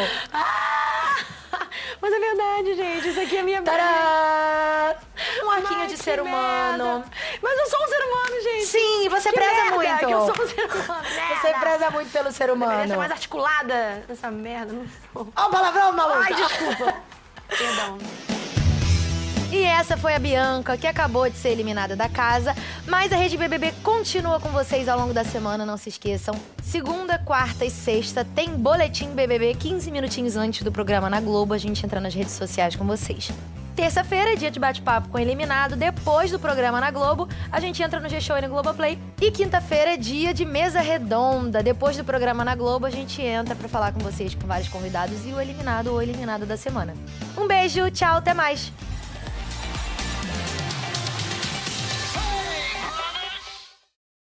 Mas 2.01 2.13
é 2.13 2.19
verdade, 2.19 2.75
gente. 2.75 3.09
Isso 3.09 3.21
aqui 3.21 3.37
é 3.37 3.43
minha 3.43 3.61
Tadá! 3.61 4.95
Um 4.99 5.12
arquinho 5.53 5.79
Ai, 5.81 5.87
de 5.87 5.97
ser 5.97 6.21
humano. 6.21 6.83
merda. 6.85 7.05
Mas 7.41 7.59
eu 7.59 7.67
sou 7.69 7.79
um 7.83 7.87
ser 7.87 8.01
humano, 8.05 8.43
gente. 8.43 8.65
Sim, 8.65 9.09
você 9.09 9.29
Que 9.29 9.35
preza 9.35 9.53
merda, 9.53 9.75
muito. 9.75 9.97
que 9.97 10.11
eu 10.13 10.19
sou 10.35 10.45
um 10.45 10.47
ser 10.47 10.65
humano. 10.65 11.03
Você 11.43 11.47
merda. 11.51 11.59
preza 11.59 11.89
muito 11.91 12.11
pelo 12.11 12.31
ser 12.31 12.49
Eu 12.49 12.55
deveria 12.55 12.77
ser 12.77 12.85
humano. 12.85 12.97
mais 12.99 13.11
articulada 13.11 14.03
nessa 14.07 14.31
merda, 14.31 14.73
não 14.73 14.85
sou. 15.13 15.27
Ó, 15.35 15.47
o 15.47 15.49
palavrão, 15.49 15.91
maluca. 15.93 16.19
Ai, 16.19 16.33
desculpa. 16.33 16.93
Perdão. 17.49 17.97
E 19.51 19.63
essa 19.65 19.95
foi 19.95 20.15
a 20.15 20.19
Bianca, 20.19 20.75
que 20.77 20.87
acabou 20.87 21.29
de 21.29 21.37
ser 21.37 21.49
eliminada 21.49 21.95
da 21.95 22.09
casa. 22.09 22.55
Mas 22.87 23.13
a 23.13 23.15
Rede 23.15 23.37
BBB 23.37 23.71
continua 23.83 24.39
com 24.39 24.49
vocês 24.49 24.89
ao 24.89 24.97
longo 24.97 25.13
da 25.13 25.23
semana, 25.23 25.63
não 25.63 25.77
se 25.77 25.89
esqueçam. 25.89 26.33
Segunda, 26.63 27.19
quarta 27.19 27.63
e 27.63 27.69
sexta 27.69 28.25
tem 28.25 28.49
Boletim 28.49 29.09
BBB 29.13 29.53
15 29.53 29.91
minutinhos 29.91 30.35
antes 30.35 30.63
do 30.63 30.71
programa 30.71 31.07
na 31.07 31.21
Globo. 31.21 31.53
A 31.53 31.57
gente 31.59 31.85
entra 31.85 31.99
nas 32.01 32.15
redes 32.15 32.33
sociais 32.33 32.75
com 32.75 32.83
vocês. 32.85 33.29
Terça-feira 33.75 34.33
é 34.33 34.35
dia 34.35 34.51
de 34.51 34.59
bate-papo 34.59 35.09
com 35.09 35.17
eliminado. 35.17 35.75
Depois 35.75 36.29
do 36.29 36.39
programa 36.39 36.79
na 36.79 36.91
Globo, 36.91 37.27
a 37.51 37.59
gente 37.59 37.81
entra 37.81 37.99
no 37.99 38.07
G-Show 38.07 38.37
e 38.37 38.41
no 38.41 38.49
Globoplay. 38.49 38.99
E 39.19 39.31
quinta-feira 39.31 39.95
é 39.95 39.97
dia 39.97 40.31
de 40.33 40.45
mesa 40.45 40.79
redonda. 40.79 41.63
Depois 41.63 41.97
do 41.97 42.03
programa 42.03 42.45
na 42.45 42.55
Globo, 42.55 42.85
a 42.85 42.91
gente 42.91 43.21
entra 43.21 43.55
pra 43.55 43.67
falar 43.67 43.91
com 43.91 43.99
vocês 43.99 44.35
com 44.35 44.45
vários 44.45 44.69
convidados 44.69 45.25
e 45.25 45.33
o 45.33 45.41
eliminado 45.41 45.87
ou 45.87 46.01
eliminada 46.01 46.45
da 46.45 46.55
semana. 46.55 46.93
Um 47.35 47.47
beijo, 47.47 47.89
tchau, 47.89 48.17
até 48.17 48.33
mais! 48.33 48.71